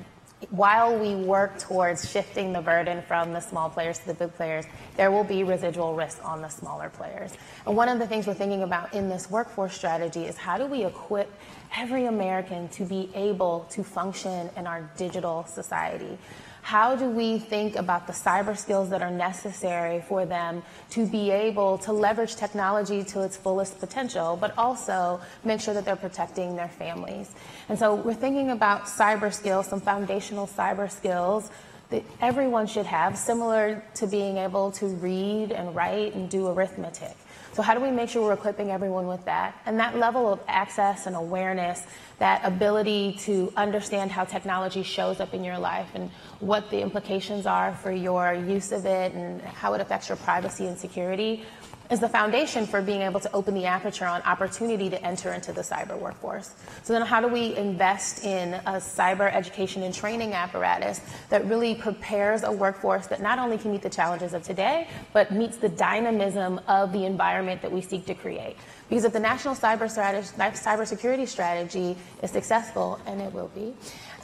while 0.49 0.97
we 0.97 1.15
work 1.15 1.57
towards 1.59 2.09
shifting 2.09 2.53
the 2.53 2.61
burden 2.61 3.01
from 3.07 3.33
the 3.33 3.39
small 3.39 3.69
players 3.69 3.99
to 3.99 4.07
the 4.07 4.13
big 4.13 4.33
players, 4.35 4.65
there 4.95 5.11
will 5.11 5.23
be 5.23 5.43
residual 5.43 5.95
risk 5.95 6.19
on 6.23 6.41
the 6.41 6.49
smaller 6.49 6.89
players. 6.89 7.31
And 7.65 7.75
one 7.75 7.89
of 7.89 7.99
the 7.99 8.07
things 8.07 8.27
we're 8.27 8.33
thinking 8.33 8.63
about 8.63 8.93
in 8.93 9.09
this 9.09 9.29
workforce 9.29 9.73
strategy 9.73 10.25
is 10.25 10.37
how 10.37 10.57
do 10.57 10.65
we 10.65 10.85
equip 10.85 11.31
every 11.75 12.05
American 12.05 12.67
to 12.69 12.85
be 12.85 13.09
able 13.15 13.67
to 13.71 13.83
function 13.83 14.49
in 14.57 14.67
our 14.67 14.89
digital 14.97 15.45
society? 15.45 16.17
How 16.63 16.95
do 16.95 17.09
we 17.09 17.39
think 17.39 17.75
about 17.75 18.07
the 18.07 18.13
cyber 18.13 18.57
skills 18.57 18.89
that 18.91 19.01
are 19.01 19.11
necessary 19.11 20.01
for 20.07 20.25
them 20.25 20.63
to 20.91 21.05
be 21.05 21.29
able 21.29 21.77
to 21.79 21.91
leverage 21.91 22.37
technology 22.37 23.03
to 23.03 23.21
its 23.21 23.35
fullest 23.35 23.79
potential, 23.81 24.37
but 24.39 24.57
also 24.57 25.19
make 25.43 25.59
sure 25.59 25.73
that 25.73 25.83
they're 25.83 25.97
protecting 25.97 26.55
their 26.55 26.69
families? 26.69 27.29
And 27.67 27.77
so 27.77 27.95
we're 27.95 28.13
thinking 28.13 28.49
about 28.49 28.85
cyber 28.85 29.31
skills, 29.33 29.67
some 29.67 29.81
foundational 29.81 30.47
cyber 30.47 30.89
skills 30.89 31.51
that 31.89 32.03
everyone 32.21 32.65
should 32.65 32.85
have, 32.85 33.17
similar 33.17 33.83
to 33.95 34.07
being 34.07 34.37
able 34.37 34.71
to 34.71 34.85
read 34.85 35.51
and 35.51 35.75
write 35.75 36.15
and 36.15 36.29
do 36.29 36.47
arithmetic. 36.47 37.15
So, 37.53 37.61
how 37.61 37.75
do 37.75 37.81
we 37.81 37.91
make 37.91 38.09
sure 38.09 38.23
we're 38.23 38.33
equipping 38.33 38.71
everyone 38.71 39.05
with 39.05 39.23
that? 39.25 39.61
And 39.67 39.79
that 39.79 39.95
level 39.95 40.33
of 40.33 40.39
access 40.47 41.05
and 41.05 41.15
awareness, 41.15 41.83
that 42.17 42.43
ability 42.43 43.17
to 43.25 43.53
understand 43.55 44.11
how 44.11 44.23
technology 44.23 44.81
shows 44.81 45.19
up 45.19 45.35
in 45.35 45.43
your 45.43 45.59
life 45.59 45.89
and 45.93 46.09
what 46.39 46.71
the 46.71 46.81
implications 46.81 47.45
are 47.45 47.75
for 47.75 47.91
your 47.91 48.33
use 48.33 48.71
of 48.71 48.87
it 48.87 49.13
and 49.13 49.39
how 49.41 49.75
it 49.75 49.81
affects 49.81 50.09
your 50.09 50.15
privacy 50.17 50.65
and 50.65 50.79
security 50.79 51.43
is 51.89 51.99
the 51.99 52.09
foundation 52.09 52.65
for 52.65 52.81
being 52.81 53.01
able 53.01 53.19
to 53.19 53.31
open 53.33 53.53
the 53.53 53.65
aperture 53.65 54.05
on 54.05 54.21
opportunity 54.23 54.89
to 54.89 55.03
enter 55.03 55.33
into 55.33 55.51
the 55.51 55.61
cyber 55.61 55.97
workforce. 55.99 56.53
So 56.83 56.93
then 56.93 57.01
how 57.03 57.21
do 57.21 57.27
we 57.27 57.55
invest 57.55 58.23
in 58.23 58.53
a 58.53 58.73
cyber 58.73 59.33
education 59.33 59.83
and 59.83 59.93
training 59.93 60.33
apparatus 60.33 61.01
that 61.29 61.45
really 61.45 61.75
prepares 61.75 62.43
a 62.43 62.51
workforce 62.51 63.07
that 63.07 63.21
not 63.21 63.39
only 63.39 63.57
can 63.57 63.71
meet 63.71 63.81
the 63.81 63.89
challenges 63.89 64.33
of 64.33 64.43
today, 64.43 64.87
but 65.11 65.31
meets 65.31 65.57
the 65.57 65.69
dynamism 65.69 66.59
of 66.67 66.91
the 66.93 67.05
environment 67.05 67.61
that 67.61 67.71
we 67.71 67.81
seek 67.81 68.05
to 68.05 68.13
create? 68.13 68.55
Because 68.89 69.05
if 69.05 69.13
the 69.13 69.19
national 69.19 69.55
cyber 69.55 69.89
strategy, 69.89 70.27
cybersecurity 70.37 71.27
strategy 71.27 71.95
is 72.21 72.31
successful, 72.31 72.99
and 73.05 73.21
it 73.21 73.33
will 73.33 73.49
be, 73.55 73.73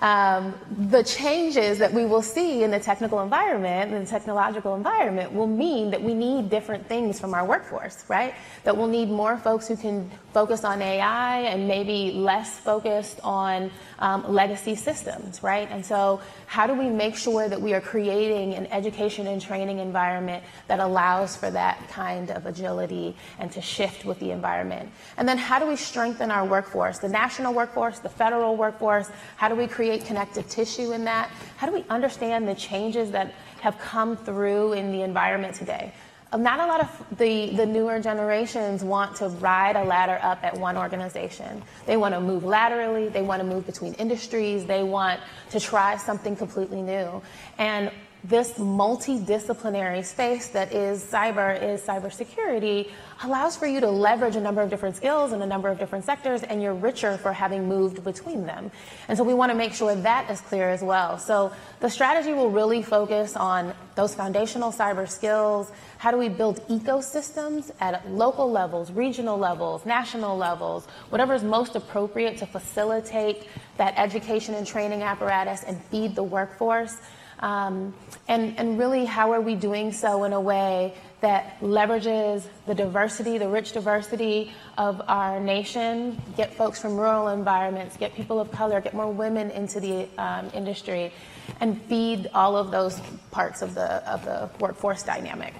um, 0.02 0.54
the 0.90 1.04
changes 1.04 1.78
that 1.80 1.94
we 1.94 2.06
will 2.06 2.22
see 2.22 2.64
in 2.64 2.72
the 2.72 2.80
technical 2.80 3.20
environment 3.22 3.94
and 3.94 4.08
the 4.08 4.10
technological 4.10 4.76
environment 4.76 5.34
will 5.34 5.48
mean 5.48 5.92
that 5.92 6.02
we 6.02 6.14
need 6.14 6.50
different 6.50 6.88
things 6.88 7.20
from 7.20 7.34
our 7.34 7.46
workforce, 7.46 8.06
right? 8.08 8.34
That 8.64 8.78
we'll 8.78 8.88
need 8.88 9.10
more 9.10 9.38
folks 9.38 9.68
who 9.68 9.76
can 9.76 10.10
focus 10.34 10.64
on 10.64 10.82
AI 10.82 11.42
and 11.42 11.68
maybe 11.68 12.12
less 12.12 12.60
focused 12.60 13.20
on 13.24 13.72
um, 14.00 14.34
legacy 14.34 14.76
systems, 14.76 15.44
right? 15.44 15.68
And 15.70 15.86
so, 15.86 16.22
how 16.46 16.66
do 16.66 16.74
we 16.74 16.90
make 16.90 17.16
sure 17.16 17.50
that 17.50 17.62
we 17.62 17.74
are 17.74 17.82
creating 17.82 18.54
an 18.56 18.68
education 18.68 19.28
and 19.28 19.42
training 19.42 19.80
environment 19.80 20.44
that 20.68 20.80
allows 20.80 21.36
for 21.36 21.52
that 21.52 21.88
kind 21.90 22.32
of 22.32 22.46
agility 22.46 23.16
and 23.38 23.52
to 23.52 23.62
shift 23.62 24.06
with 24.06 24.20
the 24.20 24.32
environment? 24.32 24.90
And 25.18 25.28
then, 25.28 25.38
how 25.38 25.60
do 25.60 25.66
we 25.66 25.76
strengthen 25.76 26.32
our 26.32 26.46
workforce, 26.46 27.00
the 27.00 27.10
national 27.10 27.54
workforce, 27.54 28.00
the 28.00 28.10
federal 28.10 28.56
workforce? 28.56 29.10
How 29.36 29.50
do 29.50 29.56
we 29.56 29.68
create 29.68 29.89
connective 29.98 30.48
tissue 30.48 30.92
in 30.92 31.06
that? 31.06 31.30
How 31.58 31.68
do 31.68 31.74
we 31.74 31.84
understand 31.90 32.48
the 32.48 32.56
changes 32.56 33.12
that 33.12 33.34
have 33.62 33.78
come 33.80 34.16
through 34.16 34.74
in 34.74 34.92
the 34.92 35.02
environment 35.02 35.56
today? 35.56 35.94
Um, 36.32 36.44
not 36.44 36.60
a 36.60 36.66
lot 36.68 36.82
of 36.82 37.18
the, 37.18 37.50
the 37.56 37.66
newer 37.66 38.00
generations 38.00 38.84
want 38.84 39.16
to 39.16 39.30
ride 39.30 39.76
a 39.76 39.84
ladder 39.84 40.20
up 40.22 40.44
at 40.44 40.56
one 40.56 40.78
organization. 40.78 41.64
They 41.88 41.98
want 41.98 42.14
to 42.14 42.22
move 42.22 42.44
laterally, 42.44 43.10
they 43.10 43.24
want 43.24 43.42
to 43.42 43.48
move 43.48 43.66
between 43.66 43.96
industries, 43.96 44.66
they 44.66 44.84
want 44.84 45.20
to 45.50 45.60
try 45.60 45.98
something 45.98 46.36
completely 46.36 46.84
new. 46.84 47.24
And 47.58 47.92
this 48.24 48.54
multidisciplinary 48.54 50.04
space 50.04 50.50
that 50.50 50.74
is 50.74 51.04
cyber 51.04 51.62
is 51.62 51.82
cybersecurity 51.82 52.92
allows 53.24 53.58
for 53.58 53.68
you 53.68 53.80
to 53.80 53.90
leverage 53.90 54.36
a 54.36 54.42
number 54.42 54.62
of 54.62 54.70
different 54.70 54.96
skills 54.96 55.34
in 55.34 55.42
a 55.42 55.46
number 55.46 55.68
of 55.68 55.78
different 55.78 56.06
sectors 56.06 56.44
and 56.44 56.62
you're 56.62 56.74
richer 56.74 57.18
for 57.18 57.34
having 57.34 57.68
moved 57.68 58.04
between 58.04 58.46
them. 58.46 58.72
And 59.08 59.18
so 59.18 59.24
we 59.24 59.34
want 59.34 59.52
to 59.52 59.58
make 59.58 59.74
sure 59.74 59.94
that 59.94 60.30
is 60.30 60.40
clear 60.42 60.70
as 60.70 60.82
well. 60.82 61.18
So 61.18 61.52
the 61.82 61.90
strategy 61.90 62.34
will 62.34 62.50
really 62.50 62.82
focus 62.82 63.36
on 63.36 63.74
those 63.96 64.16
foundational 64.16 64.72
cyber 64.72 65.10
skills. 65.10 65.72
How 65.98 66.12
do 66.12 66.18
we 66.18 66.30
build 66.30 66.66
ecosystems 66.70 67.72
at 67.82 68.10
local 68.10 68.50
levels, 68.50 68.92
regional 68.92 69.38
levels, 69.38 69.86
national 69.86 70.38
levels, 70.38 70.86
whatever 71.10 71.34
is 71.34 71.44
most 71.44 71.76
appropriate 71.76 72.38
to 72.38 72.46
facilitate 72.46 73.48
that 73.78 73.94
education 73.98 74.56
and 74.56 74.66
training 74.66 75.04
apparatus 75.04 75.64
and 75.64 75.82
feed 75.86 76.16
the 76.16 76.24
workforce 76.24 76.96
Um, 77.40 77.94
and, 78.28 78.58
and 78.60 78.78
really, 78.78 79.06
how 79.06 79.32
are 79.32 79.42
we 79.42 79.56
doing 79.56 79.92
so 79.92 80.24
in 80.26 80.34
a 80.34 80.42
way 80.42 80.94
that 81.22 81.60
leverages 81.60 82.46
the 82.66 82.74
diversity, 82.74 83.38
the 83.38 83.48
rich 83.48 83.74
diversity 83.74 84.52
of 84.78 85.02
our 85.08 85.40
nation, 85.40 86.20
get 86.38 86.54
folks 86.54 86.82
from 86.82 86.96
rural 86.96 87.30
environments, 87.30 87.98
get 87.98 88.14
people 88.14 88.40
of 88.40 88.52
color, 88.52 88.80
get 88.80 88.94
more 88.94 89.12
women 89.12 89.50
into 89.52 89.80
the 89.80 90.08
um, 90.18 90.50
industry, 90.54 91.12
and 91.60 91.82
feed 91.84 92.30
all 92.34 92.56
of 92.56 92.72
those 92.72 93.02
parts 93.32 93.62
of 93.62 93.76
the, 93.76 94.10
of 94.10 94.24
the 94.26 94.50
workforce 94.60 95.04
dynamic. 95.04 95.54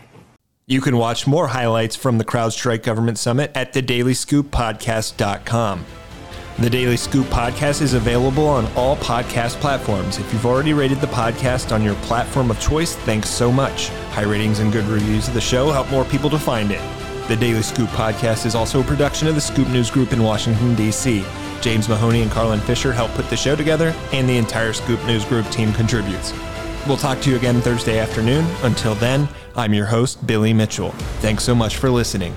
You 0.68 0.82
can 0.82 0.98
watch 0.98 1.26
more 1.26 1.48
highlights 1.48 1.96
from 1.96 2.20
the 2.20 2.26
CrowdStrike 2.26 2.84
Government 2.84 3.18
Summit 3.18 3.52
at 3.56 3.74
thedailyscooppodcast.com. 3.74 5.86
The 6.60 6.70
Daily 6.70 6.98
Scoop 6.98 7.26
podcast 7.28 7.82
is 7.82 7.94
available 7.94 8.46
on 8.46 8.70
all 8.74 8.98
podcast 8.98 9.62
platforms. 9.62 10.18
If 10.18 10.34
you've 10.34 10.46
already 10.46 10.74
rated 10.74 11.00
the 11.00 11.08
podcast 11.08 11.74
on 11.74 11.82
your 11.82 11.96
platform 11.96 12.52
of 12.52 12.60
choice, 12.60 12.98
thanks 12.98 13.30
so 13.30 13.50
much. 13.50 13.88
High 14.12 14.24
ratings 14.24 14.60
and 14.60 14.70
good 14.70 14.84
reviews 14.84 15.30
of 15.30 15.34
the 15.34 15.40
show 15.40 15.72
help 15.72 15.90
more 15.90 16.04
people 16.04 16.30
to 16.32 16.38
find 16.38 16.70
it. 16.70 16.82
The 17.30 17.38
Daily 17.38 17.62
Scoop 17.62 17.88
podcast 17.92 18.46
is 18.46 18.56
also 18.56 18.82
a 18.82 18.84
production 18.84 19.30
of 19.30 19.36
the 19.36 19.42
Scoop 19.42 19.70
News 19.70 19.90
Group 19.90 20.12
in 20.12 20.22
Washington, 20.22 20.76
D.C. 20.76 21.24
James 21.62 21.88
Mahoney 21.88 22.24
and 22.24 22.32
Carlin 22.32 22.60
Fisher 22.60 22.92
help 22.92 23.12
put 23.12 23.30
the 23.30 23.38
show 23.38 23.56
together, 23.56 23.96
and 24.12 24.28
the 24.28 24.38
entire 24.38 24.74
Scoop 24.74 25.02
News 25.06 25.24
Group 25.24 25.50
team 25.52 25.72
contributes. 25.72 26.34
We'll 26.86 26.98
talk 26.98 27.22
to 27.22 27.30
you 27.30 27.38
again 27.38 27.62
Thursday 27.62 28.00
afternoon. 28.00 28.46
Until 28.64 28.96
then, 28.96 29.30
I'm 29.56 29.74
your 29.74 29.86
host, 29.86 30.28
Billy 30.28 30.52
Mitchell. 30.52 30.92
Thanks 31.22 31.46
so 31.46 31.56
much 31.56 31.78
for 31.78 31.90
listening. 31.90 32.36